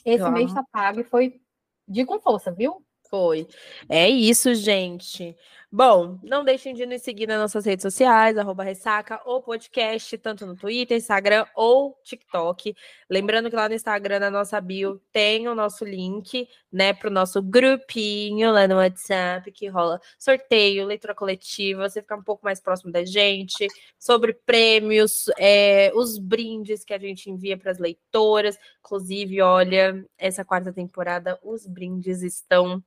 Esse 0.06 0.30
mês 0.30 0.54
tá 0.54 0.64
pago 0.72 1.00
e 1.00 1.04
foi 1.04 1.42
de 1.88 2.06
com 2.06 2.20
força, 2.20 2.52
viu? 2.52 2.84
Foi. 3.10 3.48
É 3.88 4.10
isso, 4.10 4.56
gente. 4.56 5.36
Bom, 5.76 6.20
não 6.22 6.46
deixem 6.46 6.76
de 6.76 6.86
nos 6.86 7.02
seguir 7.02 7.26
nas 7.26 7.40
nossas 7.40 7.66
redes 7.66 7.82
sociais, 7.82 8.38
arroba 8.38 8.64
Ressaca, 8.64 9.20
ou 9.26 9.42
podcast, 9.42 10.16
tanto 10.20 10.46
no 10.46 10.56
Twitter, 10.56 10.96
Instagram 10.96 11.48
ou 11.56 12.00
TikTok. 12.04 12.76
Lembrando 13.10 13.50
que 13.50 13.56
lá 13.56 13.68
no 13.68 13.74
Instagram, 13.74 14.20
na 14.20 14.30
nossa 14.30 14.62
bio, 14.62 15.02
tem 15.12 15.48
o 15.48 15.56
nosso 15.56 15.84
link, 15.84 16.48
né, 16.72 16.94
para 16.94 17.10
o 17.10 17.12
nosso 17.12 17.42
grupinho 17.42 18.52
lá 18.52 18.68
no 18.68 18.76
WhatsApp, 18.76 19.52
que 19.52 19.68
rola 19.68 20.00
sorteio, 20.20 20.86
leitura 20.86 21.16
coletiva, 21.16 21.90
você 21.90 22.04
ficar 22.04 22.18
um 22.18 22.24
pouco 22.24 22.46
mais 22.46 22.62
próximo 22.62 22.92
da 22.92 23.04
gente, 23.04 23.66
sobre 23.98 24.32
prêmios, 24.32 25.26
é, 25.40 25.92
os 25.96 26.20
brindes 26.20 26.86
que 26.86 26.94
a 26.94 27.00
gente 27.00 27.32
envia 27.32 27.58
para 27.58 27.72
as 27.72 27.80
leitoras. 27.80 28.60
Inclusive, 28.80 29.42
olha, 29.42 30.06
essa 30.20 30.46
quarta 30.46 30.72
temporada, 30.72 31.40
os 31.42 31.66
brindes 31.66 32.22
estão 32.22 32.84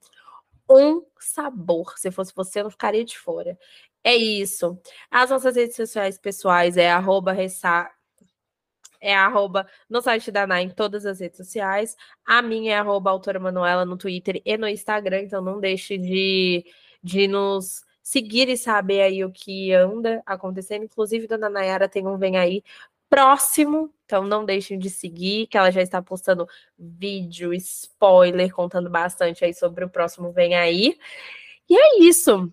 um 0.68 1.04
sabor. 1.18 1.98
Se 1.98 2.10
fosse 2.10 2.32
você, 2.34 2.60
eu 2.60 2.64
não 2.64 2.70
ficaria 2.70 3.04
de 3.04 3.18
fora. 3.18 3.58
É 4.04 4.14
isso. 4.14 4.80
As 5.10 5.30
nossas 5.30 5.56
redes 5.56 5.76
sociais 5.76 6.18
pessoais 6.18 6.76
é 6.76 6.90
arroba 6.90 7.32
ressa... 7.32 7.90
É 9.00 9.14
arroba 9.14 9.68
no 9.90 10.00
site 10.00 10.32
da 10.32 10.46
NAI 10.46 10.62
em 10.64 10.70
todas 10.70 11.04
as 11.04 11.20
redes 11.20 11.36
sociais. 11.36 11.96
A 12.24 12.40
minha 12.42 12.72
é 12.72 12.78
arroba 12.78 13.10
autora 13.10 13.38
Manuela 13.38 13.84
no 13.84 13.96
Twitter 13.96 14.40
e 14.44 14.56
no 14.56 14.66
Instagram, 14.66 15.20
então 15.22 15.42
não 15.42 15.60
deixe 15.60 15.98
de, 15.98 16.64
de 17.02 17.28
nos 17.28 17.84
seguir 18.02 18.48
e 18.48 18.56
saber 18.56 19.02
aí 19.02 19.24
o 19.24 19.30
que 19.30 19.72
anda 19.72 20.22
acontecendo. 20.24 20.84
Inclusive, 20.84 21.26
Dona 21.26 21.50
Nayara 21.50 21.88
tem 21.88 22.06
um 22.06 22.16
Vem 22.16 22.36
Aí 22.38 22.62
próximo. 23.08 23.92
Então 24.04 24.24
não 24.24 24.44
deixem 24.44 24.78
de 24.78 24.88
seguir, 24.88 25.46
que 25.48 25.58
ela 25.58 25.70
já 25.70 25.82
está 25.82 26.00
postando 26.00 26.48
vídeo, 26.78 27.52
spoiler, 27.54 28.52
contando 28.52 28.88
bastante 28.88 29.44
aí 29.44 29.52
sobre 29.52 29.84
o 29.84 29.90
próximo 29.90 30.32
Vem 30.32 30.54
Aí. 30.54 30.98
E 31.68 31.76
é 31.76 31.98
isso. 32.00 32.52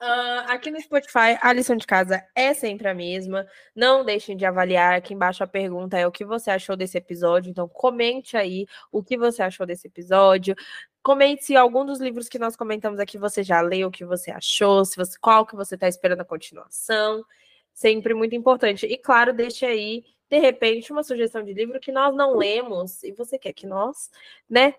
Uh, 0.00 0.46
aqui 0.46 0.70
no 0.70 0.80
Spotify, 0.80 1.36
a 1.42 1.52
lição 1.52 1.74
de 1.76 1.84
casa 1.84 2.24
é 2.32 2.54
sempre 2.54 2.86
a 2.88 2.94
mesma. 2.94 3.46
Não 3.74 4.04
deixem 4.04 4.36
de 4.36 4.44
avaliar. 4.44 4.94
Aqui 4.94 5.14
embaixo 5.14 5.42
a 5.42 5.46
pergunta 5.46 5.98
é 5.98 6.06
o 6.06 6.12
que 6.12 6.24
você 6.24 6.50
achou 6.50 6.76
desse 6.76 6.98
episódio. 6.98 7.50
Então, 7.50 7.68
comente 7.68 8.36
aí 8.36 8.66
o 8.92 9.02
que 9.02 9.16
você 9.16 9.42
achou 9.42 9.66
desse 9.66 9.88
episódio. 9.88 10.54
Comente 11.02 11.44
se 11.44 11.56
algum 11.56 11.84
dos 11.84 12.00
livros 12.00 12.28
que 12.28 12.38
nós 12.38 12.54
comentamos 12.54 13.00
aqui 13.00 13.18
você 13.18 13.42
já 13.42 13.60
leu, 13.60 13.88
o 13.88 13.90
que 13.90 14.04
você 14.04 14.30
achou, 14.30 14.84
se 14.84 14.96
você, 14.96 15.18
qual 15.18 15.46
que 15.46 15.56
você 15.56 15.74
está 15.74 15.88
esperando 15.88 16.20
a 16.20 16.24
continuação 16.24 17.24
sempre 17.78 18.12
muito 18.12 18.34
importante. 18.34 18.86
E 18.86 18.98
claro, 18.98 19.32
deixe 19.32 19.64
aí, 19.64 20.04
de 20.28 20.38
repente, 20.40 20.90
uma 20.90 21.04
sugestão 21.04 21.44
de 21.44 21.52
livro 21.52 21.78
que 21.78 21.92
nós 21.92 22.12
não 22.12 22.36
lemos 22.36 23.04
e 23.04 23.12
você 23.12 23.38
quer 23.38 23.52
que 23.52 23.68
nós, 23.68 24.10
né, 24.50 24.74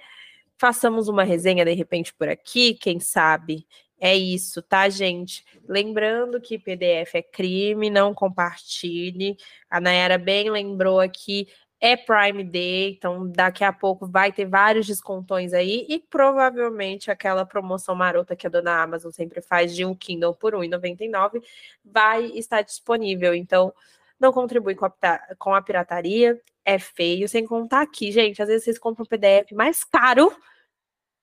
façamos 0.57 1.07
uma 1.07 1.23
resenha 1.23 1.63
de 1.63 1.71
repente 1.73 2.13
por 2.13 2.27
aqui, 2.27 2.73
quem 2.73 2.99
sabe. 2.99 3.65
É 4.01 4.15
isso, 4.17 4.61
tá, 4.61 4.89
gente? 4.89 5.45
Lembrando 5.65 6.41
que 6.41 6.59
PDF 6.59 7.15
é 7.15 7.21
crime, 7.21 7.89
não 7.89 8.13
compartilhe. 8.13 9.37
A 9.69 9.79
Nayara 9.79 10.17
bem 10.17 10.49
lembrou 10.49 10.99
aqui, 10.99 11.47
é 11.81 11.95
Prime 11.95 12.43
Day, 12.43 12.91
então 12.91 13.29
daqui 13.31 13.63
a 13.63 13.71
pouco 13.71 14.05
vai 14.05 14.31
ter 14.33 14.45
vários 14.45 14.85
descontões 14.85 15.53
aí 15.53 15.85
e 15.87 15.99
provavelmente 15.99 17.09
aquela 17.09 17.45
promoção 17.45 17.95
marota 17.95 18.35
que 18.35 18.45
a 18.45 18.49
dona 18.49 18.81
Amazon 18.81 19.11
sempre 19.11 19.41
faz 19.41 19.73
de 19.73 19.85
um 19.85 19.95
Kindle 19.95 20.35
por 20.35 20.53
R$ 20.53 20.67
1,99 20.67 21.41
vai 21.83 22.25
estar 22.25 22.61
disponível. 22.61 23.33
Então, 23.33 23.73
não 24.19 24.33
contribui 24.33 24.75
com 24.75 24.85
a, 24.85 24.93
com 25.37 25.55
a 25.55 25.61
pirataria, 25.61 26.41
é 26.65 26.77
feio, 26.77 27.29
sem 27.29 27.45
contar 27.45 27.81
aqui, 27.81 28.11
gente, 28.11 28.41
às 28.41 28.49
vezes 28.49 28.65
vocês 28.65 28.77
compram 28.77 29.05
um 29.05 29.07
PDF 29.07 29.53
mais 29.53 29.83
caro, 29.83 30.35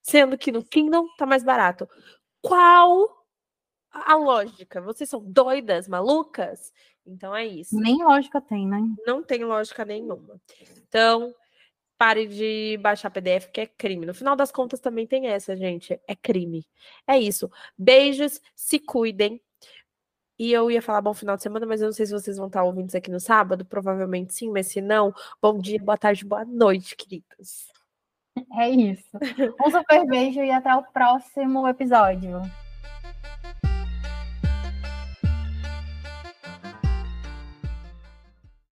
sendo 0.03 0.39
que 0.39 0.51
no 0.51 0.65
Kindle 0.65 1.07
tá 1.19 1.27
mais 1.27 1.45
barato. 1.45 1.87
Qual 2.41 3.27
a 3.91 4.15
lógica? 4.15 4.81
Vocês 4.81 5.11
são 5.11 5.23
doidas, 5.23 5.87
malucas? 5.87 6.73
Então 7.07 7.35
é 7.35 7.47
isso. 7.47 7.79
Nem 7.79 8.03
lógica 8.03 8.41
tem, 8.41 8.67
né? 8.67 8.81
Não 9.07 9.23
tem 9.23 9.45
lógica 9.45 9.85
nenhuma. 9.85 10.41
Então, 10.89 11.35
pare 11.97 12.27
de 12.27 12.79
baixar 12.79 13.11
PDF, 13.11 13.49
que 13.53 13.61
é 13.61 13.67
crime. 13.67 14.07
No 14.07 14.15
final 14.15 14.37
das 14.37 14.51
contas, 14.51 14.81
também 14.81 15.07
tem 15.07 15.29
essa, 15.29 15.57
gente. 15.57 15.99
É 16.07 16.15
crime. 16.15 16.67
É 17.07 17.19
isso. 17.19 17.51
Beijos, 17.79 18.41
se 18.55 18.79
cuidem. 18.79 19.41
E 20.39 20.53
eu 20.53 20.71
ia 20.71 20.83
falar 20.83 21.01
bom 21.01 21.15
final 21.15 21.37
de 21.37 21.43
semana, 21.43 21.65
mas 21.65 21.81
eu 21.81 21.87
não 21.87 21.93
sei 21.93 22.05
se 22.05 22.13
vocês 22.13 22.37
vão 22.37 22.49
estar 22.49 22.63
ouvindo 22.63 22.89
isso 22.89 22.97
aqui 22.97 23.11
no 23.11 23.21
sábado. 23.21 23.65
Provavelmente 23.65 24.35
sim, 24.35 24.51
mas 24.51 24.67
se 24.67 24.83
não, 24.83 25.15
bom 25.41 25.59
dia, 25.59 25.79
boa 25.83 25.97
tarde, 25.97 26.27
boa 26.27 26.45
noite, 26.45 26.95
queridas. 26.95 27.73
É 28.53 28.69
isso. 28.69 29.17
Um 29.65 29.71
super 29.71 30.07
beijo 30.07 30.41
e 30.41 30.51
até 30.51 30.75
o 30.75 30.83
próximo 30.93 31.67
episódio. 31.67 32.43